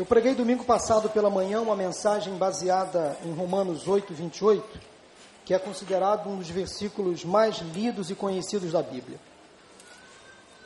Eu 0.00 0.06
preguei 0.06 0.34
domingo 0.34 0.64
passado 0.64 1.10
pela 1.10 1.28
manhã 1.28 1.60
uma 1.60 1.76
mensagem 1.76 2.34
baseada 2.34 3.18
em 3.22 3.34
Romanos 3.34 3.86
8, 3.86 4.14
28, 4.14 4.80
que 5.44 5.52
é 5.52 5.58
considerado 5.58 6.26
um 6.26 6.38
dos 6.38 6.48
versículos 6.48 7.22
mais 7.22 7.58
lidos 7.58 8.08
e 8.08 8.14
conhecidos 8.14 8.72
da 8.72 8.82
Bíblia. 8.82 9.20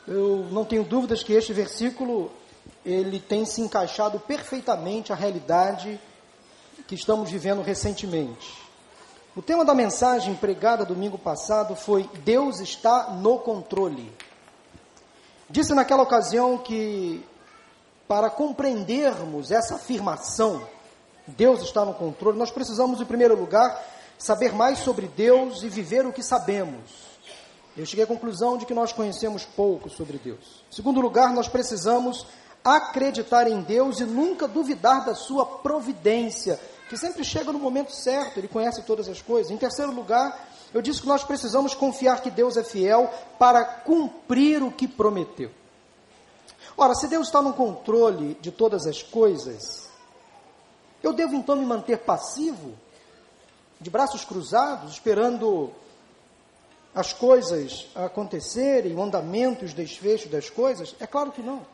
Eu 0.07 0.47
não 0.51 0.63
tenho 0.63 0.85
dúvidas 0.85 1.21
que 1.21 1.33
este 1.33 1.51
versículo 1.51 2.31
ele 2.85 3.19
tem 3.19 3.45
se 3.45 3.59
encaixado 3.59 4.21
perfeitamente 4.21 5.11
à 5.11 5.17
realidade 5.17 5.99
que 6.87 6.95
estamos 6.95 7.29
vivendo 7.29 7.61
recentemente. 7.61 8.53
O 9.35 9.41
tema 9.41 9.65
da 9.65 9.75
mensagem 9.75 10.33
pregada 10.33 10.85
domingo 10.85 11.17
passado 11.17 11.75
foi 11.75 12.09
Deus 12.23 12.61
está 12.61 13.09
no 13.09 13.37
controle. 13.39 14.13
Disse 15.49 15.73
naquela 15.73 16.03
ocasião 16.03 16.57
que 16.57 17.21
para 18.07 18.29
compreendermos 18.29 19.51
essa 19.51 19.75
afirmação, 19.75 20.67
Deus 21.27 21.61
está 21.61 21.83
no 21.83 21.93
controle, 21.93 22.37
nós 22.37 22.51
precisamos, 22.51 23.01
em 23.01 23.05
primeiro 23.05 23.35
lugar, 23.35 23.83
saber 24.17 24.53
mais 24.53 24.79
sobre 24.79 25.07
Deus 25.07 25.63
e 25.63 25.69
viver 25.69 26.05
o 26.05 26.13
que 26.13 26.21
sabemos. 26.21 27.15
Eu 27.75 27.85
cheguei 27.85 28.05
à 28.05 28.07
conclusão 28.07 28.57
de 28.57 28.65
que 28.65 28.73
nós 28.73 28.93
conhecemos 28.93 29.43
pouco 29.43 29.89
sobre 29.89 30.17
Deus. 30.17 30.63
Em 30.71 30.75
segundo 30.75 31.01
lugar, 31.01 31.33
nós 31.33 31.47
precisamos 31.47 32.25
acreditar 32.63 33.47
em 33.47 33.61
Deus 33.61 33.99
e 33.99 34.05
nunca 34.05 34.47
duvidar 34.47 35.05
da 35.05 35.13
sua 35.13 35.45
providência, 35.45 36.59
que 36.89 36.97
sempre 36.97 37.23
chega 37.23 37.51
no 37.51 37.59
momento 37.59 37.91
certo, 37.91 38.39
ele 38.39 38.47
conhece 38.47 38.81
todas 38.83 39.09
as 39.09 39.21
coisas. 39.21 39.51
Em 39.51 39.57
terceiro 39.57 39.91
lugar, 39.91 40.47
eu 40.73 40.81
disse 40.81 41.01
que 41.01 41.07
nós 41.07 41.23
precisamos 41.23 41.73
confiar 41.73 42.21
que 42.21 42.31
Deus 42.31 42.55
é 42.55 42.63
fiel 42.63 43.11
para 43.37 43.63
cumprir 43.63 44.63
o 44.63 44.71
que 44.71 44.87
prometeu. 44.87 45.51
Ora, 46.77 46.93
se 46.93 47.07
Deus 47.07 47.27
está 47.27 47.41
no 47.41 47.53
controle 47.53 48.35
de 48.41 48.51
todas 48.51 48.85
as 48.85 49.01
coisas, 49.01 49.89
eu 51.01 51.13
devo 51.13 51.35
então 51.35 51.55
me 51.55 51.65
manter 51.65 51.99
passivo, 51.99 52.73
de 53.79 53.89
braços 53.89 54.25
cruzados, 54.25 54.93
esperando 54.93 55.71
as 56.93 57.13
coisas 57.13 57.87
acontecerem, 57.93 58.95
o 58.95 59.01
andamento 59.01 59.63
e 59.63 59.67
os 59.67 59.73
desfechos 59.73 60.31
das 60.31 60.49
coisas? 60.49 60.95
É 60.99 61.05
claro 61.05 61.31
que 61.31 61.41
não. 61.41 61.65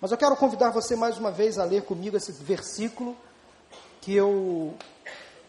Mas 0.00 0.12
eu 0.12 0.18
quero 0.18 0.36
convidar 0.36 0.70
você 0.70 0.94
mais 0.94 1.18
uma 1.18 1.30
vez 1.30 1.58
a 1.58 1.64
ler 1.64 1.82
comigo 1.82 2.16
esse 2.16 2.32
versículo 2.32 3.16
que 4.00 4.14
eu 4.14 4.74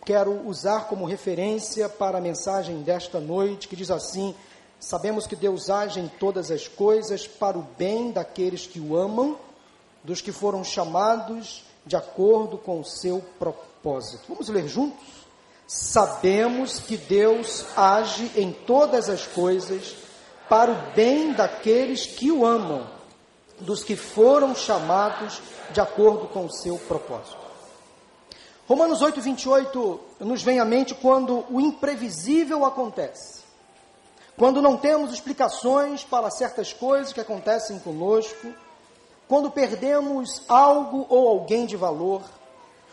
quero 0.05 0.47
usar 0.47 0.87
como 0.87 1.05
referência 1.05 1.87
para 1.87 2.17
a 2.17 2.21
mensagem 2.21 2.81
desta 2.81 3.19
noite, 3.19 3.67
que 3.67 3.75
diz 3.75 3.91
assim: 3.91 4.35
Sabemos 4.79 5.27
que 5.27 5.35
Deus 5.35 5.69
age 5.69 5.99
em 5.99 6.07
todas 6.07 6.49
as 6.49 6.67
coisas 6.67 7.27
para 7.27 7.57
o 7.57 7.67
bem 7.77 8.11
daqueles 8.11 8.65
que 8.65 8.79
o 8.79 8.95
amam, 8.95 9.37
dos 10.03 10.21
que 10.21 10.31
foram 10.31 10.63
chamados 10.63 11.63
de 11.85 11.95
acordo 11.95 12.57
com 12.57 12.79
o 12.79 12.85
seu 12.85 13.19
propósito. 13.37 14.23
Vamos 14.29 14.47
ler 14.47 14.67
juntos? 14.67 15.05
Sabemos 15.67 16.79
que 16.79 16.95
Deus 16.95 17.65
age 17.75 18.31
em 18.35 18.51
todas 18.51 19.09
as 19.09 19.27
coisas 19.27 19.95
para 20.47 20.71
o 20.71 20.75
bem 20.95 21.33
daqueles 21.33 22.07
que 22.07 22.31
o 22.31 22.45
amam, 22.45 22.87
dos 23.59 23.83
que 23.83 23.95
foram 23.95 24.55
chamados 24.55 25.41
de 25.71 25.81
acordo 25.81 26.27
com 26.27 26.45
o 26.45 26.51
seu 26.51 26.77
propósito. 26.77 27.37
Romanos 28.67 29.01
8, 29.01 29.19
28 29.19 29.99
nos 30.21 30.41
vem 30.41 30.59
à 30.59 30.65
mente 30.65 30.95
quando 30.95 31.45
o 31.49 31.59
imprevisível 31.59 32.63
acontece. 32.65 33.38
Quando 34.39 34.61
não 34.61 34.77
temos 34.77 35.11
explicações 35.11 36.05
para 36.05 36.31
certas 36.31 36.71
coisas 36.71 37.11
que 37.11 37.19
acontecem 37.19 37.77
conosco, 37.77 38.53
quando 39.27 39.51
perdemos 39.51 40.41
algo 40.47 41.05
ou 41.09 41.27
alguém 41.27 41.65
de 41.65 41.75
valor, 41.75 42.21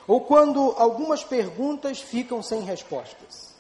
ou 0.09 0.23
quando 0.23 0.75
algumas 0.77 1.23
perguntas 1.23 2.01
ficam 2.01 2.43
sem 2.43 2.63
respostas. 2.63 3.55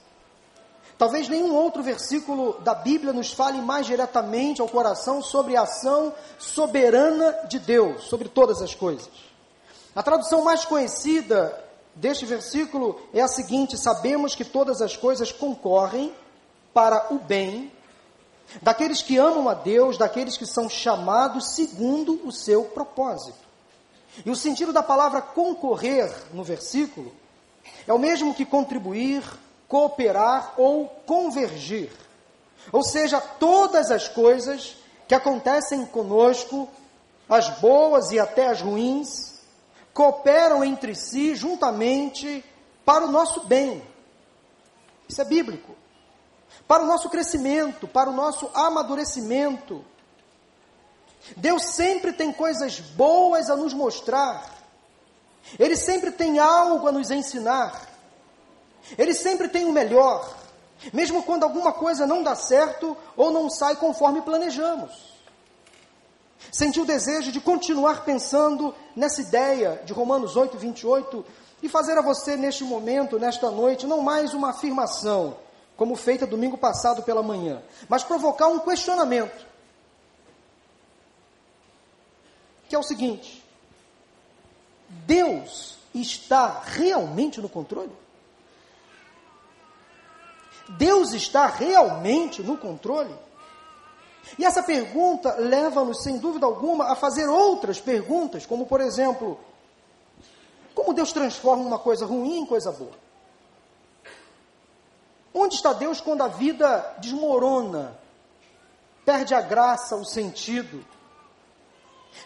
Talvez 0.98 1.28
nenhum 1.28 1.54
outro 1.54 1.80
versículo 1.80 2.58
da 2.58 2.74
Bíblia 2.74 3.12
nos 3.12 3.32
fale 3.32 3.62
mais 3.62 3.86
diretamente 3.86 4.60
ao 4.60 4.68
coração 4.68 5.22
sobre 5.22 5.56
a 5.56 5.62
ação 5.62 6.12
soberana 6.40 7.38
de 7.48 7.60
Deus 7.60 8.02
sobre 8.08 8.28
todas 8.28 8.60
as 8.60 8.74
coisas. 8.74 9.08
A 9.94 10.02
tradução 10.02 10.42
mais 10.42 10.64
conhecida 10.64 11.56
deste 11.94 12.26
versículo 12.26 13.00
é 13.14 13.20
a 13.22 13.28
seguinte: 13.28 13.78
Sabemos 13.78 14.34
que 14.34 14.44
todas 14.44 14.82
as 14.82 14.96
coisas 14.96 15.30
concorrem 15.30 16.12
para 16.74 17.14
o 17.14 17.18
bem 17.20 17.75
daqueles 18.62 19.02
que 19.02 19.16
amam 19.18 19.48
a 19.48 19.54
Deus, 19.54 19.98
daqueles 19.98 20.36
que 20.36 20.46
são 20.46 20.68
chamados 20.68 21.54
segundo 21.54 22.20
o 22.26 22.32
seu 22.32 22.64
propósito. 22.64 23.46
E 24.24 24.30
o 24.30 24.36
sentido 24.36 24.72
da 24.72 24.82
palavra 24.82 25.20
concorrer 25.20 26.10
no 26.32 26.42
versículo 26.42 27.12
é 27.86 27.92
o 27.92 27.98
mesmo 27.98 28.34
que 28.34 28.46
contribuir, 28.46 29.22
cooperar 29.68 30.54
ou 30.56 30.88
convergir. 31.06 31.90
Ou 32.72 32.82
seja, 32.82 33.20
todas 33.20 33.90
as 33.90 34.08
coisas 34.08 34.76
que 35.06 35.14
acontecem 35.14 35.84
conosco, 35.86 36.68
as 37.28 37.48
boas 37.60 38.10
e 38.10 38.18
até 38.18 38.48
as 38.48 38.60
ruins, 38.60 39.40
cooperam 39.92 40.64
entre 40.64 40.94
si 40.94 41.34
juntamente 41.34 42.44
para 42.84 43.04
o 43.04 43.10
nosso 43.10 43.46
bem. 43.46 43.82
Isso 45.08 45.20
é 45.20 45.24
bíblico 45.24 45.76
para 46.66 46.82
o 46.82 46.86
nosso 46.86 47.08
crescimento, 47.08 47.86
para 47.86 48.10
o 48.10 48.12
nosso 48.12 48.50
amadurecimento. 48.54 49.84
Deus 51.36 51.64
sempre 51.74 52.12
tem 52.12 52.32
coisas 52.32 52.80
boas 52.80 53.50
a 53.50 53.56
nos 53.56 53.72
mostrar. 53.72 54.54
Ele 55.58 55.76
sempre 55.76 56.10
tem 56.10 56.38
algo 56.38 56.86
a 56.88 56.92
nos 56.92 57.10
ensinar. 57.10 57.86
Ele 58.96 59.14
sempre 59.14 59.48
tem 59.48 59.64
o 59.64 59.72
melhor, 59.72 60.32
mesmo 60.92 61.22
quando 61.22 61.42
alguma 61.42 61.72
coisa 61.72 62.06
não 62.06 62.22
dá 62.22 62.36
certo 62.36 62.96
ou 63.16 63.30
não 63.30 63.50
sai 63.50 63.76
conforme 63.76 64.22
planejamos. 64.22 65.16
Senti 66.52 66.80
o 66.80 66.84
desejo 66.84 67.32
de 67.32 67.40
continuar 67.40 68.04
pensando 68.04 68.74
nessa 68.94 69.20
ideia 69.20 69.82
de 69.84 69.92
Romanos 69.92 70.36
8, 70.36 70.56
28 70.56 71.24
e 71.62 71.68
fazer 71.68 71.98
a 71.98 72.02
você 72.02 72.36
neste 72.36 72.62
momento, 72.62 73.18
nesta 73.18 73.50
noite, 73.50 73.86
não 73.86 74.00
mais 74.00 74.32
uma 74.32 74.50
afirmação, 74.50 75.36
como 75.76 75.94
feita 75.94 76.26
domingo 76.26 76.56
passado 76.56 77.02
pela 77.02 77.22
manhã, 77.22 77.62
mas 77.88 78.02
provocar 78.02 78.48
um 78.48 78.58
questionamento. 78.58 79.46
Que 82.68 82.74
é 82.74 82.78
o 82.78 82.82
seguinte: 82.82 83.44
Deus 84.88 85.76
está 85.94 86.62
realmente 86.64 87.40
no 87.40 87.48
controle? 87.48 87.92
Deus 90.70 91.12
está 91.12 91.46
realmente 91.46 92.42
no 92.42 92.56
controle? 92.56 93.14
E 94.38 94.44
essa 94.44 94.62
pergunta 94.62 95.36
leva-nos, 95.36 96.02
sem 96.02 96.18
dúvida 96.18 96.46
alguma, 96.46 96.90
a 96.90 96.96
fazer 96.96 97.28
outras 97.28 97.80
perguntas, 97.80 98.44
como 98.44 98.66
por 98.66 98.80
exemplo, 98.80 99.38
como 100.74 100.92
Deus 100.92 101.12
transforma 101.12 101.62
uma 101.62 101.78
coisa 101.78 102.04
ruim 102.04 102.38
em 102.38 102.46
coisa 102.46 102.72
boa? 102.72 103.05
Onde 105.38 105.56
está 105.56 105.74
Deus 105.74 106.00
quando 106.00 106.22
a 106.22 106.28
vida 106.28 106.96
desmorona, 106.96 107.94
perde 109.04 109.34
a 109.34 109.40
graça, 109.42 109.94
o 109.94 110.02
sentido? 110.02 110.82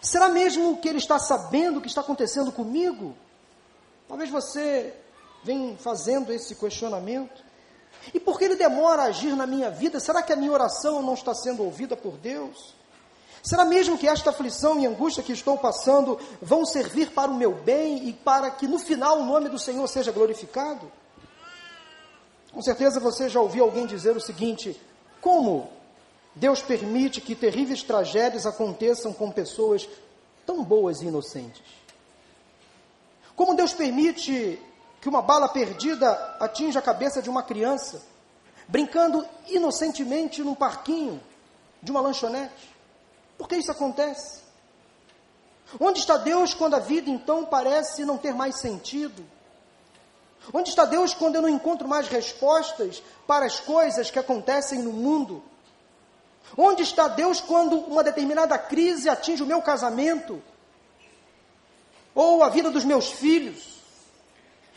Será 0.01 0.29
mesmo 0.29 0.77
que 0.77 0.89
Ele 0.89 0.99
está 0.99 1.19
sabendo 1.19 1.79
o 1.79 1.83
que 1.83 1.89
está 1.89 2.03
acontecendo 2.03 2.53
comigo? 2.53 3.17
Talvez 4.07 4.31
você 4.31 4.95
venha 5.43 5.77
fazendo 5.77 6.33
esse 6.33 6.55
questionamento. 6.55 7.43
E 8.15 8.21
por 8.21 8.39
que 8.39 8.45
Ele 8.45 8.55
demora 8.55 9.03
a 9.03 9.07
agir 9.07 9.35
na 9.35 9.45
minha 9.45 9.73
vida? 9.73 9.99
Será 9.99 10.23
que 10.23 10.33
a 10.33 10.37
minha 10.37 10.53
oração 10.53 11.03
não 11.03 11.15
está 11.15 11.35
sendo 11.35 11.65
ouvida 11.65 11.97
por 11.97 12.13
Deus? 12.17 12.77
Será 13.43 13.65
mesmo 13.65 13.99
que 13.99 14.07
esta 14.07 14.31
aflição 14.31 14.79
e 14.79 14.87
angústia 14.87 15.25
que 15.25 15.33
estou 15.33 15.59
passando 15.59 16.17
vão 16.41 16.65
servir 16.65 17.11
para 17.11 17.29
o 17.29 17.35
meu 17.35 17.55
bem 17.55 18.09
e 18.09 18.13
para 18.13 18.53
que 18.53 18.69
no 18.69 18.79
final 18.79 19.19
o 19.19 19.25
nome 19.25 19.49
do 19.49 19.59
Senhor 19.59 19.89
seja 19.89 20.13
glorificado? 20.13 21.00
Com 22.53 22.63
certeza 22.63 22.99
você 22.99 23.29
já 23.29 23.41
ouviu 23.41 23.65
alguém 23.65 23.87
dizer 23.87 24.17
o 24.17 24.21
seguinte: 24.21 24.81
como 25.21 25.71
Deus 26.35 26.63
permite 26.63 27.21
que 27.21 27.35
terríveis 27.35 27.83
tragédias 27.83 28.47
aconteçam 28.47 29.13
com 29.13 29.31
pessoas 29.31 29.89
tão 30.45 30.65
boas 30.65 31.01
e 31.01 31.07
inocentes? 31.07 31.63
Como 33.37 33.55
Deus 33.55 33.73
permite 33.73 34.61
que 35.01 35.09
uma 35.09 35.23
bala 35.23 35.49
perdida 35.49 36.11
atinja 36.41 36.79
a 36.79 36.83
cabeça 36.83 37.23
de 37.23 37.31
uma 37.31 37.43
criança, 37.43 38.03
brincando 38.69 39.27
inocentemente 39.49 40.43
num 40.43 40.55
parquinho 40.55 41.21
de 41.83 41.91
uma 41.91 42.01
lanchonete? 42.01 42.71
Por 43.39 43.49
que 43.49 43.57
isso 43.57 43.71
acontece? 43.71 44.41
Onde 45.79 46.01
está 46.01 46.17
Deus 46.17 46.53
quando 46.53 46.75
a 46.75 46.81
vida 46.81 47.09
então 47.09 47.47
parece 47.47 48.05
não 48.05 48.19
ter 48.19 48.35
mais 48.35 48.59
sentido? 48.59 49.25
Onde 50.53 50.71
está 50.71 50.85
Deus 50.85 51.15
quando 51.15 51.37
eu 51.37 51.43
não 51.43 51.49
encontro 51.49 51.87
mais 51.87 52.09
respostas 52.09 53.03
para 53.27 53.47
as 53.47 53.61
coisas 53.61 54.11
que 54.11 54.19
acontecem 54.19 54.81
no 54.81 54.93
mundo? 54.93 55.43
Onde 56.57 56.83
está 56.83 57.09
Deus 57.09 57.41
quando 57.41 57.79
uma 57.79 58.03
determinada 58.03 58.59
crise 58.59 59.09
atinge 59.09 59.43
o 59.43 59.47
meu 59.47 59.63
casamento? 59.63 60.43
ou 62.15 62.43
a 62.43 62.49
vida 62.49 62.71
dos 62.71 62.85
meus 62.85 63.11
filhos. 63.11 63.81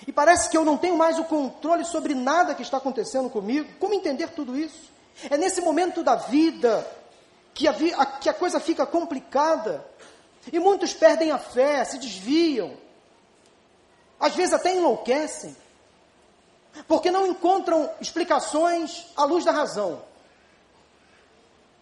E 0.05 0.11
parece 0.11 0.49
que 0.49 0.57
eu 0.57 0.65
não 0.65 0.77
tenho 0.77 0.97
mais 0.97 1.17
o 1.17 1.23
controle 1.23 1.85
sobre 1.85 2.13
nada 2.13 2.53
que 2.53 2.61
está 2.61 2.77
acontecendo 2.77 3.29
comigo. 3.29 3.69
Como 3.79 3.93
entender 3.93 4.29
tudo 4.29 4.57
isso? 4.57 4.91
É 5.29 5.37
nesse 5.37 5.61
momento 5.61 6.03
da 6.03 6.15
vida 6.15 6.85
que 7.53 7.67
a, 7.67 7.71
a, 7.97 8.05
que 8.05 8.29
a 8.29 8.33
coisa 8.33 8.59
fica 8.59 8.85
complicada. 8.85 9.85
E 10.51 10.59
muitos 10.59 10.93
perdem 10.93 11.31
a 11.31 11.37
fé, 11.37 11.85
se 11.85 11.97
desviam. 11.97 12.73
Às 14.23 14.33
vezes 14.35 14.53
até 14.53 14.73
enlouquecem. 14.73 15.53
Porque 16.87 17.11
não 17.11 17.27
encontram 17.27 17.91
explicações 17.99 19.05
à 19.17 19.25
luz 19.25 19.43
da 19.43 19.51
razão, 19.51 20.01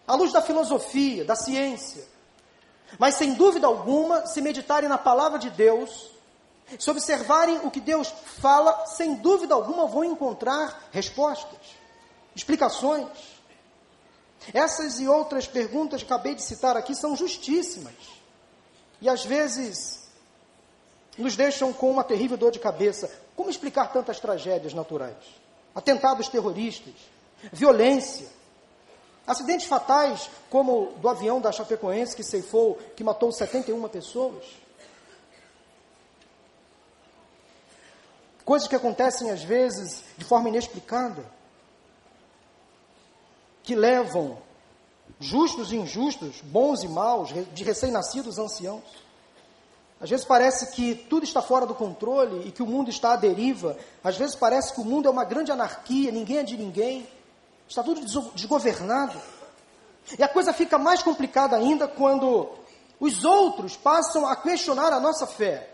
à 0.06 0.16
luz 0.16 0.32
da 0.32 0.42
filosofia, 0.42 1.24
da 1.24 1.36
ciência. 1.36 2.04
Mas 2.98 3.14
sem 3.14 3.34
dúvida 3.34 3.68
alguma, 3.68 4.26
se 4.26 4.40
meditarem 4.40 4.88
na 4.88 4.98
palavra 4.98 5.38
de 5.38 5.50
Deus, 5.50 6.10
se 6.76 6.90
observarem 6.90 7.60
o 7.62 7.70
que 7.70 7.80
Deus 7.80 8.12
fala, 8.40 8.86
sem 8.86 9.14
dúvida 9.14 9.54
alguma 9.54 9.86
vão 9.86 10.04
encontrar 10.04 10.88
respostas, 10.90 11.60
explicações. 12.34 13.06
Essas 14.52 14.98
e 14.98 15.06
outras 15.06 15.46
perguntas 15.46 16.02
que 16.02 16.12
acabei 16.12 16.34
de 16.34 16.42
citar 16.42 16.76
aqui 16.76 16.94
são 16.94 17.14
justíssimas. 17.14 17.94
E 19.00 19.08
às 19.08 19.24
vezes 19.24 20.01
nos 21.18 21.36
deixam 21.36 21.72
com 21.72 21.90
uma 21.90 22.04
terrível 22.04 22.36
dor 22.36 22.50
de 22.50 22.58
cabeça. 22.58 23.10
Como 23.36 23.50
explicar 23.50 23.92
tantas 23.92 24.18
tragédias 24.18 24.74
naturais? 24.74 25.16
Atentados 25.74 26.28
terroristas, 26.28 26.94
violência, 27.52 28.28
acidentes 29.26 29.66
fatais, 29.66 30.30
como 30.50 30.92
do 30.98 31.08
avião 31.08 31.40
da 31.40 31.52
Chapecoense 31.52 32.16
que 32.16 32.22
ceifou, 32.22 32.78
que 32.96 33.04
matou 33.04 33.32
71 33.32 33.88
pessoas. 33.88 34.44
Coisas 38.44 38.66
que 38.66 38.74
acontecem 38.74 39.30
às 39.30 39.42
vezes 39.42 40.02
de 40.16 40.24
forma 40.24 40.48
inexplicada, 40.48 41.24
que 43.62 43.74
levam 43.74 44.38
justos 45.20 45.72
e 45.72 45.76
injustos, 45.76 46.40
bons 46.42 46.82
e 46.82 46.88
maus, 46.88 47.30
de 47.52 47.64
recém-nascidos 47.64 48.38
anciãos. 48.38 48.82
Às 50.02 50.10
vezes 50.10 50.24
parece 50.24 50.72
que 50.72 50.96
tudo 50.96 51.22
está 51.22 51.40
fora 51.40 51.64
do 51.64 51.76
controle 51.76 52.48
e 52.48 52.50
que 52.50 52.60
o 52.60 52.66
mundo 52.66 52.90
está 52.90 53.12
à 53.12 53.16
deriva. 53.16 53.76
Às 54.02 54.16
vezes 54.16 54.34
parece 54.34 54.74
que 54.74 54.80
o 54.80 54.84
mundo 54.84 55.06
é 55.06 55.10
uma 55.10 55.24
grande 55.24 55.52
anarquia, 55.52 56.10
ninguém 56.10 56.38
é 56.38 56.42
de 56.42 56.56
ninguém. 56.56 57.06
Está 57.68 57.84
tudo 57.84 58.00
desgovernado. 58.34 59.16
E 60.18 60.22
a 60.24 60.26
coisa 60.26 60.52
fica 60.52 60.76
mais 60.76 61.04
complicada 61.04 61.54
ainda 61.54 61.86
quando 61.86 62.50
os 62.98 63.24
outros 63.24 63.76
passam 63.76 64.26
a 64.26 64.34
questionar 64.34 64.92
a 64.92 64.98
nossa 64.98 65.24
fé. 65.24 65.70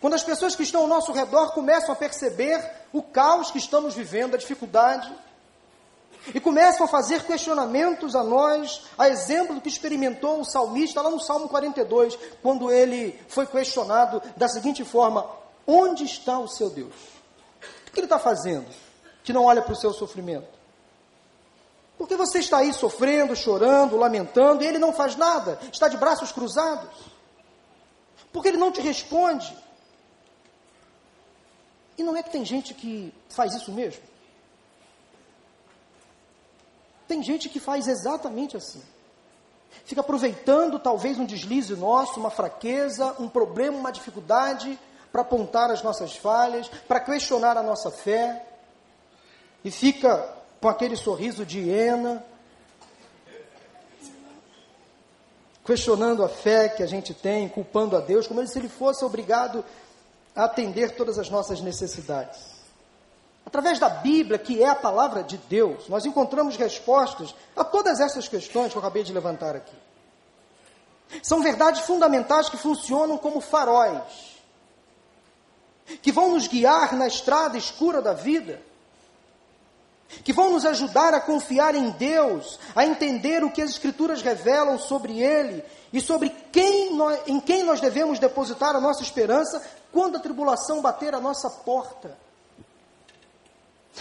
Quando 0.00 0.14
as 0.14 0.22
pessoas 0.22 0.54
que 0.54 0.62
estão 0.62 0.82
ao 0.82 0.86
nosso 0.86 1.10
redor 1.10 1.52
começam 1.52 1.92
a 1.92 1.96
perceber 1.96 2.64
o 2.92 3.02
caos 3.02 3.50
que 3.50 3.58
estamos 3.58 3.94
vivendo, 3.94 4.36
a 4.36 4.38
dificuldade, 4.38 5.12
e 6.34 6.40
começam 6.40 6.84
a 6.84 6.88
fazer 6.88 7.24
questionamentos 7.24 8.14
a 8.14 8.22
nós, 8.22 8.82
a 8.98 9.08
exemplo 9.08 9.54
do 9.54 9.60
que 9.60 9.68
experimentou 9.68 10.40
o 10.40 10.44
salmista 10.44 11.00
lá 11.00 11.10
no 11.10 11.20
Salmo 11.20 11.48
42, 11.48 12.18
quando 12.42 12.70
ele 12.70 13.18
foi 13.28 13.46
questionado 13.46 14.22
da 14.36 14.48
seguinte 14.48 14.84
forma: 14.84 15.26
Onde 15.66 16.04
está 16.04 16.38
o 16.38 16.48
seu 16.48 16.70
Deus? 16.70 16.94
O 17.88 17.92
que 17.92 18.00
ele 18.00 18.06
está 18.06 18.18
fazendo 18.18 18.66
que 19.24 19.32
não 19.32 19.44
olha 19.44 19.62
para 19.62 19.72
o 19.72 19.76
seu 19.76 19.92
sofrimento? 19.92 20.60
Porque 21.98 22.16
você 22.16 22.38
está 22.38 22.58
aí 22.58 22.72
sofrendo, 22.72 23.36
chorando, 23.36 23.96
lamentando, 23.96 24.64
e 24.64 24.66
ele 24.66 24.78
não 24.78 24.92
faz 24.92 25.16
nada, 25.16 25.58
está 25.70 25.86
de 25.88 25.96
braços 25.96 26.32
cruzados? 26.32 26.88
Porque 28.32 28.48
ele 28.48 28.56
não 28.56 28.72
te 28.72 28.80
responde? 28.80 29.54
E 31.98 32.02
não 32.02 32.16
é 32.16 32.22
que 32.22 32.30
tem 32.30 32.44
gente 32.44 32.72
que 32.72 33.12
faz 33.28 33.54
isso 33.54 33.70
mesmo? 33.72 34.09
Tem 37.10 37.24
gente 37.24 37.48
que 37.48 37.58
faz 37.58 37.88
exatamente 37.88 38.56
assim. 38.56 38.80
Fica 39.84 40.00
aproveitando 40.00 40.78
talvez 40.78 41.18
um 41.18 41.26
deslize 41.26 41.74
nosso, 41.74 42.20
uma 42.20 42.30
fraqueza, 42.30 43.16
um 43.18 43.28
problema, 43.28 43.76
uma 43.76 43.90
dificuldade, 43.90 44.78
para 45.10 45.22
apontar 45.22 45.72
as 45.72 45.82
nossas 45.82 46.14
falhas, 46.14 46.68
para 46.86 47.00
questionar 47.00 47.56
a 47.56 47.64
nossa 47.64 47.90
fé. 47.90 48.46
E 49.64 49.72
fica 49.72 50.24
com 50.60 50.68
aquele 50.68 50.94
sorriso 50.94 51.44
de 51.44 51.58
hiena, 51.58 52.24
questionando 55.64 56.22
a 56.22 56.28
fé 56.28 56.68
que 56.68 56.84
a 56.84 56.86
gente 56.86 57.12
tem, 57.12 57.48
culpando 57.48 57.96
a 57.96 58.00
Deus, 58.00 58.28
como 58.28 58.46
se 58.46 58.56
ele 58.56 58.68
fosse 58.68 59.04
obrigado 59.04 59.64
a 60.36 60.44
atender 60.44 60.92
todas 60.92 61.18
as 61.18 61.28
nossas 61.28 61.60
necessidades. 61.60 62.59
Através 63.50 63.80
da 63.80 63.88
Bíblia, 63.88 64.38
que 64.38 64.62
é 64.62 64.68
a 64.68 64.76
palavra 64.76 65.24
de 65.24 65.36
Deus, 65.36 65.88
nós 65.88 66.06
encontramos 66.06 66.56
respostas 66.56 67.34
a 67.56 67.64
todas 67.64 67.98
essas 67.98 68.28
questões 68.28 68.70
que 68.70 68.78
eu 68.78 68.80
acabei 68.80 69.02
de 69.02 69.12
levantar 69.12 69.56
aqui. 69.56 69.76
São 71.20 71.42
verdades 71.42 71.80
fundamentais 71.80 72.48
que 72.48 72.56
funcionam 72.56 73.18
como 73.18 73.40
faróis, 73.40 74.38
que 76.00 76.12
vão 76.12 76.30
nos 76.30 76.46
guiar 76.46 76.94
na 76.94 77.08
estrada 77.08 77.58
escura 77.58 78.00
da 78.00 78.12
vida, 78.12 78.62
que 80.22 80.32
vão 80.32 80.52
nos 80.52 80.64
ajudar 80.64 81.12
a 81.12 81.20
confiar 81.20 81.74
em 81.74 81.90
Deus, 81.90 82.56
a 82.76 82.86
entender 82.86 83.42
o 83.42 83.50
que 83.50 83.62
as 83.62 83.70
Escrituras 83.70 84.22
revelam 84.22 84.78
sobre 84.78 85.20
Ele 85.20 85.64
e 85.92 86.00
sobre 86.00 86.30
quem 86.52 86.94
nós, 86.94 87.18
em 87.26 87.40
quem 87.40 87.64
nós 87.64 87.80
devemos 87.80 88.20
depositar 88.20 88.76
a 88.76 88.80
nossa 88.80 89.02
esperança 89.02 89.60
quando 89.90 90.18
a 90.18 90.20
tribulação 90.20 90.80
bater 90.80 91.16
a 91.16 91.20
nossa 91.20 91.50
porta. 91.50 92.29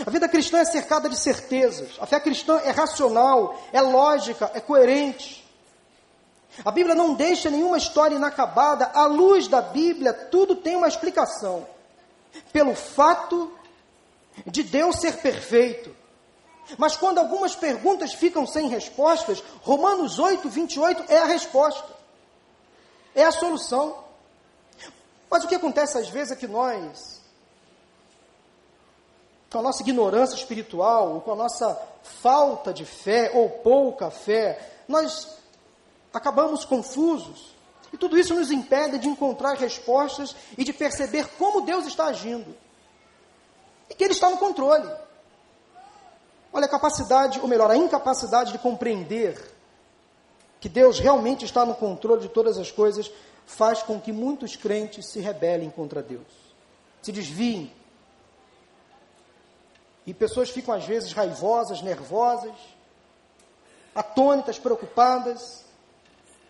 A 0.06 0.10
vida 0.10 0.30
cristã 0.30 0.60
é 0.60 0.66
cercada 0.66 1.10
de 1.10 1.18
certezas. 1.18 1.92
A 2.00 2.06
fé 2.06 2.20
cristã 2.20 2.60
é 2.64 2.72
racional, 2.72 3.60
é 3.74 3.82
lógica, 3.82 4.50
é 4.54 4.60
coerente. 4.60 5.46
A 6.64 6.72
Bíblia 6.72 6.96
não 6.96 7.14
deixa 7.14 7.50
nenhuma 7.50 7.78
história 7.78 8.16
inacabada. 8.16 8.92
À 8.94 9.06
luz 9.06 9.48
da 9.48 9.62
Bíblia, 9.62 10.14
tudo 10.14 10.56
tem 10.56 10.76
uma 10.76 10.88
explicação. 10.88 11.68
Pelo 12.52 12.76
fato 12.76 13.52
de 14.46 14.64
Deus 14.64 14.98
ser 14.98 15.18
perfeito. 15.18 15.96
Mas 16.78 16.96
quando 16.96 17.18
algumas 17.18 17.56
perguntas 17.56 18.14
ficam 18.14 18.46
sem 18.46 18.70
respostas, 18.70 19.44
Romanos 19.62 20.20
8, 20.20 20.48
28 20.48 21.06
é 21.08 21.18
a 21.18 21.26
resposta. 21.26 21.90
É 23.16 23.24
a 23.24 23.32
solução. 23.32 23.98
Mas 25.30 25.44
o 25.44 25.48
que 25.48 25.56
acontece 25.56 25.98
às 25.98 26.10
vezes 26.10 26.32
é 26.32 26.36
que 26.36 26.48
nós 26.48 27.19
com 29.52 29.60
a 29.60 29.62
nossa 29.62 29.82
ignorância 29.82 30.36
espiritual, 30.36 31.14
ou 31.14 31.22
com 31.22 31.32
a 31.32 31.36
nossa 31.36 31.80
falta 32.04 32.74
de 32.74 32.86
fé 32.86 33.32
ou 33.34 33.50
pouca 33.50 34.12
fé, 34.12 34.60
nós 34.88 35.28
acabamos 36.14 36.66
confusos. 36.66 37.56
E 37.92 37.98
tudo 37.98 38.18
isso 38.18 38.36
nos 38.36 38.52
impede 38.52 39.00
de 39.00 39.08
encontrar 39.08 39.56
respostas 39.56 40.36
e 40.58 40.64
de 40.64 40.72
perceber 40.72 41.28
como 41.38 41.62
Deus 41.62 41.88
está 41.88 42.06
agindo. 42.06 42.56
E 43.90 43.96
que 43.96 44.04
Ele 44.04 44.14
está 44.14 44.30
no 44.30 44.38
controle. 44.38 44.88
Olha 46.54 46.66
a 46.66 46.70
capacidade, 46.70 47.40
ou 47.40 47.48
melhor, 47.48 47.72
a 47.72 47.78
incapacidade 47.78 48.52
de 48.52 48.60
compreender 48.60 49.56
que 50.60 50.70
Deus 50.70 51.00
realmente 51.00 51.46
está 51.46 51.66
no 51.66 51.74
controle 51.74 52.22
de 52.22 52.30
todas 52.30 52.58
as 52.58 52.70
coisas, 52.70 53.12
faz 53.46 53.82
com 53.82 54.00
que 54.00 54.12
muitos 54.12 54.56
crentes 54.56 55.08
se 55.08 55.20
rebelem 55.20 55.70
contra 55.70 56.04
Deus, 56.04 56.28
se 57.02 57.12
desviem 57.12 57.72
e 60.06 60.14
pessoas 60.14 60.50
ficam 60.50 60.74
às 60.74 60.86
vezes 60.86 61.14
raivosas, 61.14 61.82
nervosas, 61.82 62.56
atônitas, 63.94 64.58
preocupadas, 64.58 65.64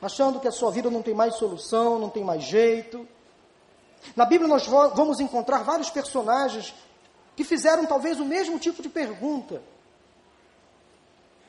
achando 0.02 0.40
que 0.40 0.48
a 0.48 0.52
sua 0.52 0.72
vida 0.72 0.90
não 0.90 1.02
tem 1.02 1.14
mais 1.14 1.36
solução, 1.36 2.00
não 2.00 2.10
tem 2.10 2.24
mais 2.24 2.44
jeito. 2.44 3.08
Na 4.16 4.26
Bíblia 4.26 4.48
nós 4.48 4.66
vamos 4.66 5.20
encontrar 5.20 5.64
vários 5.64 5.90
personagens 5.90 6.74
que 7.36 7.44
fizeram 7.44 7.86
talvez 7.86 8.20
o 8.20 8.26
mesmo 8.26 8.60
tipo 8.60 8.82
de 8.82 8.90
pergunta 8.90 9.62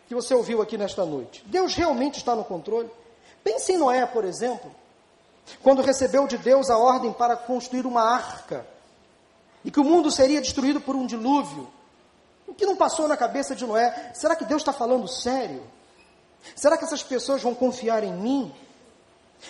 que 0.09 0.14
você 0.14 0.35
ouviu 0.35 0.61
aqui 0.61 0.76
nesta 0.76 1.04
noite. 1.04 1.42
Deus 1.47 1.75
realmente 1.75 2.19
está 2.19 2.35
no 2.35 2.45
controle? 2.45 2.90
Pense 3.45 3.73
em 3.73 3.76
Noé, 3.76 4.04
por 4.07 4.25
exemplo, 4.25 4.75
quando 5.62 5.83
recebeu 5.83 6.26
de 6.26 6.37
Deus 6.37 6.69
a 6.69 6.76
ordem 6.76 7.12
para 7.12 7.37
construir 7.37 7.87
uma 7.87 8.02
arca 8.02 8.66
e 9.64 9.71
que 9.71 9.78
o 9.78 9.85
mundo 9.85 10.11
seria 10.11 10.40
destruído 10.40 10.80
por 10.80 10.97
um 10.97 11.07
dilúvio. 11.07 11.69
O 12.50 12.54
que 12.54 12.66
não 12.66 12.75
passou 12.75 13.07
na 13.07 13.16
cabeça 13.16 13.54
de 13.54 13.64
Noé? 13.64 14.11
Será 14.12 14.35
que 14.35 14.45
Deus 14.45 14.61
está 14.61 14.73
falando 14.73 15.07
sério? 15.07 15.62
Será 16.57 16.76
que 16.76 16.85
essas 16.85 17.00
pessoas 17.00 17.40
vão 17.40 17.54
confiar 17.54 18.02
em 18.02 18.12
mim? 18.12 18.52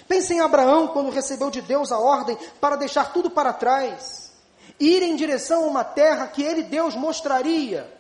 Pense 0.07 0.35
em 0.35 0.41
Abraão 0.41 0.89
quando 0.89 1.11
recebeu 1.11 1.51
de 1.51 1.63
Deus 1.63 1.91
a 1.91 1.99
ordem 1.99 2.37
para 2.61 2.77
deixar 2.77 3.13
tudo 3.15 3.31
para 3.31 3.55
trás, 3.55 4.31
ir 4.79 5.03
em 5.03 5.17
direção 5.17 5.65
a 5.65 5.67
uma 5.67 5.83
terra 5.83 6.29
que 6.29 6.43
ele, 6.43 6.63
Deus, 6.63 6.95
mostraria. 6.95 7.91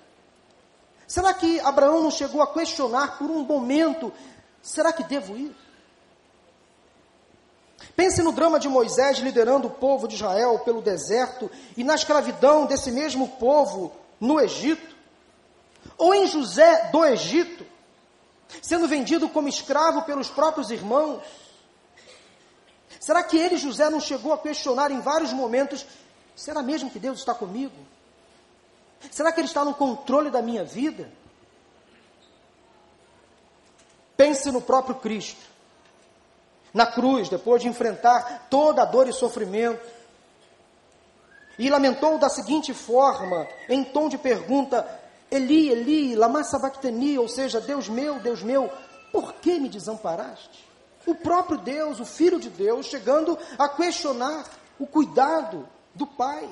Será 1.09 1.33
que 1.33 1.59
Abraão 1.61 2.02
não 2.02 2.11
chegou 2.11 2.42
a 2.42 2.52
questionar 2.52 3.16
por 3.16 3.30
um 3.30 3.42
momento: 3.42 4.12
será 4.61 4.92
que 4.92 5.02
devo 5.02 5.35
ir? 5.35 5.57
Pense 7.97 8.23
no 8.23 8.33
drama 8.33 8.61
de 8.61 8.69
Moisés 8.69 9.19
liderando 9.19 9.66
o 9.69 9.71
povo 9.71 10.07
de 10.07 10.16
Israel 10.16 10.59
pelo 10.59 10.83
deserto 10.83 11.50
e 11.75 11.83
na 11.83 11.95
escravidão 11.95 12.66
desse 12.66 12.92
mesmo 12.92 13.26
povo 13.26 13.92
no 14.21 14.39
Egito. 14.39 14.95
Ou 15.97 16.15
em 16.15 16.27
José 16.27 16.91
do 16.91 17.05
Egito, 17.05 17.67
sendo 18.62 18.87
vendido 18.87 19.29
como 19.29 19.49
escravo 19.49 20.03
pelos 20.03 20.29
próprios 20.29 20.71
irmãos. 20.71 21.23
Será 23.00 23.23
que 23.23 23.39
ele, 23.39 23.57
José, 23.57 23.89
não 23.89 24.00
chegou 24.00 24.33
a 24.33 24.39
questionar 24.39 24.91
em 24.91 25.00
vários 25.00 25.33
momentos: 25.33 25.87
será 26.37 26.62
mesmo 26.62 26.91
que 26.91 26.99
Deus 26.99 27.19
está 27.19 27.35
comigo? 27.35 27.75
Será 29.11 29.33
que 29.33 29.41
Ele 29.41 29.49
está 29.49 29.65
no 29.65 29.75
controle 29.75 30.31
da 30.31 30.43
minha 30.43 30.65
vida? 30.65 31.11
Pense 34.17 34.50
no 34.50 34.61
próprio 34.61 34.97
Cristo, 34.97 35.41
na 36.75 36.87
cruz, 36.87 37.29
depois 37.31 37.62
de 37.62 37.69
enfrentar 37.69 38.49
toda 38.50 38.83
a 38.83 38.85
dor 38.85 39.09
e 39.09 39.12
sofrimento, 39.12 39.81
e 41.61 41.69
lamentou 41.69 42.17
da 42.17 42.31
seguinte 42.31 42.73
forma, 42.73 43.47
em 43.69 43.85
tom 43.85 44.09
de 44.09 44.17
pergunta: 44.17 44.88
Eli, 45.31 45.69
Eli, 45.69 46.17
lama 46.17 46.43
sabachthani, 46.43 47.19
ou 47.19 47.29
seja, 47.29 47.61
Deus 47.61 47.87
meu, 47.87 48.19
Deus 48.19 48.43
meu, 48.43 48.71
por 49.12 49.35
que 49.35 49.61
me 49.61 49.69
desamparaste? 49.69 50.67
O 51.07 51.14
próprio 51.14 51.59
Deus, 51.59 52.00
o 52.00 52.07
Filho 52.07 52.40
de 52.40 52.49
Deus, 52.49 52.87
chegando 52.87 53.38
a 53.59 53.69
questionar 53.69 54.49
o 54.79 54.87
cuidado 54.87 55.69
do 55.95 56.07
Pai. 56.07 56.49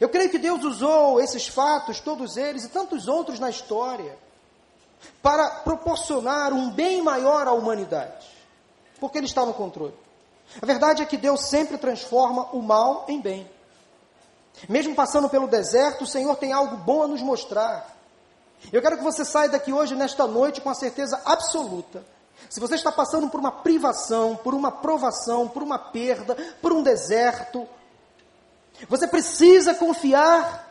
Eu 0.00 0.08
creio 0.08 0.30
que 0.30 0.38
Deus 0.38 0.64
usou 0.64 1.20
esses 1.20 1.46
fatos, 1.46 2.00
todos 2.00 2.36
eles 2.36 2.64
e 2.64 2.70
tantos 2.70 3.06
outros 3.06 3.38
na 3.38 3.50
história, 3.50 4.18
para 5.22 5.48
proporcionar 5.60 6.52
um 6.52 6.70
bem 6.70 7.02
maior 7.02 7.46
à 7.46 7.52
humanidade, 7.52 8.26
porque 8.98 9.18
Ele 9.18 9.26
está 9.26 9.46
no 9.46 9.54
controle. 9.54 9.94
A 10.60 10.66
verdade 10.66 11.02
é 11.02 11.06
que 11.06 11.16
Deus 11.16 11.48
sempre 11.48 11.78
transforma 11.78 12.48
o 12.52 12.60
mal 12.60 13.04
em 13.08 13.20
bem. 13.20 13.48
Mesmo 14.68 14.94
passando 14.94 15.28
pelo 15.28 15.48
deserto, 15.48 16.04
o 16.04 16.06
Senhor 16.06 16.36
tem 16.36 16.52
algo 16.52 16.76
bom 16.76 17.02
a 17.02 17.08
nos 17.08 17.22
mostrar. 17.22 17.96
Eu 18.72 18.80
quero 18.80 18.98
que 18.98 19.02
você 19.02 19.24
saia 19.24 19.48
daqui 19.48 19.72
hoje, 19.72 19.94
nesta 19.94 20.26
noite, 20.26 20.60
com 20.60 20.70
a 20.70 20.74
certeza 20.74 21.20
absoluta. 21.24 22.04
Se 22.48 22.60
você 22.60 22.74
está 22.74 22.92
passando 22.92 23.28
por 23.28 23.40
uma 23.40 23.50
privação, 23.50 24.36
por 24.36 24.54
uma 24.54 24.70
provação, 24.70 25.48
por 25.48 25.62
uma 25.62 25.78
perda, 25.78 26.34
por 26.60 26.72
um 26.72 26.82
deserto, 26.82 27.66
você 28.88 29.06
precisa 29.06 29.74
confiar 29.74 30.68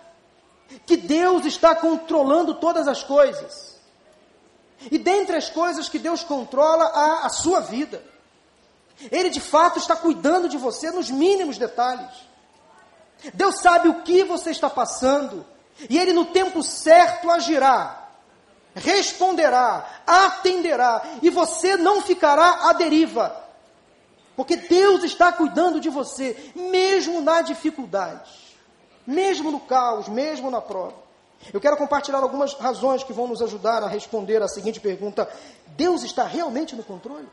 que 0.85 0.95
Deus 0.95 1.45
está 1.45 1.75
controlando 1.75 2.55
todas 2.55 2.87
as 2.87 3.03
coisas. 3.03 3.75
E 4.89 4.97
dentre 4.97 5.35
as 5.35 5.49
coisas 5.49 5.89
que 5.89 5.99
Deus 5.99 6.23
controla, 6.23 6.85
há 6.85 7.25
a 7.25 7.29
sua 7.29 7.59
vida. 7.59 8.03
Ele 9.11 9.29
de 9.29 9.39
fato 9.39 9.79
está 9.79 9.95
cuidando 9.95 10.47
de 10.47 10.57
você 10.57 10.91
nos 10.91 11.09
mínimos 11.09 11.57
detalhes. 11.57 12.30
Deus 13.33 13.59
sabe 13.59 13.87
o 13.87 14.01
que 14.01 14.23
você 14.23 14.51
está 14.51 14.69
passando, 14.69 15.45
e 15.89 15.97
Ele 15.97 16.13
no 16.13 16.25
tempo 16.25 16.63
certo 16.63 17.29
agirá, 17.29 18.09
responderá, 18.75 19.85
atenderá, 20.05 21.01
e 21.21 21.29
você 21.29 21.77
não 21.77 22.01
ficará 22.01 22.69
à 22.69 22.73
deriva. 22.73 23.35
Porque 24.35 24.55
Deus 24.55 25.03
está 25.03 25.31
cuidando 25.31 25.79
de 25.79 25.89
você, 25.89 26.51
mesmo 26.55 27.21
na 27.21 27.41
dificuldade, 27.41 28.31
mesmo 29.05 29.51
no 29.51 29.59
caos, 29.59 30.07
mesmo 30.07 30.49
na 30.49 30.61
prova. 30.61 30.95
Eu 31.53 31.59
quero 31.59 31.75
compartilhar 31.77 32.19
algumas 32.19 32.53
razões 32.53 33.03
que 33.03 33.13
vão 33.13 33.27
nos 33.27 33.41
ajudar 33.41 33.83
a 33.83 33.87
responder 33.87 34.41
a 34.41 34.47
seguinte 34.47 34.79
pergunta: 34.79 35.29
Deus 35.67 36.03
está 36.03 36.23
realmente 36.23 36.75
no 36.75 36.83
controle? 36.83 37.27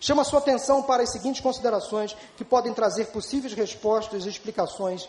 Chama 0.00 0.24
sua 0.24 0.40
atenção 0.40 0.82
para 0.82 1.02
as 1.02 1.12
seguintes 1.12 1.40
considerações 1.40 2.16
que 2.36 2.44
podem 2.44 2.72
trazer 2.72 3.06
possíveis 3.06 3.54
respostas 3.54 4.26
e 4.26 4.28
explicações 4.28 5.08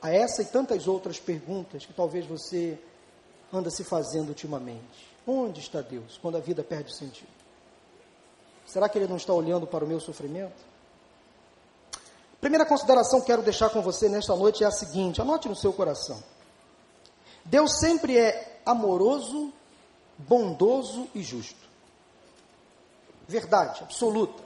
a 0.00 0.10
essa 0.10 0.42
e 0.42 0.46
tantas 0.46 0.88
outras 0.88 1.18
perguntas 1.18 1.84
que 1.84 1.92
talvez 1.92 2.24
você 2.26 2.78
anda 3.52 3.70
se 3.70 3.84
fazendo 3.84 4.28
ultimamente. 4.28 5.08
Onde 5.26 5.60
está 5.60 5.80
Deus 5.80 6.18
quando 6.18 6.36
a 6.36 6.40
vida 6.40 6.62
perde 6.62 6.96
sentido? 6.96 7.28
Será 8.66 8.88
que 8.88 8.98
Ele 8.98 9.08
não 9.08 9.16
está 9.16 9.32
olhando 9.32 9.66
para 9.66 9.84
o 9.84 9.88
meu 9.88 10.00
sofrimento? 10.00 10.70
Primeira 12.40 12.64
consideração 12.64 13.20
que 13.20 13.26
quero 13.26 13.42
deixar 13.42 13.68
com 13.68 13.82
você 13.82 14.08
nesta 14.08 14.34
noite 14.34 14.64
é 14.64 14.66
a 14.66 14.70
seguinte: 14.70 15.20
anote 15.20 15.48
no 15.48 15.56
seu 15.56 15.72
coração. 15.72 16.22
Deus 17.44 17.78
sempre 17.78 18.16
é 18.16 18.60
amoroso, 18.64 19.52
bondoso 20.16 21.08
e 21.14 21.22
justo. 21.22 21.69
Verdade, 23.30 23.84
absoluta. 23.84 24.42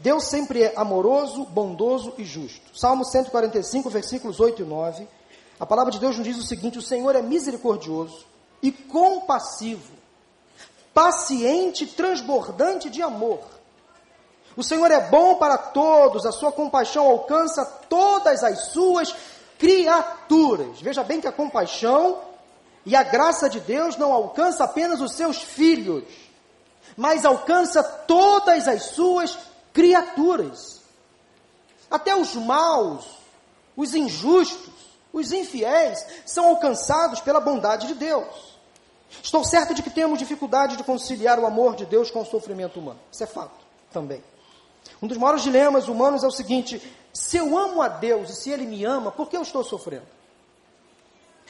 Deus 0.00 0.24
sempre 0.24 0.64
é 0.64 0.72
amoroso, 0.76 1.44
bondoso 1.44 2.12
e 2.18 2.24
justo. 2.24 2.76
Salmo 2.76 3.04
145, 3.04 3.88
versículos 3.88 4.40
8 4.40 4.62
e 4.62 4.64
9. 4.64 5.06
A 5.60 5.64
palavra 5.64 5.92
de 5.92 6.00
Deus 6.00 6.16
nos 6.18 6.26
diz 6.26 6.36
o 6.36 6.42
seguinte: 6.42 6.76
O 6.76 6.82
Senhor 6.82 7.14
é 7.14 7.22
misericordioso 7.22 8.26
e 8.60 8.72
compassivo, 8.72 9.92
paciente, 10.92 11.86
transbordante 11.86 12.90
de 12.90 13.00
amor. 13.00 13.42
O 14.56 14.64
Senhor 14.64 14.90
é 14.90 15.00
bom 15.08 15.36
para 15.36 15.56
todos, 15.56 16.26
a 16.26 16.32
sua 16.32 16.50
compaixão 16.50 17.06
alcança 17.06 17.64
todas 17.88 18.42
as 18.42 18.72
suas 18.72 19.14
criaturas. 19.56 20.80
Veja 20.80 21.04
bem 21.04 21.20
que 21.20 21.28
a 21.28 21.32
compaixão 21.32 22.18
e 22.84 22.96
a 22.96 23.04
graça 23.04 23.48
de 23.48 23.60
Deus 23.60 23.96
não 23.96 24.12
alcança 24.12 24.64
apenas 24.64 25.00
os 25.00 25.12
seus 25.12 25.40
filhos, 25.40 26.02
mas 27.00 27.24
alcança 27.24 27.82
todas 27.82 28.68
as 28.68 28.82
suas 28.82 29.38
criaturas. 29.72 30.82
Até 31.90 32.14
os 32.14 32.34
maus, 32.34 33.06
os 33.74 33.94
injustos, 33.94 34.74
os 35.10 35.32
infiéis 35.32 36.04
são 36.26 36.50
alcançados 36.50 37.20
pela 37.20 37.40
bondade 37.40 37.86
de 37.86 37.94
Deus. 37.94 38.54
Estou 39.22 39.42
certo 39.42 39.72
de 39.72 39.82
que 39.82 39.88
temos 39.88 40.18
dificuldade 40.18 40.76
de 40.76 40.84
conciliar 40.84 41.38
o 41.38 41.46
amor 41.46 41.74
de 41.74 41.86
Deus 41.86 42.10
com 42.10 42.20
o 42.20 42.26
sofrimento 42.26 42.78
humano. 42.78 43.00
Isso 43.10 43.24
é 43.24 43.26
fato 43.26 43.64
também. 43.90 44.22
Um 45.00 45.06
dos 45.06 45.16
maiores 45.16 45.42
dilemas 45.42 45.88
humanos 45.88 46.22
é 46.22 46.26
o 46.26 46.30
seguinte: 46.30 46.82
se 47.14 47.38
eu 47.38 47.56
amo 47.56 47.80
a 47.80 47.88
Deus 47.88 48.28
e 48.28 48.36
se 48.36 48.50
Ele 48.50 48.66
me 48.66 48.84
ama, 48.84 49.10
por 49.10 49.30
que 49.30 49.38
eu 49.38 49.42
estou 49.42 49.64
sofrendo? 49.64 50.19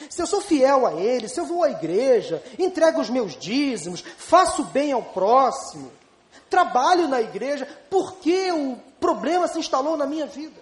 Se 0.09 0.21
eu 0.21 0.27
sou 0.27 0.41
fiel 0.41 0.85
a 0.85 0.93
Ele, 0.93 1.27
se 1.27 1.39
eu 1.39 1.45
vou 1.45 1.63
à 1.63 1.69
igreja, 1.69 2.43
entrego 2.57 2.99
os 3.01 3.09
meus 3.09 3.35
dízimos, 3.37 4.03
faço 4.17 4.63
bem 4.65 4.91
ao 4.91 5.03
próximo, 5.03 5.91
trabalho 6.49 7.07
na 7.07 7.21
igreja, 7.21 7.67
por 7.89 8.15
que 8.15 8.51
o 8.51 8.77
problema 8.99 9.47
se 9.47 9.59
instalou 9.59 9.95
na 9.95 10.05
minha 10.05 10.25
vida? 10.25 10.59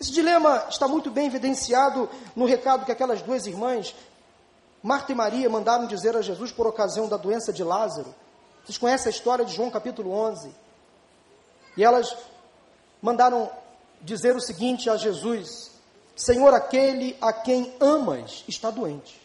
Esse 0.00 0.10
dilema 0.10 0.66
está 0.68 0.88
muito 0.88 1.10
bem 1.10 1.26
evidenciado 1.26 2.10
no 2.34 2.44
recado 2.44 2.84
que 2.84 2.90
aquelas 2.92 3.22
duas 3.22 3.46
irmãs 3.46 3.94
Marta 4.82 5.12
e 5.12 5.14
Maria 5.14 5.48
mandaram 5.48 5.86
dizer 5.86 6.16
a 6.16 6.22
Jesus 6.22 6.50
por 6.50 6.66
ocasião 6.66 7.08
da 7.08 7.16
doença 7.16 7.52
de 7.52 7.62
Lázaro. 7.62 8.12
Vocês 8.64 8.76
conhecem 8.76 9.08
a 9.08 9.14
história 9.14 9.44
de 9.44 9.54
João 9.54 9.70
capítulo 9.70 10.10
11. 10.10 10.52
E 11.76 11.84
elas 11.84 12.16
mandaram 13.00 13.48
dizer 14.00 14.34
o 14.34 14.40
seguinte 14.40 14.90
a 14.90 14.96
Jesus: 14.96 15.70
Senhor, 16.14 16.52
aquele 16.54 17.16
a 17.20 17.32
quem 17.32 17.74
amas 17.80 18.44
está 18.46 18.70
doente. 18.70 19.20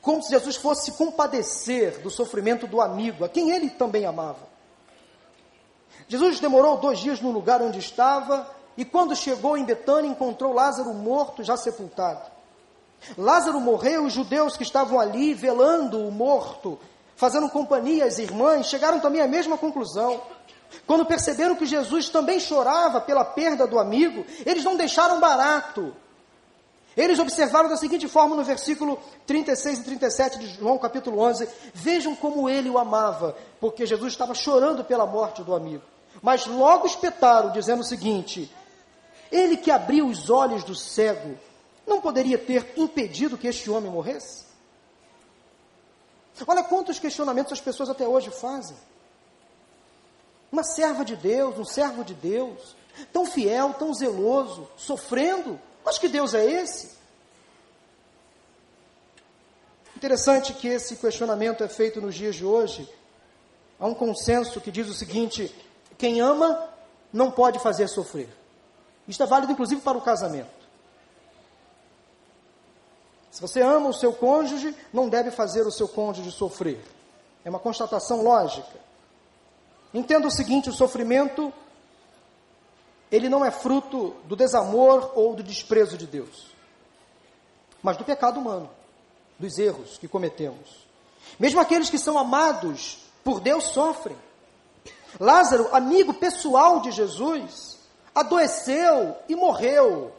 Como 0.00 0.22
se 0.22 0.30
Jesus 0.30 0.56
fosse 0.56 0.86
se 0.86 0.98
compadecer 0.98 2.00
do 2.00 2.10
sofrimento 2.10 2.66
do 2.66 2.80
amigo, 2.80 3.24
a 3.24 3.28
quem 3.28 3.50
ele 3.50 3.70
também 3.70 4.04
amava. 4.04 4.52
Jesus 6.08 6.40
demorou 6.40 6.76
dois 6.78 6.98
dias 6.98 7.20
no 7.20 7.30
lugar 7.30 7.62
onde 7.62 7.78
estava 7.78 8.48
e, 8.76 8.84
quando 8.84 9.14
chegou 9.14 9.56
em 9.56 9.64
Betânia, 9.64 10.10
encontrou 10.10 10.52
Lázaro 10.52 10.92
morto, 10.92 11.42
já 11.42 11.56
sepultado. 11.56 12.30
Lázaro 13.16 13.60
morreu, 13.60 14.04
os 14.04 14.12
judeus 14.12 14.56
que 14.56 14.62
estavam 14.62 14.98
ali 14.98 15.34
velando 15.34 16.06
o 16.06 16.10
morto, 16.10 16.78
fazendo 17.16 17.48
companhia 17.48 18.04
às 18.04 18.18
irmãs, 18.18 18.66
chegaram 18.66 19.00
também 19.00 19.20
à 19.20 19.28
mesma 19.28 19.58
conclusão. 19.58 20.20
Quando 20.86 21.06
perceberam 21.06 21.56
que 21.56 21.66
Jesus 21.66 22.08
também 22.08 22.40
chorava 22.40 23.00
pela 23.00 23.24
perda 23.24 23.66
do 23.66 23.78
amigo, 23.78 24.24
eles 24.44 24.64
não 24.64 24.76
deixaram 24.76 25.20
barato. 25.20 25.94
Eles 26.96 27.18
observaram 27.18 27.68
da 27.68 27.76
seguinte 27.76 28.06
forma 28.06 28.36
no 28.36 28.44
versículo 28.44 28.98
36 29.26 29.78
e 29.78 29.84
37 29.84 30.38
de 30.38 30.46
João 30.48 30.78
capítulo 30.78 31.20
11: 31.20 31.48
Vejam 31.72 32.14
como 32.14 32.48
ele 32.48 32.68
o 32.68 32.78
amava, 32.78 33.36
porque 33.60 33.86
Jesus 33.86 34.12
estava 34.12 34.34
chorando 34.34 34.84
pela 34.84 35.06
morte 35.06 35.42
do 35.42 35.54
amigo. 35.54 35.82
Mas 36.20 36.46
logo 36.46 36.86
espetaram, 36.86 37.50
dizendo 37.50 37.80
o 37.80 37.84
seguinte: 37.84 38.52
Ele 39.30 39.56
que 39.56 39.70
abriu 39.70 40.06
os 40.06 40.28
olhos 40.28 40.64
do 40.64 40.74
cego, 40.74 41.38
não 41.86 42.00
poderia 42.00 42.36
ter 42.36 42.74
impedido 42.76 43.38
que 43.38 43.48
este 43.48 43.70
homem 43.70 43.90
morresse? 43.90 44.44
Olha 46.46 46.62
quantos 46.62 46.98
questionamentos 46.98 47.52
as 47.52 47.60
pessoas 47.60 47.88
até 47.88 48.06
hoje 48.06 48.30
fazem. 48.30 48.76
Uma 50.52 50.62
serva 50.62 51.02
de 51.02 51.16
Deus, 51.16 51.58
um 51.58 51.64
servo 51.64 52.04
de 52.04 52.12
Deus, 52.12 52.76
tão 53.10 53.24
fiel, 53.24 53.72
tão 53.72 53.94
zeloso, 53.94 54.68
sofrendo, 54.76 55.58
mas 55.82 55.98
que 55.98 56.08
Deus 56.08 56.34
é 56.34 56.44
esse? 56.44 56.90
Interessante 59.96 60.52
que 60.52 60.68
esse 60.68 60.96
questionamento 60.96 61.64
é 61.64 61.68
feito 61.68 62.02
nos 62.02 62.14
dias 62.14 62.36
de 62.36 62.44
hoje, 62.44 62.86
há 63.80 63.86
um 63.86 63.94
consenso 63.94 64.60
que 64.60 64.70
diz 64.70 64.88
o 64.88 64.94
seguinte: 64.94 65.54
quem 65.96 66.20
ama 66.20 66.68
não 67.10 67.30
pode 67.30 67.58
fazer 67.58 67.88
sofrer. 67.88 68.28
Isto 69.08 69.22
é 69.22 69.26
válido 69.26 69.52
inclusive 69.52 69.80
para 69.80 69.96
o 69.96 70.02
casamento. 70.02 70.62
Se 73.30 73.40
você 73.40 73.62
ama 73.62 73.88
o 73.88 73.94
seu 73.94 74.12
cônjuge, 74.12 74.76
não 74.92 75.08
deve 75.08 75.30
fazer 75.30 75.66
o 75.66 75.72
seu 75.72 75.88
cônjuge 75.88 76.30
sofrer. 76.30 76.84
É 77.42 77.48
uma 77.48 77.58
constatação 77.58 78.22
lógica. 78.22 78.91
Entenda 79.92 80.26
o 80.26 80.30
seguinte: 80.30 80.70
o 80.70 80.72
sofrimento 80.72 81.52
ele 83.10 83.28
não 83.28 83.44
é 83.44 83.50
fruto 83.50 84.16
do 84.24 84.34
desamor 84.34 85.12
ou 85.14 85.34
do 85.34 85.42
desprezo 85.42 85.98
de 85.98 86.06
Deus, 86.06 86.46
mas 87.82 87.98
do 87.98 88.04
pecado 88.04 88.40
humano, 88.40 88.70
dos 89.38 89.58
erros 89.58 89.98
que 89.98 90.08
cometemos. 90.08 90.86
Mesmo 91.38 91.60
aqueles 91.60 91.90
que 91.90 91.98
são 91.98 92.18
amados 92.18 92.98
por 93.22 93.38
Deus 93.38 93.64
sofrem. 93.64 94.16
Lázaro, 95.20 95.68
amigo 95.74 96.14
pessoal 96.14 96.80
de 96.80 96.90
Jesus, 96.90 97.78
adoeceu 98.14 99.14
e 99.28 99.36
morreu. 99.36 100.12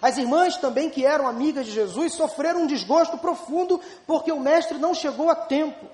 As 0.00 0.16
irmãs 0.16 0.56
também, 0.56 0.88
que 0.88 1.04
eram 1.04 1.28
amigas 1.28 1.66
de 1.66 1.72
Jesus, 1.72 2.14
sofreram 2.14 2.62
um 2.62 2.66
desgosto 2.66 3.18
profundo 3.18 3.78
porque 4.06 4.32
o 4.32 4.40
Mestre 4.40 4.78
não 4.78 4.94
chegou 4.94 5.28
a 5.28 5.34
tempo. 5.34 5.86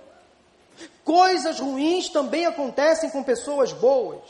Coisas 1.04 1.60
ruins 1.60 2.08
também 2.08 2.46
acontecem 2.46 3.10
com 3.10 3.22
pessoas 3.22 3.72
boas. 3.72 4.22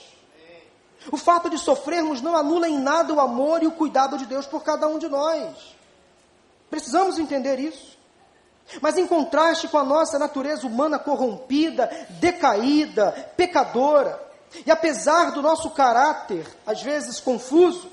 O 1.11 1.17
fato 1.17 1.49
de 1.49 1.59
sofrermos 1.59 2.21
não 2.21 2.37
anula 2.37 2.69
em 2.69 2.79
nada 2.79 3.15
o 3.15 3.21
amor 3.21 3.63
e 3.63 3.67
o 3.67 3.73
cuidado 3.73 4.19
de 4.19 4.27
Deus 4.27 4.47
por 4.47 4.63
cada 4.63 4.89
um 4.89 4.99
de 4.99 5.09
nós. 5.09 5.77
Precisamos 6.69 7.19
entender 7.19 7.59
isso. 7.59 7.97
Mas 8.81 8.99
em 8.99 9.07
contraste 9.07 9.69
com 9.69 9.79
a 9.79 9.85
nossa 9.85 10.19
natureza 10.19 10.67
humana 10.67 10.99
corrompida, 10.99 11.89
decaída, 12.19 13.13
pecadora, 13.37 14.21
e 14.65 14.71
apesar 14.71 15.33
do 15.33 15.43
nosso 15.43 15.71
caráter, 15.71 16.47
às 16.67 16.83
vezes 16.83 17.21
confuso, 17.21 17.91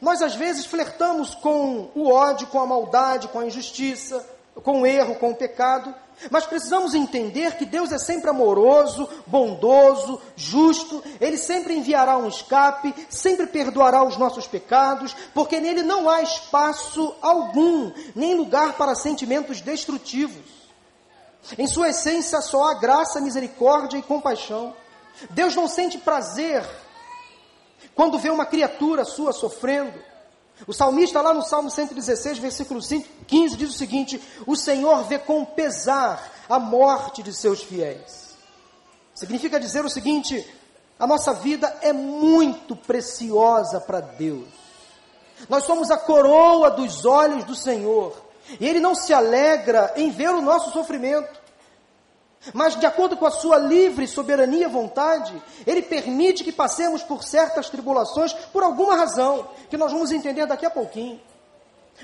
nós 0.00 0.20
às 0.20 0.34
vezes 0.34 0.66
flertamos 0.66 1.34
com 1.34 1.90
o 1.94 2.10
ódio, 2.10 2.46
com 2.48 2.60
a 2.60 2.66
maldade, 2.66 3.28
com 3.28 3.38
a 3.38 3.46
injustiça, 3.46 4.24
com 4.62 4.82
o 4.82 4.86
erro, 4.86 5.16
com 5.16 5.30
o 5.30 5.36
pecado, 5.36 5.94
mas 6.30 6.46
precisamos 6.46 6.94
entender 6.94 7.56
que 7.56 7.64
Deus 7.64 7.92
é 7.92 7.98
sempre 7.98 8.30
amoroso, 8.30 9.08
bondoso, 9.26 10.20
justo, 10.36 11.02
Ele 11.20 11.36
sempre 11.36 11.74
enviará 11.74 12.16
um 12.16 12.28
escape, 12.28 12.94
sempre 13.08 13.46
perdoará 13.46 14.02
os 14.02 14.16
nossos 14.16 14.46
pecados, 14.46 15.14
porque 15.32 15.60
nele 15.60 15.82
não 15.82 16.08
há 16.08 16.22
espaço 16.22 17.14
algum, 17.20 17.92
nem 18.14 18.34
lugar 18.34 18.74
para 18.74 18.94
sentimentos 18.94 19.60
destrutivos. 19.60 20.58
Em 21.56 21.66
sua 21.66 21.90
essência 21.90 22.40
só 22.40 22.70
há 22.70 22.74
graça, 22.74 23.20
misericórdia 23.20 23.98
e 23.98 24.02
compaixão. 24.02 24.74
Deus 25.30 25.54
não 25.54 25.68
sente 25.68 25.98
prazer 25.98 26.64
quando 27.94 28.18
vê 28.18 28.30
uma 28.30 28.46
criatura 28.46 29.04
sua 29.04 29.32
sofrendo, 29.32 30.07
o 30.66 30.72
salmista, 30.72 31.20
lá 31.20 31.32
no 31.32 31.42
Salmo 31.42 31.70
116, 31.70 32.38
versículo 32.38 32.82
5, 32.82 33.08
15, 33.26 33.56
diz 33.56 33.70
o 33.70 33.78
seguinte: 33.78 34.20
O 34.46 34.56
Senhor 34.56 35.04
vê 35.04 35.18
com 35.18 35.44
pesar 35.44 36.32
a 36.48 36.58
morte 36.58 37.22
de 37.22 37.32
seus 37.32 37.62
fiéis. 37.62 38.36
Significa 39.14 39.60
dizer 39.60 39.84
o 39.84 39.90
seguinte: 39.90 40.44
a 40.98 41.06
nossa 41.06 41.32
vida 41.32 41.76
é 41.80 41.92
muito 41.92 42.74
preciosa 42.74 43.80
para 43.80 44.00
Deus. 44.00 44.48
Nós 45.48 45.64
somos 45.64 45.90
a 45.90 45.96
coroa 45.96 46.70
dos 46.70 47.04
olhos 47.04 47.44
do 47.44 47.54
Senhor. 47.54 48.16
E 48.58 48.66
Ele 48.66 48.80
não 48.80 48.94
se 48.94 49.12
alegra 49.12 49.92
em 49.94 50.10
ver 50.10 50.30
o 50.30 50.40
nosso 50.40 50.72
sofrimento. 50.72 51.37
Mas, 52.52 52.78
de 52.78 52.86
acordo 52.86 53.16
com 53.16 53.26
a 53.26 53.30
sua 53.30 53.58
livre 53.58 54.06
soberania 54.06 54.66
e 54.66 54.70
vontade, 54.70 55.34
Ele 55.66 55.82
permite 55.82 56.44
que 56.44 56.52
passemos 56.52 57.02
por 57.02 57.22
certas 57.22 57.68
tribulações 57.68 58.32
por 58.32 58.62
alguma 58.62 58.96
razão, 58.96 59.48
que 59.68 59.76
nós 59.76 59.92
vamos 59.92 60.12
entender 60.12 60.46
daqui 60.46 60.64
a 60.64 60.70
pouquinho. 60.70 61.20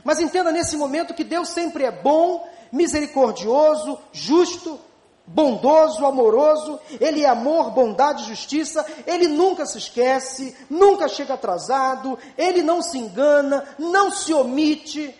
Mas 0.02 0.18
entenda 0.18 0.50
nesse 0.50 0.76
momento 0.76 1.14
que 1.14 1.22
Deus 1.22 1.50
sempre 1.50 1.84
é 1.84 1.90
bom, 1.90 2.48
misericordioso, 2.72 3.98
justo, 4.12 4.80
bondoso, 5.26 6.04
amoroso, 6.04 6.80
Ele 7.00 7.22
é 7.22 7.28
amor, 7.28 7.70
bondade 7.70 8.24
justiça, 8.24 8.84
Ele 9.06 9.28
nunca 9.28 9.64
se 9.64 9.78
esquece, 9.78 10.56
nunca 10.68 11.08
chega 11.08 11.34
atrasado, 11.34 12.18
Ele 12.36 12.62
não 12.62 12.82
se 12.82 12.98
engana, 12.98 13.64
não 13.78 14.10
se 14.10 14.34
omite, 14.34 15.14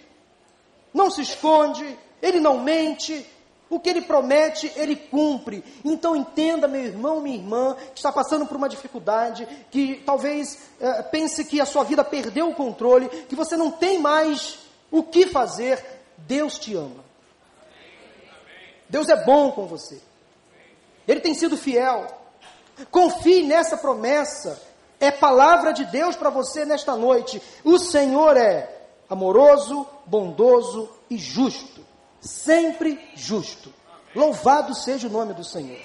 não 0.93 1.11
se 1.11 1.23
esconde, 1.23 1.99
Ele 2.21 2.41
não 2.41 2.59
mente, 2.59 3.25
o 3.69 3.81
que 3.81 3.89
ele 3.89 4.03
promete, 4.03 4.71
ele 4.77 4.95
cumpre. 4.95 5.65
Então 5.85 6.15
entenda, 6.15 6.69
meu 6.69 6.83
irmão, 6.83 7.21
minha 7.21 7.37
irmã, 7.37 7.77
que 7.95 7.99
está 7.99 8.13
passando 8.13 8.47
por 8.47 8.57
uma 8.57 8.69
dificuldade, 8.69 9.47
que 9.71 10.03
talvez 10.05 10.59
é, 10.81 11.03
pense 11.03 11.45
que 11.45 11.61
a 11.61 11.67
sua 11.67 11.85
vida 11.85 12.05
perdeu 12.05 12.49
o 12.49 12.55
controle, 12.55 13.09
que 13.09 13.35
você 13.35 13.57
não 13.57 13.71
tem 13.71 13.99
mais 13.99 14.59
o 14.91 15.03
que 15.03 15.27
fazer. 15.27 15.85
Deus 16.19 16.59
te 16.59 16.75
ama. 16.75 17.05
Deus 18.89 19.09
é 19.09 19.25
bom 19.25 19.51
com 19.51 19.67
você. 19.67 20.01
Ele 21.09 21.21
tem 21.21 21.35
sido 21.35 21.57
fiel. 21.57 22.07
Confie 22.91 23.43
nessa 23.43 23.77
promessa. 23.77 24.61
É 25.01 25.11
palavra 25.11 25.73
de 25.73 25.85
Deus 25.87 26.17
para 26.17 26.31
você 26.31 26.65
nesta 26.65 26.95
noite. 26.95 27.43
O 27.65 27.79
Senhor 27.79 28.37
é 28.37 28.71
amoroso, 29.09 29.87
bondoso 30.07 30.89
e 31.11 31.19
justo 31.19 31.84
sempre 32.25 32.99
justo. 33.15 33.73
Louvado 34.15 34.75
seja 34.75 35.07
o 35.07 35.11
nome 35.11 35.35
do 35.35 35.45
Senhor. 35.45 35.79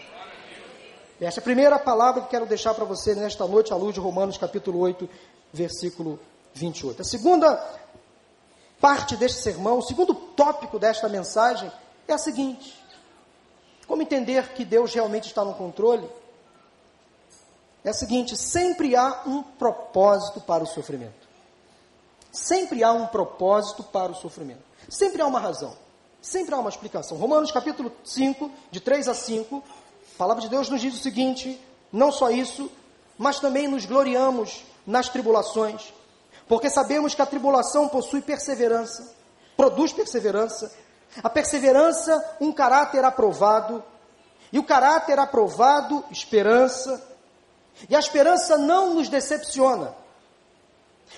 Esta 1.19 1.39
é 1.39 1.41
a 1.41 1.43
primeira 1.43 1.77
palavra 1.77 2.21
que 2.21 2.29
quero 2.29 2.45
deixar 2.45 2.73
para 2.73 2.85
você 2.85 3.13
nesta 3.13 3.45
noite, 3.45 3.73
à 3.73 3.75
luz 3.75 3.93
de 3.93 3.99
Romanos 3.99 4.37
capítulo 4.37 4.79
8, 4.79 5.09
versículo 5.51 6.17
28. 6.53 7.01
A 7.01 7.05
segunda 7.05 7.79
parte 8.79 9.17
deste 9.17 9.41
sermão, 9.41 9.79
o 9.79 9.83
segundo 9.83 10.13
tópico 10.13 10.79
desta 10.79 11.09
mensagem 11.09 11.69
é 12.07 12.13
a 12.13 12.17
seguinte: 12.17 12.73
como 13.85 14.01
entender 14.01 14.53
que 14.53 14.63
Deus 14.63 14.93
realmente 14.93 15.27
está 15.27 15.43
no 15.43 15.53
controle? 15.55 16.09
É 17.83 17.89
a 17.89 17.93
seguinte: 17.93 18.37
sempre 18.37 18.95
há 18.95 19.23
um 19.25 19.43
propósito 19.43 20.39
para 20.39 20.63
o 20.63 20.67
sofrimento. 20.67 21.27
Sempre 22.31 22.81
há 22.83 22.93
um 22.93 23.07
propósito 23.07 23.83
para 23.83 24.11
o 24.11 24.15
sofrimento. 24.15 24.63
Sempre 24.87 25.21
há 25.21 25.25
uma 25.25 25.39
razão. 25.39 25.88
Sempre 26.21 26.53
há 26.53 26.57
uma 26.57 26.69
explicação. 26.69 27.17
Romanos 27.17 27.51
capítulo 27.51 27.91
5, 28.03 28.51
de 28.71 28.79
3 28.79 29.07
a 29.07 29.13
5, 29.13 29.63
a 30.15 30.17
palavra 30.17 30.41
de 30.41 30.49
Deus 30.49 30.69
nos 30.69 30.81
diz 30.81 30.93
o 30.93 30.99
seguinte: 30.99 31.59
não 31.91 32.11
só 32.11 32.29
isso, 32.29 32.69
mas 33.17 33.39
também 33.39 33.67
nos 33.67 33.85
gloriamos 33.85 34.63
nas 34.85 35.07
tribulações, 35.07 35.93
porque 36.47 36.69
sabemos 36.69 37.15
que 37.15 37.21
a 37.21 37.25
tribulação 37.25 37.87
possui 37.87 38.21
perseverança, 38.21 39.15
produz 39.55 39.93
perseverança, 39.93 40.71
a 41.23 41.29
perseverança, 41.29 42.37
um 42.41 42.51
caráter 42.51 43.03
aprovado, 43.03 43.83
e 44.51 44.59
o 44.59 44.63
caráter 44.63 45.19
aprovado, 45.19 46.03
esperança, 46.11 47.01
e 47.89 47.95
a 47.95 47.99
esperança 47.99 48.57
não 48.57 48.93
nos 48.93 49.07
decepciona, 49.07 49.95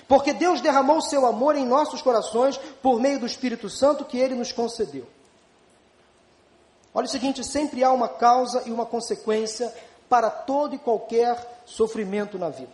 porque 0.08 0.34
Deus 0.34 0.62
derramou 0.62 0.97
o 0.97 1.01
seu 1.01 1.25
amor 1.25 1.56
em 1.56 1.65
nossos 1.65 2.01
corações 2.01 2.58
por 2.82 2.99
meio 2.99 3.19
do 3.19 3.25
Espírito 3.25 3.69
Santo 3.69 4.06
que 4.06 4.17
ele 4.17 4.36
nos 4.36 4.51
concedeu. 4.51 5.08
Olha 6.93 7.06
o 7.06 7.10
seguinte: 7.10 7.43
sempre 7.43 7.84
há 7.84 7.91
uma 7.91 8.10
causa 8.10 8.63
e 8.65 8.71
uma 8.71 8.86
consequência 8.86 9.73
para 10.10 10.30
todo 10.30 10.75
e 10.75 10.80
qualquer 10.80 11.63
sofrimento 11.65 12.38
na 12.38 12.49
vida. 12.49 12.73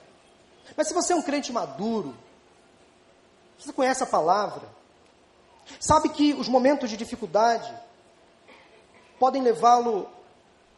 Mas 0.75 0.87
se 0.87 0.93
você 0.93 1.13
é 1.13 1.15
um 1.15 1.21
crente 1.21 1.51
maduro, 1.51 2.15
você 3.57 3.71
conhece 3.71 4.03
a 4.03 4.07
palavra, 4.07 4.67
sabe 5.79 6.09
que 6.09 6.33
os 6.33 6.47
momentos 6.47 6.89
de 6.89 6.97
dificuldade 6.97 7.73
podem 9.19 9.41
levá-lo 9.41 10.09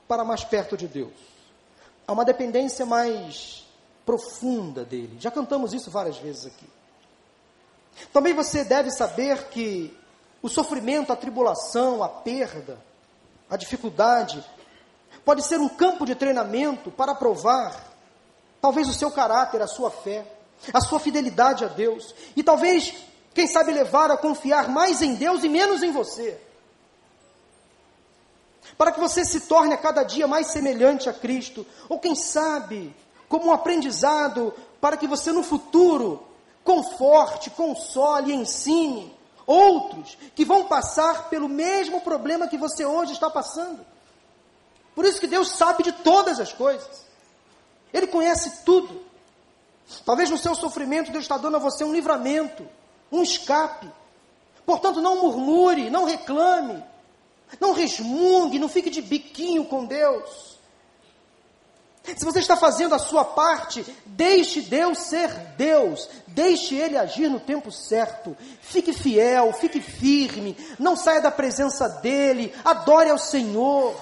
para 0.08 0.24
mais 0.24 0.44
perto 0.44 0.76
de 0.76 0.88
Deus, 0.88 1.14
a 2.08 2.12
uma 2.12 2.26
dependência 2.26 2.86
mais 2.86 3.66
profunda 4.10 4.84
dele. 4.84 5.18
Já 5.20 5.30
cantamos 5.30 5.72
isso 5.72 5.92
várias 5.92 6.18
vezes 6.18 6.48
aqui. 6.48 6.66
Também 8.12 8.34
você 8.34 8.64
deve 8.64 8.90
saber 8.90 9.50
que 9.50 9.96
o 10.42 10.50
sofrimento, 10.50 11.14
a 11.14 11.16
tribulação, 11.16 12.02
a 12.02 12.10
perda, 12.10 12.80
a 13.48 13.56
dificuldade, 13.56 14.44
pode 15.24 15.44
ser 15.44 15.60
um 15.60 15.70
campo 15.70 16.08
de 16.08 16.16
treinamento 16.16 16.90
para 16.90 17.14
provar, 17.14 17.94
talvez, 18.60 18.90
o 18.90 18.94
seu 18.96 19.12
caráter, 19.12 19.62
a 19.62 19.68
sua 19.68 19.92
fé, 19.92 20.26
a 20.74 20.82
sua 20.82 21.00
fidelidade 21.00 21.64
a 21.64 21.68
Deus, 21.68 22.16
e 22.36 22.42
talvez, 22.42 22.92
quem 23.32 23.46
sabe, 23.46 23.72
levar 23.72 24.10
a 24.10 24.18
confiar 24.18 24.70
mais 24.70 25.04
em 25.04 25.14
Deus 25.14 25.44
e 25.44 25.50
menos 25.50 25.84
em 25.84 25.92
você. 25.92 26.42
Para 28.76 28.92
que 28.92 29.00
você 29.00 29.24
se 29.24 29.42
torne 29.42 29.76
a 29.76 29.78
cada 29.78 30.02
dia 30.02 30.26
mais 30.26 30.48
semelhante 30.48 31.08
a 31.08 31.14
Cristo, 31.14 31.64
ou 31.88 32.00
quem 32.00 32.16
sabe, 32.16 32.96
como 33.30 33.48
um 33.48 33.52
aprendizado 33.54 34.54
para 34.82 34.98
que 34.98 35.08
você 35.08 35.32
no 35.32 35.44
futuro 35.44 36.22
conforte, 36.64 37.50
console 37.52 38.34
ensine 38.34 39.16
outros 39.46 40.18
que 40.36 40.44
vão 40.44 40.66
passar 40.66 41.30
pelo 41.30 41.48
mesmo 41.48 42.02
problema 42.02 42.48
que 42.48 42.58
você 42.58 42.86
hoje 42.86 43.14
está 43.14 43.30
passando. 43.30 43.86
Por 44.94 45.06
isso 45.06 45.20
que 45.20 45.28
Deus 45.28 45.52
sabe 45.52 45.84
de 45.84 45.92
todas 45.92 46.40
as 46.40 46.52
coisas. 46.52 47.06
Ele 47.94 48.08
conhece 48.08 48.64
tudo. 48.64 49.02
Talvez 50.06 50.30
no 50.30 50.38
seu 50.38 50.54
sofrimento 50.54 51.12
Deus 51.12 51.24
está 51.24 51.38
dando 51.38 51.56
a 51.56 51.60
você 51.60 51.84
um 51.84 51.94
livramento, 51.94 52.68
um 53.12 53.24
escape. 53.24 53.90
Portanto, 54.66 55.02
não 55.02 55.22
murmure, 55.22 55.90
não 55.90 56.06
reclame, 56.06 56.84
não 57.60 57.74
resmungue, 57.74 58.60
não 58.60 58.70
fique 58.70 58.90
de 58.90 59.02
biquinho 59.02 59.66
com 59.66 59.86
Deus. 59.86 60.59
Se 62.04 62.26
você 62.26 62.40
está 62.40 62.56
fazendo 62.56 62.96
a 62.96 63.00
sua 63.00 63.24
parte, 63.24 63.86
deixe 64.06 64.62
Deus 64.62 64.98
ser 65.00 65.30
Deus, 65.58 66.10
deixe 66.28 66.76
Ele 66.76 66.98
agir 66.98 67.30
no 67.30 67.40
tempo 67.40 67.72
certo. 67.72 68.36
Fique 68.62 68.94
fiel, 68.94 69.54
fique 69.54 69.80
firme, 69.80 70.58
não 70.80 70.96
saia 70.96 71.22
da 71.22 71.32
presença 71.32 71.88
dEle, 71.88 72.54
adore 72.64 73.10
ao 73.10 73.18
Senhor. 73.18 73.96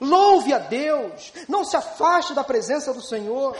Louve 0.00 0.52
a 0.52 0.58
Deus, 0.58 1.32
não 1.48 1.64
se 1.64 1.76
afaste 1.76 2.34
da 2.34 2.44
presença 2.44 2.92
do 2.92 3.00
Senhor. 3.00 3.56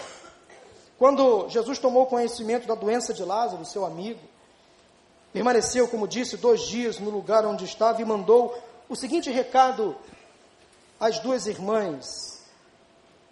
Quando 0.98 1.48
Jesus 1.48 1.78
tomou 1.78 2.06
conhecimento 2.06 2.66
da 2.66 2.74
doença 2.74 3.14
de 3.14 3.24
Lázaro, 3.24 3.64
seu 3.64 3.84
amigo, 3.84 4.20
permaneceu, 5.32 5.88
como 5.88 6.06
disse, 6.06 6.36
dois 6.36 6.62
dias 6.62 6.98
no 6.98 7.10
lugar 7.10 7.46
onde 7.46 7.64
estava 7.64 8.02
e 8.02 8.04
mandou 8.04 8.56
o 8.88 8.94
seguinte 8.94 9.30
recado 9.30 9.96
às 11.00 11.18
duas 11.18 11.46
irmãs: 11.46 12.33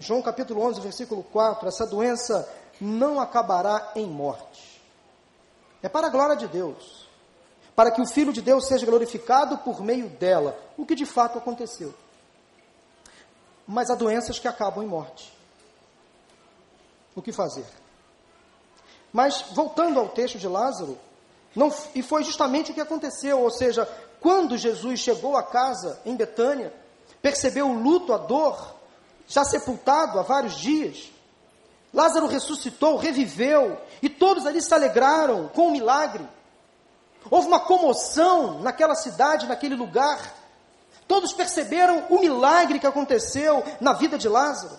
João 0.02 0.20
capítulo 0.20 0.60
11, 0.62 0.80
versículo 0.80 1.22
4, 1.22 1.68
essa 1.68 1.86
doença 1.86 2.48
não 2.80 3.20
acabará 3.20 3.92
em 3.94 4.04
morte. 4.04 4.82
É 5.80 5.88
para 5.88 6.08
a 6.08 6.10
glória 6.10 6.34
de 6.34 6.48
Deus, 6.48 7.06
para 7.76 7.92
que 7.92 8.02
o 8.02 8.06
Filho 8.06 8.32
de 8.32 8.42
Deus 8.42 8.66
seja 8.66 8.84
glorificado 8.84 9.58
por 9.58 9.80
meio 9.80 10.08
dela, 10.08 10.58
o 10.76 10.84
que 10.84 10.96
de 10.96 11.06
fato 11.06 11.38
aconteceu. 11.38 11.94
Mas 13.64 13.90
há 13.90 13.94
doenças 13.94 14.40
que 14.40 14.48
acabam 14.48 14.82
em 14.82 14.88
morte. 14.88 15.32
O 17.14 17.22
que 17.22 17.30
fazer? 17.30 17.66
Mas 19.12 19.42
voltando 19.52 20.00
ao 20.00 20.08
texto 20.08 20.36
de 20.36 20.48
Lázaro, 20.48 20.98
não, 21.54 21.72
e 21.94 22.02
foi 22.02 22.24
justamente 22.24 22.72
o 22.72 22.74
que 22.74 22.80
aconteceu, 22.80 23.40
ou 23.40 23.52
seja, 23.52 23.86
quando 24.20 24.58
Jesus 24.58 24.98
chegou 24.98 25.36
à 25.36 25.44
casa 25.44 26.00
em 26.04 26.16
Betânia, 26.16 26.74
percebeu 27.20 27.68
o 27.68 27.80
luto, 27.80 28.12
a 28.12 28.18
dor, 28.18 28.81
já 29.26 29.44
sepultado 29.44 30.18
há 30.18 30.22
vários 30.22 30.54
dias. 30.54 31.10
Lázaro 31.92 32.26
ressuscitou, 32.26 32.96
reviveu, 32.96 33.78
e 34.00 34.08
todos 34.08 34.46
ali 34.46 34.62
se 34.62 34.72
alegraram 34.72 35.48
com 35.48 35.68
o 35.68 35.72
milagre. 35.72 36.26
Houve 37.30 37.48
uma 37.48 37.60
comoção 37.60 38.60
naquela 38.60 38.94
cidade, 38.94 39.46
naquele 39.46 39.74
lugar. 39.74 40.34
Todos 41.06 41.32
perceberam 41.32 42.06
o 42.08 42.18
milagre 42.18 42.78
que 42.78 42.86
aconteceu 42.86 43.62
na 43.80 43.92
vida 43.92 44.16
de 44.16 44.28
Lázaro. 44.28 44.78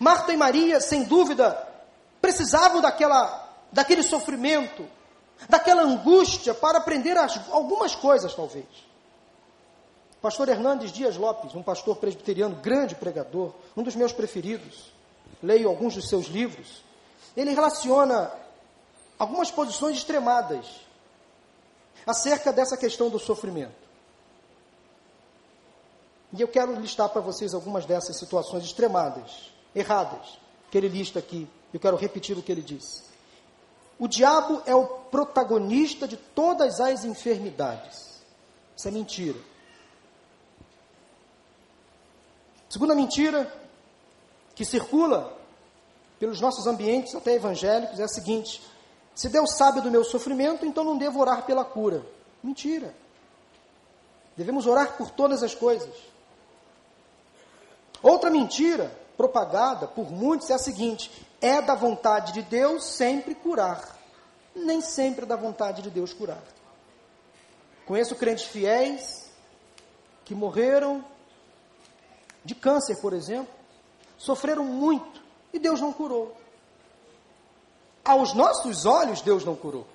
Marta 0.00 0.32
e 0.32 0.36
Maria, 0.36 0.80
sem 0.80 1.04
dúvida, 1.04 1.56
precisavam 2.20 2.80
daquela, 2.80 3.50
daquele 3.70 4.02
sofrimento, 4.02 4.86
daquela 5.48 5.82
angústia 5.82 6.54
para 6.54 6.78
aprender 6.78 7.16
as, 7.16 7.38
algumas 7.50 7.94
coisas, 7.94 8.34
talvez. 8.34 8.66
Pastor 10.22 10.48
Hernandes 10.48 10.92
Dias 10.92 11.16
Lopes, 11.16 11.52
um 11.56 11.64
pastor 11.64 11.96
presbiteriano, 11.96 12.54
grande 12.54 12.94
pregador, 12.94 13.52
um 13.76 13.82
dos 13.82 13.96
meus 13.96 14.12
preferidos, 14.12 14.92
leio 15.42 15.68
alguns 15.68 15.96
dos 15.96 16.08
seus 16.08 16.26
livros. 16.26 16.84
Ele 17.36 17.52
relaciona 17.52 18.30
algumas 19.18 19.50
posições 19.50 19.96
extremadas 19.96 20.64
acerca 22.06 22.52
dessa 22.52 22.76
questão 22.76 23.10
do 23.10 23.18
sofrimento. 23.18 23.74
E 26.32 26.40
eu 26.40 26.46
quero 26.46 26.72
listar 26.80 27.08
para 27.08 27.20
vocês 27.20 27.52
algumas 27.52 27.84
dessas 27.84 28.16
situações 28.16 28.64
extremadas, 28.64 29.52
erradas, 29.74 30.38
que 30.70 30.78
ele 30.78 30.88
lista 30.88 31.18
aqui. 31.18 31.48
Eu 31.74 31.80
quero 31.80 31.96
repetir 31.96 32.38
o 32.38 32.42
que 32.42 32.52
ele 32.52 32.62
disse. 32.62 33.02
O 33.98 34.06
diabo 34.06 34.62
é 34.66 34.74
o 34.74 34.86
protagonista 34.86 36.06
de 36.06 36.16
todas 36.16 36.80
as 36.80 37.04
enfermidades. 37.04 38.22
Isso 38.76 38.86
é 38.86 38.90
mentira. 38.90 39.51
Segunda 42.72 42.94
mentira 42.94 43.52
que 44.54 44.64
circula 44.64 45.36
pelos 46.18 46.40
nossos 46.40 46.66
ambientes, 46.66 47.14
até 47.14 47.34
evangélicos, 47.34 48.00
é 48.00 48.04
a 48.04 48.08
seguinte: 48.08 48.62
se 49.14 49.28
Deus 49.28 49.52
sabe 49.58 49.82
do 49.82 49.90
meu 49.90 50.02
sofrimento, 50.02 50.64
então 50.64 50.82
não 50.82 50.96
devo 50.96 51.20
orar 51.20 51.44
pela 51.44 51.66
cura. 51.66 52.02
Mentira. 52.42 52.94
Devemos 54.34 54.66
orar 54.66 54.96
por 54.96 55.10
todas 55.10 55.42
as 55.42 55.54
coisas. 55.54 55.94
Outra 58.02 58.30
mentira 58.30 58.90
propagada 59.18 59.86
por 59.86 60.10
muitos 60.10 60.48
é 60.48 60.54
a 60.54 60.58
seguinte: 60.58 61.10
é 61.42 61.60
da 61.60 61.74
vontade 61.74 62.32
de 62.32 62.40
Deus 62.40 62.86
sempre 62.86 63.34
curar. 63.34 63.98
Nem 64.56 64.80
sempre 64.80 65.26
é 65.26 65.28
da 65.28 65.36
vontade 65.36 65.82
de 65.82 65.90
Deus 65.90 66.14
curar. 66.14 66.42
Conheço 67.84 68.16
crentes 68.16 68.46
fiéis 68.46 69.30
que 70.24 70.34
morreram 70.34 71.11
de 72.44 72.54
câncer, 72.54 72.96
por 73.00 73.12
exemplo, 73.12 73.52
sofreram 74.18 74.64
muito 74.64 75.22
e 75.52 75.58
Deus 75.58 75.80
não 75.80 75.92
curou. 75.92 76.36
Aos 78.04 78.34
nossos 78.34 78.84
olhos, 78.84 79.20
Deus 79.20 79.44
não 79.44 79.54
curou. 79.54 79.86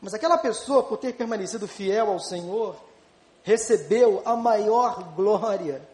Mas 0.00 0.14
aquela 0.14 0.38
pessoa, 0.38 0.82
por 0.82 0.98
ter 0.98 1.14
permanecido 1.14 1.66
fiel 1.66 2.12
ao 2.12 2.20
Senhor, 2.20 2.76
recebeu 3.42 4.22
a 4.24 4.36
maior 4.36 5.02
glória. 5.14 5.86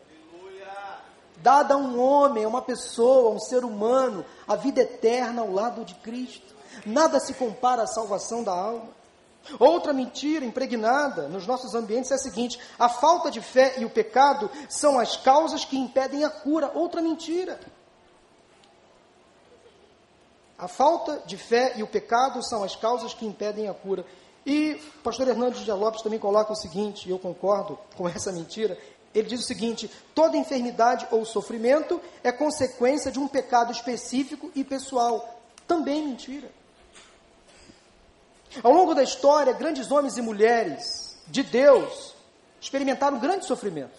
Dada 1.37 1.75
a 1.75 1.77
um 1.77 1.99
homem, 1.99 2.45
a 2.45 2.49
uma 2.49 2.61
pessoa, 2.61 3.31
a 3.31 3.35
um 3.35 3.41
ser 3.41 3.65
humano, 3.65 4.25
a 4.47 4.57
vida 4.57 4.83
eterna 4.83 5.41
ao 5.43 5.51
lado 5.51 5.85
de 5.85 5.95
Cristo. 5.95 6.55
Nada 6.85 7.19
se 7.19 7.33
compara 7.35 7.83
à 7.83 7.87
salvação 7.87 8.45
da 8.45 8.53
alma. 8.53 9.00
Outra 9.59 9.93
mentira 9.93 10.45
impregnada 10.45 11.29
nos 11.29 11.47
nossos 11.47 11.75
ambientes 11.75 12.11
é 12.11 12.15
a 12.15 12.19
seguinte: 12.19 12.59
a 12.79 12.89
falta 12.89 13.31
de 13.31 13.41
fé 13.41 13.75
e 13.79 13.85
o 13.85 13.91
pecado 13.91 14.51
são 14.69 14.99
as 14.99 15.17
causas 15.17 15.65
que 15.65 15.77
impedem 15.77 16.25
a 16.25 16.31
cura. 16.31 16.71
Outra 16.75 17.01
mentira. 17.03 17.59
A 20.59 20.69
falta 20.69 21.23
de 21.25 21.39
fé 21.39 21.73
e 21.77 21.83
o 21.83 21.87
pecado 21.87 22.43
são 22.47 22.63
as 22.63 22.77
causas 22.77 23.15
que 23.15 23.25
impedem 23.25 23.69
a 23.69 23.75
cura. 23.75 24.05
E 24.45 24.73
o 24.99 25.03
pastor 25.03 25.29
Hernandes 25.29 25.65
de 25.65 25.73
Lopes 25.73 26.03
também 26.03 26.19
coloca 26.19 26.53
o 26.53 26.57
seguinte, 26.57 27.09
e 27.09 27.11
eu 27.11 27.19
concordo 27.19 27.79
com 27.97 28.09
essa 28.09 28.31
mentira. 28.31 28.79
Ele 29.15 29.29
diz 29.29 29.41
o 29.41 29.47
seguinte: 29.47 29.91
toda 30.15 30.37
enfermidade 30.37 31.07
ou 31.11 31.25
sofrimento 31.25 32.01
é 32.23 32.31
consequência 32.31 33.11
de 33.11 33.19
um 33.19 33.27
pecado 33.27 33.73
específico 33.73 34.51
e 34.55 34.63
pessoal. 34.63 35.41
Também 35.67 36.05
mentira. 36.05 36.51
Ao 38.63 38.73
longo 38.73 38.95
da 38.95 39.03
história, 39.03 39.53
grandes 39.53 39.91
homens 39.91 40.17
e 40.17 40.23
mulheres 40.23 41.17
de 41.29 41.43
Deus 41.43 42.15
experimentaram 42.61 43.19
grandes 43.19 43.47
sofrimentos. 43.47 43.99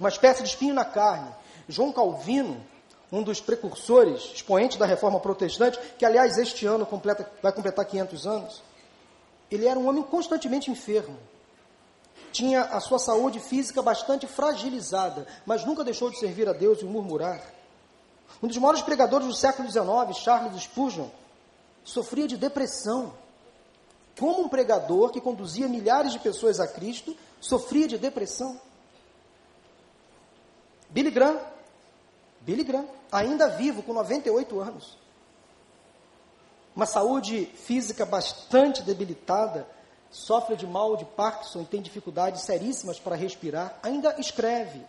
Uma 0.00 0.08
espécie 0.08 0.42
de 0.42 0.48
espinho 0.48 0.74
na 0.74 0.84
carne. 0.84 1.30
João 1.68 1.92
Calvino, 1.92 2.64
um 3.12 3.22
dos 3.22 3.40
precursores, 3.40 4.32
expoente 4.34 4.78
da 4.78 4.86
reforma 4.86 5.20
protestante, 5.20 5.78
que 5.98 6.04
aliás 6.04 6.38
este 6.38 6.66
ano 6.66 6.86
completa, 6.86 7.30
vai 7.42 7.52
completar 7.52 7.84
500 7.84 8.26
anos, 8.26 8.62
ele 9.50 9.66
era 9.66 9.78
um 9.78 9.88
homem 9.88 10.02
constantemente 10.02 10.70
enfermo. 10.70 11.18
Tinha 12.32 12.62
a 12.62 12.80
sua 12.80 12.98
saúde 12.98 13.40
física 13.40 13.82
bastante 13.82 14.26
fragilizada, 14.26 15.26
mas 15.46 15.64
nunca 15.64 15.84
deixou 15.84 16.10
de 16.10 16.18
servir 16.18 16.48
a 16.48 16.52
Deus 16.52 16.80
e 16.80 16.84
murmurar. 16.84 17.40
Um 18.42 18.46
dos 18.46 18.58
maiores 18.58 18.82
pregadores 18.82 19.26
do 19.26 19.34
século 19.34 19.70
XIX, 19.70 20.16
Charles 20.16 20.62
Spurgeon, 20.62 21.08
sofria 21.88 22.28
de 22.28 22.36
depressão. 22.36 23.14
Como 24.18 24.42
um 24.42 24.48
pregador 24.48 25.10
que 25.10 25.20
conduzia 25.20 25.68
milhares 25.68 26.12
de 26.12 26.18
pessoas 26.18 26.60
a 26.60 26.66
Cristo 26.66 27.16
sofria 27.40 27.88
de 27.88 27.96
depressão. 27.96 28.60
Billy 30.90 31.10
Graham, 31.10 31.40
Billy 32.40 32.64
Graham, 32.64 32.88
ainda 33.10 33.48
vivo, 33.48 33.82
com 33.82 33.92
98 33.92 34.60
anos. 34.60 34.96
Uma 36.74 36.86
saúde 36.86 37.46
física 37.46 38.04
bastante 38.04 38.82
debilitada, 38.82 39.66
sofre 40.10 40.56
de 40.56 40.66
mal 40.66 40.96
de 40.96 41.04
Parkinson 41.04 41.62
e 41.62 41.66
tem 41.66 41.82
dificuldades 41.82 42.42
seríssimas 42.42 42.98
para 42.98 43.16
respirar, 43.16 43.78
ainda 43.82 44.18
escreve 44.18 44.84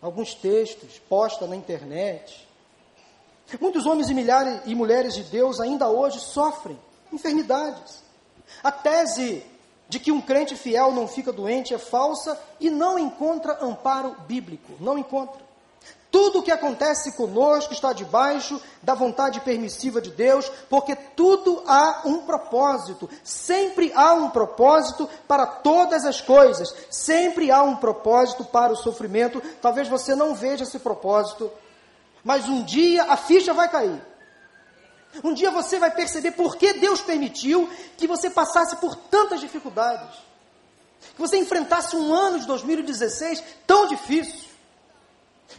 alguns 0.00 0.34
textos, 0.34 0.98
posta 1.08 1.46
na 1.46 1.56
internet. 1.56 2.48
Muitos 3.58 3.86
homens 3.86 4.10
e, 4.10 4.14
milhares, 4.14 4.60
e 4.66 4.74
mulheres 4.74 5.14
de 5.14 5.22
Deus 5.24 5.60
ainda 5.60 5.88
hoje 5.88 6.20
sofrem 6.20 6.78
enfermidades. 7.12 8.02
A 8.62 8.70
tese 8.70 9.44
de 9.88 9.98
que 9.98 10.12
um 10.12 10.20
crente 10.20 10.54
fiel 10.54 10.92
não 10.92 11.08
fica 11.08 11.32
doente 11.32 11.74
é 11.74 11.78
falsa 11.78 12.40
e 12.60 12.70
não 12.70 12.98
encontra 12.98 13.58
amparo 13.64 14.14
bíblico. 14.26 14.74
Não 14.78 14.96
encontra. 14.96 15.50
Tudo 16.10 16.40
o 16.40 16.42
que 16.42 16.50
acontece 16.50 17.12
conosco 17.12 17.72
está 17.72 17.92
debaixo 17.92 18.60
da 18.82 18.94
vontade 18.94 19.40
permissiva 19.40 20.00
de 20.00 20.10
Deus, 20.10 20.50
porque 20.68 20.96
tudo 20.96 21.62
há 21.66 22.02
um 22.04 22.22
propósito. 22.22 23.08
Sempre 23.22 23.92
há 23.94 24.12
um 24.14 24.28
propósito 24.28 25.08
para 25.28 25.46
todas 25.46 26.04
as 26.04 26.20
coisas. 26.20 26.74
Sempre 26.90 27.50
há 27.50 27.62
um 27.62 27.76
propósito 27.76 28.44
para 28.44 28.72
o 28.72 28.76
sofrimento. 28.76 29.40
Talvez 29.62 29.86
você 29.86 30.16
não 30.16 30.34
veja 30.34 30.64
esse 30.64 30.80
propósito, 30.80 31.50
mas 32.24 32.48
um 32.48 32.62
dia 32.62 33.04
a 33.04 33.16
ficha 33.16 33.52
vai 33.52 33.68
cair. 33.68 34.00
Um 35.24 35.34
dia 35.34 35.50
você 35.50 35.78
vai 35.78 35.90
perceber 35.90 36.32
por 36.32 36.56
que 36.56 36.74
Deus 36.74 37.00
permitiu 37.00 37.68
que 37.96 38.06
você 38.06 38.30
passasse 38.30 38.76
por 38.76 38.94
tantas 38.94 39.40
dificuldades. 39.40 40.16
Que 41.14 41.20
você 41.20 41.36
enfrentasse 41.36 41.96
um 41.96 42.14
ano 42.14 42.38
de 42.38 42.46
2016 42.46 43.42
tão 43.66 43.88
difícil 43.88 44.50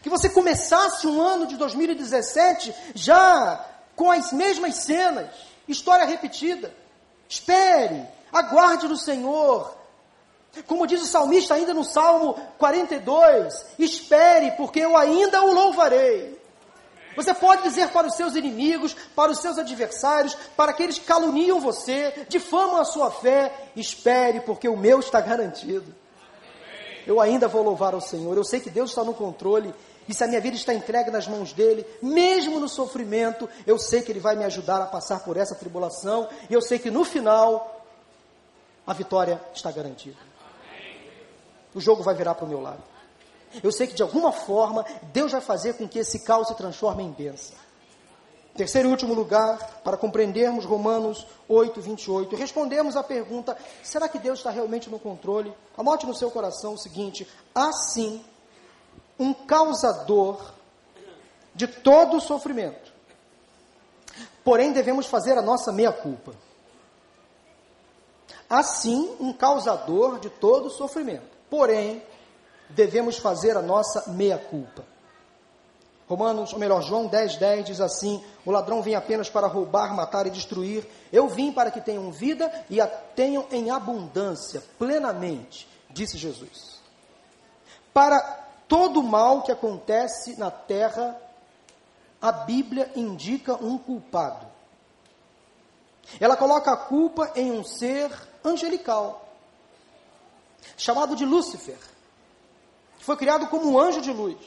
que 0.01 0.09
você 0.09 0.29
começasse 0.29 1.05
um 1.05 1.21
ano 1.21 1.45
de 1.45 1.57
2017 1.57 2.73
já 2.95 3.65
com 3.95 4.09
as 4.09 4.31
mesmas 4.31 4.75
cenas, 4.75 5.29
história 5.67 6.05
repetida. 6.05 6.73
Espere, 7.27 8.07
aguarde 8.31 8.87
no 8.87 8.97
Senhor. 8.97 9.75
Como 10.67 10.87
diz 10.87 11.01
o 11.01 11.05
salmista 11.05 11.53
ainda 11.53 11.73
no 11.73 11.83
Salmo 11.83 12.33
42, 12.57 13.53
espere, 13.79 14.51
porque 14.51 14.79
eu 14.79 14.97
ainda 14.97 15.41
o 15.43 15.53
louvarei. 15.53 16.40
Você 17.15 17.33
pode 17.33 17.63
dizer 17.63 17.89
para 17.89 18.07
os 18.07 18.15
seus 18.15 18.35
inimigos, 18.35 18.95
para 19.15 19.31
os 19.31 19.39
seus 19.39 19.57
adversários, 19.57 20.35
para 20.55 20.71
aqueles 20.71 20.97
que 20.97 21.05
caluniam 21.05 21.59
você, 21.59 22.25
difamam 22.29 22.77
a 22.77 22.85
sua 22.85 23.11
fé, 23.11 23.69
espere, 23.75 24.39
porque 24.41 24.67
o 24.67 24.77
meu 24.77 24.99
está 24.99 25.19
garantido. 25.19 25.93
Eu 27.05 27.19
ainda 27.19 27.47
vou 27.47 27.63
louvar 27.63 27.93
ao 27.93 28.01
Senhor. 28.01 28.37
Eu 28.37 28.43
sei 28.43 28.59
que 28.59 28.69
Deus 28.69 28.91
está 28.91 29.03
no 29.03 29.13
controle 29.13 29.73
e 30.07 30.13
se 30.13 30.23
a 30.23 30.27
minha 30.27 30.41
vida 30.41 30.55
está 30.55 30.73
entregue 30.73 31.11
nas 31.11 31.27
mãos 31.27 31.53
dele, 31.53 31.85
mesmo 32.01 32.59
no 32.59 32.67
sofrimento, 32.67 33.47
eu 33.65 33.77
sei 33.77 34.01
que 34.01 34.11
ele 34.11 34.19
vai 34.19 34.35
me 34.35 34.43
ajudar 34.43 34.81
a 34.81 34.85
passar 34.85 35.19
por 35.19 35.37
essa 35.37 35.55
tribulação. 35.55 36.27
E 36.49 36.53
eu 36.53 36.61
sei 36.61 36.79
que 36.79 36.91
no 36.91 37.03
final, 37.03 37.85
a 38.85 38.93
vitória 38.93 39.41
está 39.53 39.71
garantida. 39.71 40.17
O 41.73 41.79
jogo 41.79 42.03
vai 42.03 42.15
virar 42.15 42.35
para 42.35 42.45
o 42.45 42.49
meu 42.49 42.61
lado. 42.61 42.83
Eu 43.63 43.71
sei 43.71 43.87
que 43.87 43.95
de 43.95 44.01
alguma 44.01 44.31
forma, 44.31 44.85
Deus 45.13 45.31
vai 45.31 45.41
fazer 45.41 45.73
com 45.73 45.87
que 45.87 45.99
esse 45.99 46.23
caos 46.23 46.47
se 46.47 46.55
transforme 46.55 47.03
em 47.03 47.11
bênção. 47.11 47.55
Terceiro 48.55 48.89
e 48.89 48.91
último 48.91 49.13
lugar, 49.13 49.81
para 49.81 49.95
compreendermos 49.95 50.65
Romanos 50.65 51.25
8, 51.47 51.79
28, 51.81 52.35
respondemos 52.35 52.97
à 52.97 53.03
pergunta: 53.03 53.57
será 53.81 54.09
que 54.09 54.19
Deus 54.19 54.39
está 54.39 54.49
realmente 54.49 54.89
no 54.89 54.99
controle? 54.99 55.53
Anote 55.77 56.05
no 56.05 56.13
seu 56.13 56.29
coração 56.29 56.73
o 56.73 56.77
seguinte: 56.77 57.27
assim 57.55 58.23
um 59.17 59.33
causador 59.33 60.53
de 61.53 61.67
todo 61.67 62.17
o 62.17 62.21
sofrimento. 62.21 62.91
Porém, 64.43 64.73
devemos 64.73 65.05
fazer 65.05 65.37
a 65.37 65.41
nossa 65.41 65.71
meia-culpa. 65.71 66.33
Assim, 68.49 69.15
um 69.19 69.31
causador 69.31 70.19
de 70.19 70.29
todo 70.29 70.65
o 70.65 70.69
sofrimento. 70.71 71.37
Porém, 71.49 72.03
devemos 72.75 73.17
fazer 73.17 73.57
a 73.57 73.61
nossa 73.61 74.11
meia-culpa. 74.11 74.83
Romanos, 76.07 76.51
ou 76.51 76.59
melhor, 76.59 76.81
João 76.81 77.07
10, 77.07 77.37
10 77.37 77.65
diz 77.65 77.79
assim: 77.79 78.21
O 78.45 78.51
ladrão 78.51 78.81
vem 78.81 78.95
apenas 78.95 79.29
para 79.29 79.47
roubar, 79.47 79.95
matar 79.95 80.27
e 80.27 80.29
destruir. 80.29 80.85
Eu 81.11 81.29
vim 81.29 81.53
para 81.53 81.71
que 81.71 81.79
tenham 81.79 82.11
vida 82.11 82.51
e 82.69 82.81
a 82.81 82.87
tenham 82.87 83.45
em 83.49 83.71
abundância, 83.71 84.61
plenamente, 84.77 85.69
disse 85.89 86.17
Jesus. 86.17 86.81
Para 87.93 88.19
todo 88.67 89.01
mal 89.01 89.41
que 89.41 89.51
acontece 89.51 90.37
na 90.37 90.51
terra, 90.51 91.15
a 92.21 92.31
Bíblia 92.31 92.91
indica 92.95 93.55
um 93.55 93.77
culpado. 93.77 94.45
Ela 96.19 96.35
coloca 96.35 96.71
a 96.71 96.77
culpa 96.77 97.31
em 97.35 97.51
um 97.51 97.63
ser 97.63 98.11
angelical, 98.43 99.29
chamado 100.75 101.15
de 101.15 101.25
Lúcifer, 101.25 101.77
que 103.01 103.05
foi 103.05 103.17
criado 103.17 103.47
como 103.47 103.67
um 103.67 103.79
anjo 103.79 103.99
de 103.99 104.13
luz, 104.13 104.37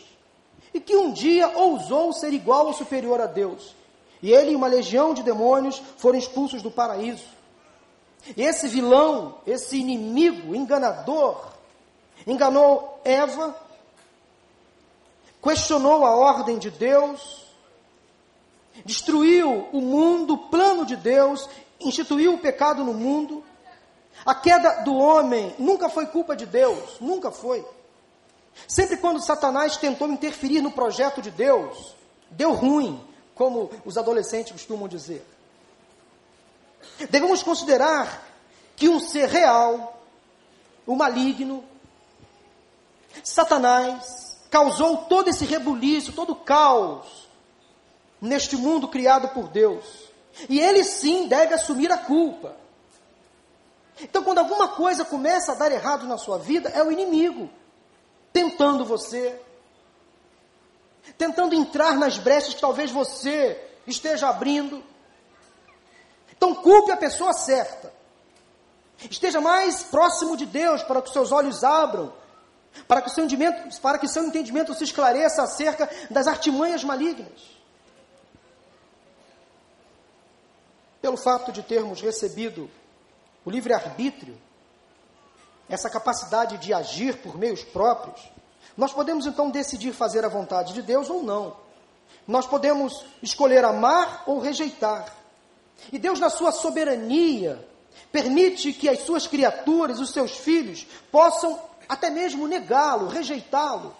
e 0.72 0.78
que 0.78 0.94
um 0.94 1.10
dia 1.10 1.48
ousou 1.58 2.12
ser 2.12 2.32
igual 2.32 2.68
ou 2.68 2.72
superior 2.72 3.20
a 3.20 3.26
Deus. 3.26 3.74
E 4.22 4.32
ele 4.32 4.52
e 4.52 4.54
uma 4.54 4.68
legião 4.68 5.12
de 5.12 5.24
demônios 5.24 5.82
foram 5.96 6.16
expulsos 6.16 6.62
do 6.62 6.70
paraíso. 6.70 7.24
E 8.36 8.42
esse 8.42 8.68
vilão, 8.68 9.38
esse 9.44 9.76
inimigo 9.76 10.54
enganador, 10.54 11.48
enganou 12.24 13.00
Eva 13.04 13.54
questionou 15.42 16.06
a 16.06 16.14
ordem 16.14 16.58
de 16.58 16.70
Deus, 16.70 17.44
destruiu 18.84 19.68
o 19.72 19.80
mundo, 19.80 20.34
o 20.34 20.38
plano 20.48 20.86
de 20.86 20.96
Deus, 20.96 21.50
instituiu 21.80 22.34
o 22.34 22.38
pecado 22.38 22.84
no 22.84 22.94
mundo. 22.94 23.44
A 24.24 24.32
queda 24.32 24.84
do 24.84 24.94
homem 24.94 25.54
nunca 25.58 25.90
foi 25.90 26.06
culpa 26.06 26.36
de 26.36 26.46
Deus, 26.46 26.98
nunca 27.00 27.32
foi. 27.32 27.66
Sempre 28.66 28.96
quando 28.96 29.20
Satanás 29.20 29.76
tentou 29.76 30.08
interferir 30.08 30.60
no 30.60 30.70
projeto 30.70 31.20
de 31.20 31.30
Deus, 31.30 31.94
deu 32.30 32.52
ruim, 32.52 33.02
como 33.34 33.70
os 33.84 33.96
adolescentes 33.98 34.52
costumam 34.52 34.88
dizer. 34.88 35.24
Devemos 37.10 37.42
considerar 37.42 38.22
que 38.76 38.88
um 38.88 39.00
ser 39.00 39.28
real, 39.28 40.02
o 40.86 40.94
maligno, 40.94 41.64
Satanás, 43.22 44.38
causou 44.50 44.98
todo 44.98 45.28
esse 45.28 45.44
rebuliço, 45.44 46.12
todo 46.12 46.30
o 46.30 46.36
caos 46.36 47.28
neste 48.20 48.56
mundo 48.56 48.88
criado 48.88 49.28
por 49.28 49.48
Deus. 49.48 49.84
E 50.48 50.58
ele 50.58 50.82
sim 50.82 51.28
deve 51.28 51.54
assumir 51.54 51.92
a 51.92 51.98
culpa. 51.98 52.56
Então, 54.00 54.24
quando 54.24 54.38
alguma 54.38 54.68
coisa 54.68 55.04
começa 55.04 55.52
a 55.52 55.54
dar 55.54 55.70
errado 55.70 56.06
na 56.06 56.18
sua 56.18 56.38
vida, 56.38 56.68
é 56.70 56.82
o 56.82 56.90
inimigo 56.90 57.48
tentando 58.34 58.84
você, 58.84 59.40
tentando 61.16 61.54
entrar 61.54 61.96
nas 61.96 62.18
brechas 62.18 62.52
que 62.52 62.60
talvez 62.60 62.90
você 62.90 63.58
esteja 63.86 64.28
abrindo. 64.28 64.84
Então, 66.36 66.54
culpe 66.54 66.90
a 66.90 66.96
pessoa 66.98 67.32
certa. 67.32 67.90
Esteja 69.10 69.40
mais 69.40 69.84
próximo 69.84 70.36
de 70.36 70.44
Deus 70.44 70.82
para 70.82 71.00
que 71.00 71.10
seus 71.10 71.32
olhos 71.32 71.64
abram 71.64 72.12
para 72.88 73.00
que, 73.00 73.10
seu 73.10 73.24
entendimento, 73.24 73.80
para 73.80 73.98
que 73.98 74.08
seu 74.08 74.24
entendimento 74.24 74.74
se 74.74 74.84
esclareça 74.84 75.42
acerca 75.42 75.88
das 76.10 76.26
artimanhas 76.26 76.82
malignas. 76.82 77.54
Pelo 81.00 81.16
fato 81.16 81.52
de 81.52 81.62
termos 81.62 82.00
recebido 82.00 82.70
o 83.44 83.50
livre-arbítrio, 83.50 84.36
essa 85.68 85.88
capacidade 85.90 86.58
de 86.58 86.72
agir 86.72 87.16
por 87.18 87.36
meios 87.38 87.62
próprios, 87.62 88.20
nós 88.76 88.92
podemos 88.92 89.26
então 89.26 89.50
decidir 89.50 89.92
fazer 89.92 90.24
a 90.24 90.28
vontade 90.28 90.72
de 90.72 90.82
Deus 90.82 91.08
ou 91.08 91.22
não. 91.22 91.56
Nós 92.26 92.46
podemos 92.46 93.04
escolher 93.22 93.64
amar 93.64 94.24
ou 94.26 94.40
rejeitar. 94.40 95.14
E 95.92 95.98
Deus, 95.98 96.18
na 96.18 96.30
sua 96.30 96.52
soberania, 96.52 97.66
permite 98.10 98.72
que 98.72 98.88
as 98.88 99.00
suas 99.00 99.26
criaturas, 99.26 100.00
os 100.00 100.10
seus 100.10 100.32
filhos, 100.32 100.86
possam 101.10 101.58
até 101.88 102.10
mesmo 102.10 102.48
negá-lo, 102.48 103.08
rejeitá-lo. 103.08 103.94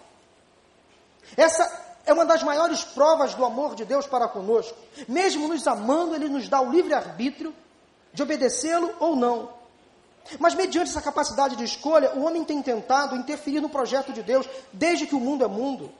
Essa 1.37 1.85
é 2.05 2.13
uma 2.13 2.25
das 2.25 2.43
maiores 2.43 2.83
provas 2.83 3.33
do 3.33 3.45
amor 3.45 3.75
de 3.75 3.85
Deus 3.85 4.07
para 4.07 4.27
conosco. 4.27 4.77
Mesmo 5.07 5.47
nos 5.47 5.65
amando, 5.67 6.15
Ele 6.15 6.29
nos 6.29 6.47
dá 6.49 6.61
o 6.61 6.69
livre-arbítrio 6.69 7.53
de 8.13 8.23
obedecê-lo 8.23 8.93
ou 8.99 9.15
não. 9.15 9.49
Mas, 10.39 10.55
mediante 10.55 10.89
essa 10.89 11.01
capacidade 11.01 11.55
de 11.55 11.63
escolha, 11.63 12.13
o 12.15 12.23
homem 12.23 12.43
tem 12.43 12.61
tentado 12.61 13.15
interferir 13.15 13.61
no 13.61 13.69
projeto 13.69 14.11
de 14.11 14.23
Deus 14.23 14.47
desde 14.73 15.05
que 15.05 15.15
o 15.15 15.19
mundo 15.19 15.43
é 15.43 15.47
mundo. 15.47 15.91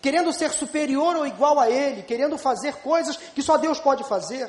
Querendo 0.00 0.32
ser 0.32 0.50
superior 0.52 1.16
ou 1.16 1.26
igual 1.26 1.58
a 1.58 1.68
Ele, 1.68 2.02
querendo 2.02 2.38
fazer 2.38 2.76
coisas 2.76 3.16
que 3.16 3.42
só 3.42 3.56
Deus 3.56 3.78
pode 3.78 4.04
fazer. 4.04 4.48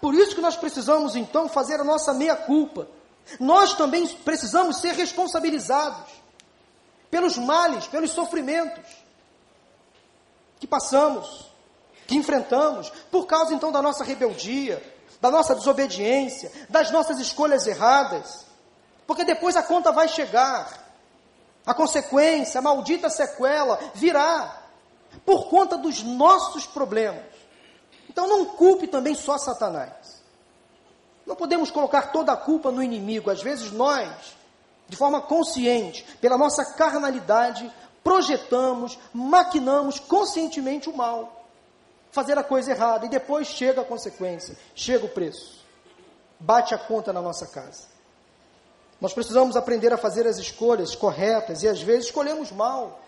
Por 0.00 0.14
isso 0.14 0.34
que 0.34 0.40
nós 0.40 0.56
precisamos, 0.56 1.16
então, 1.16 1.48
fazer 1.48 1.80
a 1.80 1.84
nossa 1.84 2.14
meia-culpa 2.14 2.88
nós 3.40 3.74
também 3.74 4.06
precisamos 4.06 4.78
ser 4.78 4.94
responsabilizados 4.94 6.10
pelos 7.10 7.36
males, 7.36 7.86
pelos 7.86 8.12
sofrimentos 8.12 8.84
que 10.60 10.66
passamos, 10.66 11.50
que 12.06 12.16
enfrentamos, 12.16 12.90
por 13.10 13.26
causa 13.26 13.52
então 13.52 13.72
da 13.72 13.82
nossa 13.82 14.04
rebeldia, 14.04 14.82
da 15.20 15.30
nossa 15.30 15.54
desobediência, 15.54 16.50
das 16.68 16.90
nossas 16.90 17.18
escolhas 17.18 17.66
erradas. 17.66 18.46
Porque 19.06 19.24
depois 19.24 19.56
a 19.56 19.62
conta 19.62 19.92
vai 19.92 20.08
chegar. 20.08 20.84
A 21.64 21.74
consequência, 21.74 22.58
a 22.58 22.62
maldita 22.62 23.10
sequela 23.10 23.78
virá 23.94 24.62
por 25.24 25.48
conta 25.48 25.76
dos 25.76 26.02
nossos 26.02 26.66
problemas. 26.66 27.24
Então 28.08 28.28
não 28.28 28.44
culpe 28.44 28.86
também 28.86 29.14
só 29.14 29.36
Satanás. 29.36 30.22
Não 31.26 31.34
podemos 31.34 31.70
colocar 31.70 32.12
toda 32.12 32.32
a 32.32 32.36
culpa 32.36 32.70
no 32.70 32.82
inimigo. 32.82 33.30
Às 33.30 33.42
vezes 33.42 33.72
nós, 33.72 34.08
de 34.88 34.96
forma 34.96 35.20
consciente, 35.20 36.04
pela 36.20 36.38
nossa 36.38 36.64
carnalidade, 36.74 37.70
projetamos, 38.04 38.96
maquinamos 39.12 39.98
conscientemente 39.98 40.88
o 40.88 40.96
mal. 40.96 41.35
Fazer 42.16 42.38
a 42.38 42.42
coisa 42.42 42.70
errada 42.70 43.04
e 43.04 43.10
depois 43.10 43.46
chega 43.46 43.82
a 43.82 43.84
consequência, 43.84 44.56
chega 44.74 45.04
o 45.04 45.08
preço. 45.10 45.62
Bate 46.40 46.74
a 46.74 46.78
conta 46.78 47.12
na 47.12 47.20
nossa 47.20 47.46
casa. 47.46 47.88
Nós 48.98 49.12
precisamos 49.12 49.54
aprender 49.54 49.92
a 49.92 49.98
fazer 49.98 50.26
as 50.26 50.38
escolhas 50.38 50.94
corretas 50.94 51.62
e 51.62 51.68
às 51.68 51.82
vezes 51.82 52.06
escolhemos 52.06 52.50
mal. 52.50 53.02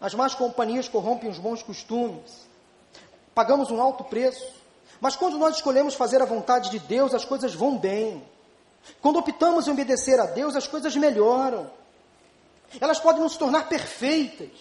As 0.00 0.14
más 0.14 0.36
companhias 0.36 0.88
corrompem 0.88 1.28
os 1.28 1.40
bons 1.40 1.60
costumes. 1.60 2.46
Pagamos 3.34 3.72
um 3.72 3.82
alto 3.82 4.04
preço. 4.04 4.54
Mas 5.00 5.16
quando 5.16 5.36
nós 5.36 5.56
escolhemos 5.56 5.96
fazer 5.96 6.22
a 6.22 6.24
vontade 6.24 6.70
de 6.70 6.78
Deus, 6.78 7.12
as 7.12 7.24
coisas 7.24 7.52
vão 7.52 7.76
bem. 7.76 8.24
Quando 9.00 9.18
optamos 9.18 9.66
em 9.66 9.72
obedecer 9.72 10.20
a 10.20 10.26
Deus, 10.26 10.54
as 10.54 10.68
coisas 10.68 10.94
melhoram. 10.94 11.68
Elas 12.80 13.00
podem 13.00 13.22
não 13.22 13.28
se 13.28 13.40
tornar 13.40 13.68
perfeitas, 13.68 14.52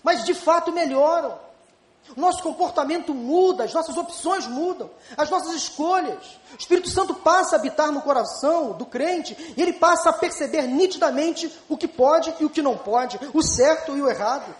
mas 0.00 0.24
de 0.24 0.32
fato 0.32 0.70
melhoram. 0.70 1.47
Nosso 2.16 2.42
comportamento 2.42 3.14
muda, 3.14 3.64
as 3.64 3.74
nossas 3.74 3.96
opções 3.96 4.46
mudam, 4.46 4.90
as 5.16 5.30
nossas 5.30 5.54
escolhas. 5.54 6.40
O 6.52 6.56
Espírito 6.58 6.88
Santo 6.88 7.14
passa 7.14 7.56
a 7.56 7.58
habitar 7.58 7.92
no 7.92 8.02
coração 8.02 8.72
do 8.72 8.86
crente 8.86 9.54
e 9.56 9.62
ele 9.62 9.74
passa 9.74 10.10
a 10.10 10.12
perceber 10.12 10.62
nitidamente 10.62 11.52
o 11.68 11.76
que 11.76 11.88
pode 11.88 12.34
e 12.40 12.44
o 12.44 12.50
que 12.50 12.62
não 12.62 12.76
pode, 12.76 13.18
o 13.34 13.42
certo 13.42 13.96
e 13.96 14.02
o 14.02 14.08
errado. 14.08 14.54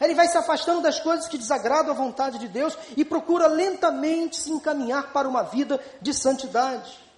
Ele 0.00 0.14
vai 0.14 0.28
se 0.28 0.38
afastando 0.38 0.82
das 0.82 1.00
coisas 1.00 1.26
que 1.26 1.38
desagradam 1.38 1.92
a 1.92 1.96
vontade 1.96 2.38
de 2.38 2.46
Deus 2.46 2.76
e 2.96 3.04
procura 3.04 3.48
lentamente 3.48 4.36
se 4.36 4.50
encaminhar 4.50 5.12
para 5.12 5.28
uma 5.28 5.42
vida 5.42 5.80
de 6.00 6.14
santidade. 6.14 7.09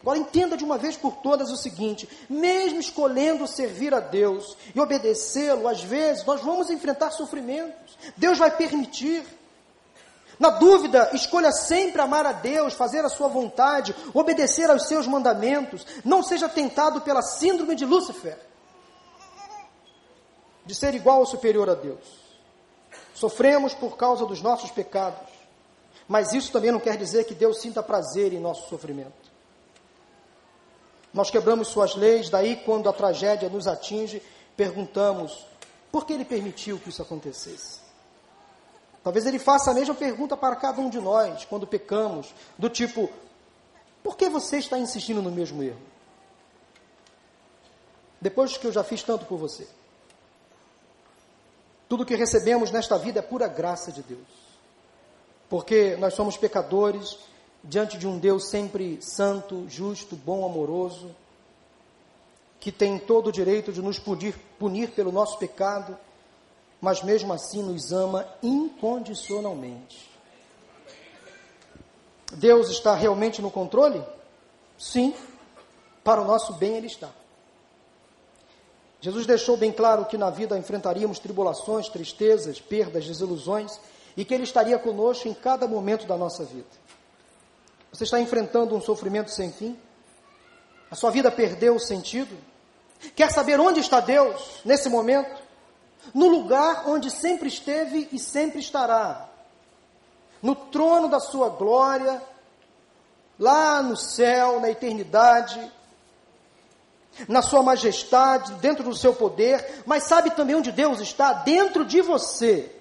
Agora 0.00 0.18
entenda 0.18 0.56
de 0.56 0.64
uma 0.64 0.78
vez 0.78 0.96
por 0.96 1.16
todas 1.16 1.50
o 1.50 1.56
seguinte: 1.56 2.08
mesmo 2.28 2.80
escolhendo 2.80 3.46
servir 3.46 3.94
a 3.94 4.00
Deus 4.00 4.56
e 4.74 4.80
obedecê-lo, 4.80 5.68
às 5.68 5.82
vezes 5.82 6.24
nós 6.24 6.40
vamos 6.40 6.70
enfrentar 6.70 7.10
sofrimentos. 7.10 7.98
Deus 8.16 8.38
vai 8.38 8.50
permitir. 8.50 9.24
Na 10.38 10.48
dúvida, 10.48 11.10
escolha 11.12 11.52
sempre 11.52 12.00
amar 12.00 12.24
a 12.24 12.32
Deus, 12.32 12.72
fazer 12.72 13.04
a 13.04 13.10
sua 13.10 13.28
vontade, 13.28 13.94
obedecer 14.14 14.70
aos 14.70 14.88
seus 14.88 15.06
mandamentos. 15.06 15.86
Não 16.02 16.22
seja 16.22 16.48
tentado 16.48 17.02
pela 17.02 17.20
síndrome 17.20 17.74
de 17.74 17.84
Lúcifer, 17.84 18.38
de 20.64 20.74
ser 20.74 20.94
igual 20.94 21.18
ou 21.18 21.26
superior 21.26 21.68
a 21.68 21.74
Deus. 21.74 22.00
Sofremos 23.14 23.74
por 23.74 23.98
causa 23.98 24.24
dos 24.24 24.40
nossos 24.40 24.70
pecados, 24.70 25.28
mas 26.08 26.32
isso 26.32 26.50
também 26.50 26.72
não 26.72 26.80
quer 26.80 26.96
dizer 26.96 27.24
que 27.24 27.34
Deus 27.34 27.60
sinta 27.60 27.82
prazer 27.82 28.32
em 28.32 28.40
nosso 28.40 28.66
sofrimento. 28.66 29.29
Nós 31.12 31.30
quebramos 31.30 31.68
suas 31.68 31.94
leis, 31.94 32.30
daí 32.30 32.56
quando 32.56 32.88
a 32.88 32.92
tragédia 32.92 33.48
nos 33.48 33.66
atinge, 33.66 34.22
perguntamos: 34.56 35.46
por 35.90 36.06
que 36.06 36.12
ele 36.12 36.24
permitiu 36.24 36.78
que 36.78 36.88
isso 36.88 37.02
acontecesse? 37.02 37.80
Talvez 39.02 39.26
ele 39.26 39.38
faça 39.38 39.70
a 39.70 39.74
mesma 39.74 39.94
pergunta 39.94 40.36
para 40.36 40.56
cada 40.56 40.80
um 40.80 40.90
de 40.90 41.00
nós 41.00 41.44
quando 41.44 41.66
pecamos, 41.66 42.32
do 42.58 42.68
tipo: 42.68 43.10
por 44.02 44.16
que 44.16 44.28
você 44.28 44.58
está 44.58 44.78
insistindo 44.78 45.20
no 45.20 45.30
mesmo 45.30 45.62
erro? 45.62 45.80
Depois 48.20 48.56
que 48.56 48.66
eu 48.66 48.72
já 48.72 48.84
fiz 48.84 49.02
tanto 49.02 49.24
por 49.24 49.38
você. 49.38 49.66
Tudo 51.88 52.06
que 52.06 52.14
recebemos 52.14 52.70
nesta 52.70 52.96
vida 52.98 53.18
é 53.18 53.22
pura 53.22 53.48
graça 53.48 53.90
de 53.90 54.02
Deus. 54.02 54.28
Porque 55.48 55.96
nós 55.96 56.14
somos 56.14 56.36
pecadores 56.36 57.18
diante 57.62 57.98
de 57.98 58.06
um 58.06 58.18
Deus 58.18 58.48
sempre 58.48 59.00
santo, 59.02 59.66
justo, 59.68 60.16
bom, 60.16 60.44
amoroso, 60.44 61.14
que 62.58 62.70
tem 62.70 62.98
todo 62.98 63.28
o 63.28 63.32
direito 63.32 63.72
de 63.72 63.80
nos 63.80 63.98
punir, 63.98 64.34
punir 64.58 64.90
pelo 64.90 65.10
nosso 65.10 65.38
pecado, 65.38 65.96
mas 66.80 67.02
mesmo 67.02 67.32
assim 67.32 67.62
nos 67.62 67.92
ama 67.92 68.26
incondicionalmente. 68.42 70.10
Deus 72.32 72.70
está 72.70 72.94
realmente 72.94 73.42
no 73.42 73.50
controle? 73.50 74.02
Sim, 74.78 75.14
para 76.04 76.22
o 76.22 76.24
nosso 76.24 76.54
bem 76.54 76.76
Ele 76.76 76.86
está. 76.86 77.10
Jesus 79.00 79.26
deixou 79.26 79.56
bem 79.56 79.72
claro 79.72 80.04
que 80.04 80.18
na 80.18 80.28
vida 80.28 80.58
enfrentaríamos 80.58 81.18
tribulações, 81.18 81.88
tristezas, 81.88 82.60
perdas, 82.60 83.06
desilusões 83.06 83.80
e 84.16 84.24
que 84.24 84.34
Ele 84.34 84.44
estaria 84.44 84.78
conosco 84.78 85.26
em 85.26 85.34
cada 85.34 85.66
momento 85.66 86.06
da 86.06 86.16
nossa 86.16 86.44
vida. 86.44 86.79
Você 87.92 88.04
está 88.04 88.20
enfrentando 88.20 88.74
um 88.74 88.80
sofrimento 88.80 89.30
sem 89.30 89.52
fim? 89.52 89.78
A 90.90 90.94
sua 90.94 91.10
vida 91.10 91.30
perdeu 91.30 91.74
o 91.74 91.80
sentido? 91.80 92.36
Quer 93.14 93.30
saber 93.30 93.58
onde 93.58 93.80
está 93.80 94.00
Deus 94.00 94.60
nesse 94.64 94.88
momento? 94.88 95.40
No 96.14 96.28
lugar 96.28 96.88
onde 96.88 97.10
sempre 97.10 97.48
esteve 97.48 98.08
e 98.12 98.18
sempre 98.18 98.60
estará. 98.60 99.28
No 100.42 100.54
trono 100.54 101.08
da 101.08 101.20
sua 101.20 101.48
glória, 101.48 102.22
lá 103.38 103.82
no 103.82 103.96
céu, 103.96 104.60
na 104.60 104.70
eternidade, 104.70 105.70
na 107.28 107.42
sua 107.42 107.62
majestade, 107.62 108.52
dentro 108.54 108.84
do 108.84 108.94
seu 108.94 109.14
poder, 109.14 109.82
mas 109.84 110.04
sabe 110.04 110.30
também 110.30 110.56
onde 110.56 110.72
Deus 110.72 111.00
está? 111.00 111.32
Dentro 111.32 111.84
de 111.84 112.00
você. 112.00 112.74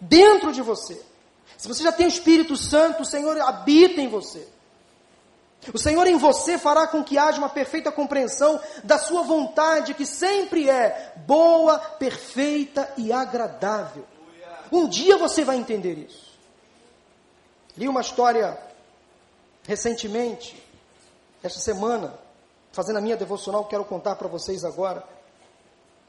Dentro 0.00 0.52
de 0.52 0.62
você. 0.62 1.00
Se 1.56 1.68
você 1.68 1.82
já 1.82 1.92
tem 1.92 2.06
o 2.06 2.08
Espírito 2.08 2.56
Santo, 2.56 3.02
o 3.02 3.06
Senhor 3.06 3.40
habita 3.40 4.00
em 4.00 4.08
você. 4.08 4.46
O 5.72 5.78
Senhor 5.78 6.06
em 6.06 6.16
você 6.16 6.58
fará 6.58 6.86
com 6.86 7.02
que 7.02 7.16
haja 7.16 7.38
uma 7.38 7.48
perfeita 7.48 7.90
compreensão 7.90 8.60
da 8.82 8.98
sua 8.98 9.22
vontade, 9.22 9.94
que 9.94 10.04
sempre 10.04 10.68
é 10.68 11.14
boa, 11.26 11.78
perfeita 11.78 12.92
e 12.96 13.12
agradável. 13.12 14.04
Um 14.70 14.88
dia 14.88 15.16
você 15.16 15.44
vai 15.44 15.56
entender 15.56 15.98
isso. 15.98 16.34
Li 17.76 17.88
uma 17.88 18.00
história 18.00 18.58
recentemente, 19.66 20.62
esta 21.42 21.58
semana, 21.58 22.14
fazendo 22.72 22.98
a 22.98 23.00
minha 23.00 23.16
devocional, 23.16 23.64
quero 23.64 23.84
contar 23.84 24.16
para 24.16 24.28
vocês 24.28 24.64
agora. 24.64 25.02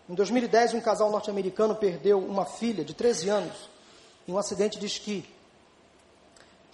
Em 0.10 0.14
2010, 0.14 0.74
um 0.74 0.82
casal 0.82 1.10
norte-americano 1.10 1.76
perdeu 1.76 2.20
uma 2.20 2.46
filha 2.46 2.84
de 2.84 2.94
13 2.94 3.30
anos 3.30 3.70
em 4.28 4.34
um 4.34 4.38
acidente 4.38 4.78
de 4.78 4.86
esqui. 4.86 5.35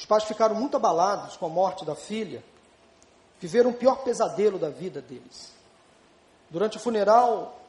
Os 0.02 0.06
pais 0.08 0.24
ficaram 0.24 0.56
muito 0.56 0.76
abalados 0.76 1.38
com 1.38 1.46
a 1.46 1.50
morte 1.50 1.86
da 1.86 1.94
filha, 1.96 2.44
viveram 3.40 3.70
o 3.70 3.74
pior 3.74 3.98
pesadelo 3.98 4.58
da 4.58 4.68
vida 4.68 5.00
deles. 5.00 5.54
Durante 6.50 6.78
o 6.78 6.80
funeral, 6.80 7.62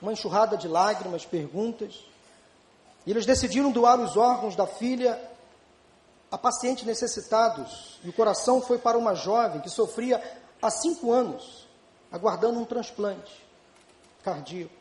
uma 0.00 0.12
enxurrada 0.12 0.56
de 0.56 0.68
lágrimas, 0.68 1.26
perguntas, 1.26 2.04
e 3.04 3.10
eles 3.10 3.26
decidiram 3.26 3.72
doar 3.72 3.98
os 3.98 4.16
órgãos 4.16 4.54
da 4.54 4.64
filha 4.64 5.20
a 6.30 6.38
pacientes 6.38 6.84
necessitados. 6.84 7.98
E 8.04 8.08
o 8.08 8.12
coração 8.12 8.62
foi 8.62 8.78
para 8.78 8.96
uma 8.96 9.16
jovem 9.16 9.60
que 9.60 9.68
sofria 9.68 10.22
há 10.62 10.70
cinco 10.70 11.10
anos, 11.10 11.66
aguardando 12.12 12.60
um 12.60 12.64
transplante 12.64 13.44
cardíaco. 14.22 14.72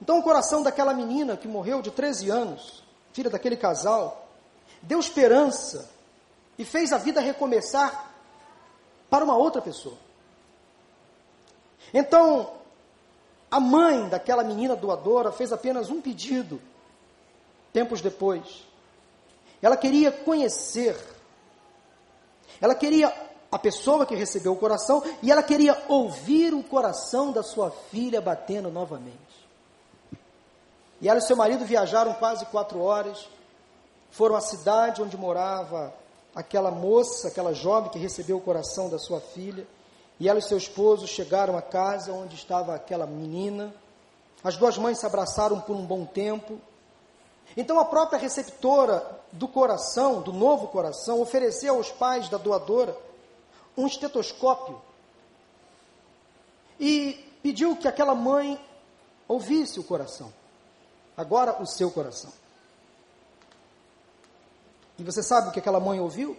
Então, 0.00 0.18
o 0.18 0.22
coração 0.24 0.64
daquela 0.64 0.92
menina 0.92 1.36
que 1.36 1.46
morreu 1.46 1.80
de 1.80 1.92
13 1.92 2.28
anos, 2.28 2.82
filha 3.12 3.30
daquele 3.30 3.56
casal, 3.56 4.26
deu 4.82 4.98
esperança 4.98 5.91
e 6.62 6.64
fez 6.64 6.92
a 6.92 6.98
vida 6.98 7.20
recomeçar 7.20 8.08
para 9.10 9.24
uma 9.24 9.36
outra 9.36 9.60
pessoa. 9.60 9.96
Então, 11.92 12.52
a 13.50 13.58
mãe 13.58 14.08
daquela 14.08 14.44
menina 14.44 14.76
doadora 14.76 15.32
fez 15.32 15.52
apenas 15.52 15.90
um 15.90 16.00
pedido, 16.00 16.62
tempos 17.72 18.00
depois. 18.00 18.62
Ela 19.60 19.76
queria 19.76 20.12
conhecer, 20.12 20.96
ela 22.60 22.76
queria 22.76 23.12
a 23.50 23.58
pessoa 23.58 24.06
que 24.06 24.14
recebeu 24.14 24.52
o 24.52 24.56
coração 24.56 25.02
e 25.20 25.32
ela 25.32 25.42
queria 25.42 25.76
ouvir 25.88 26.54
o 26.54 26.62
coração 26.62 27.32
da 27.32 27.42
sua 27.42 27.72
filha 27.90 28.20
batendo 28.20 28.70
novamente. 28.70 29.18
E 31.00 31.08
ela 31.08 31.18
e 31.18 31.22
seu 31.22 31.36
marido 31.36 31.64
viajaram 31.64 32.14
quase 32.14 32.46
quatro 32.46 32.80
horas 32.80 33.28
foram 34.12 34.36
à 34.36 34.40
cidade 34.40 35.02
onde 35.02 35.16
morava 35.16 35.92
aquela 36.34 36.70
moça, 36.70 37.28
aquela 37.28 37.52
jovem 37.52 37.90
que 37.90 37.98
recebeu 37.98 38.38
o 38.38 38.40
coração 38.40 38.88
da 38.88 38.98
sua 38.98 39.20
filha, 39.20 39.66
e 40.18 40.28
ela 40.28 40.38
e 40.38 40.42
seu 40.42 40.56
esposo 40.56 41.06
chegaram 41.06 41.56
à 41.56 41.62
casa 41.62 42.12
onde 42.12 42.34
estava 42.34 42.74
aquela 42.74 43.06
menina. 43.06 43.74
As 44.42 44.56
duas 44.56 44.78
mães 44.78 44.98
se 44.98 45.06
abraçaram 45.06 45.60
por 45.60 45.74
um 45.74 45.84
bom 45.84 46.04
tempo. 46.04 46.60
Então 47.56 47.78
a 47.78 47.84
própria 47.84 48.18
receptora 48.18 49.04
do 49.32 49.48
coração, 49.48 50.22
do 50.22 50.32
novo 50.32 50.68
coração, 50.68 51.20
ofereceu 51.20 51.76
aos 51.76 51.90
pais 51.90 52.28
da 52.28 52.38
doadora 52.38 52.96
um 53.76 53.86
estetoscópio 53.86 54.80
e 56.78 57.14
pediu 57.42 57.76
que 57.76 57.88
aquela 57.88 58.14
mãe 58.14 58.60
ouvisse 59.26 59.80
o 59.80 59.84
coração. 59.84 60.32
Agora 61.16 61.62
o 61.62 61.66
seu 61.66 61.90
coração. 61.90 62.32
E 65.02 65.04
você 65.04 65.20
sabe 65.20 65.48
o 65.48 65.50
que 65.50 65.58
aquela 65.58 65.80
mãe 65.80 65.98
ouviu? 65.98 66.36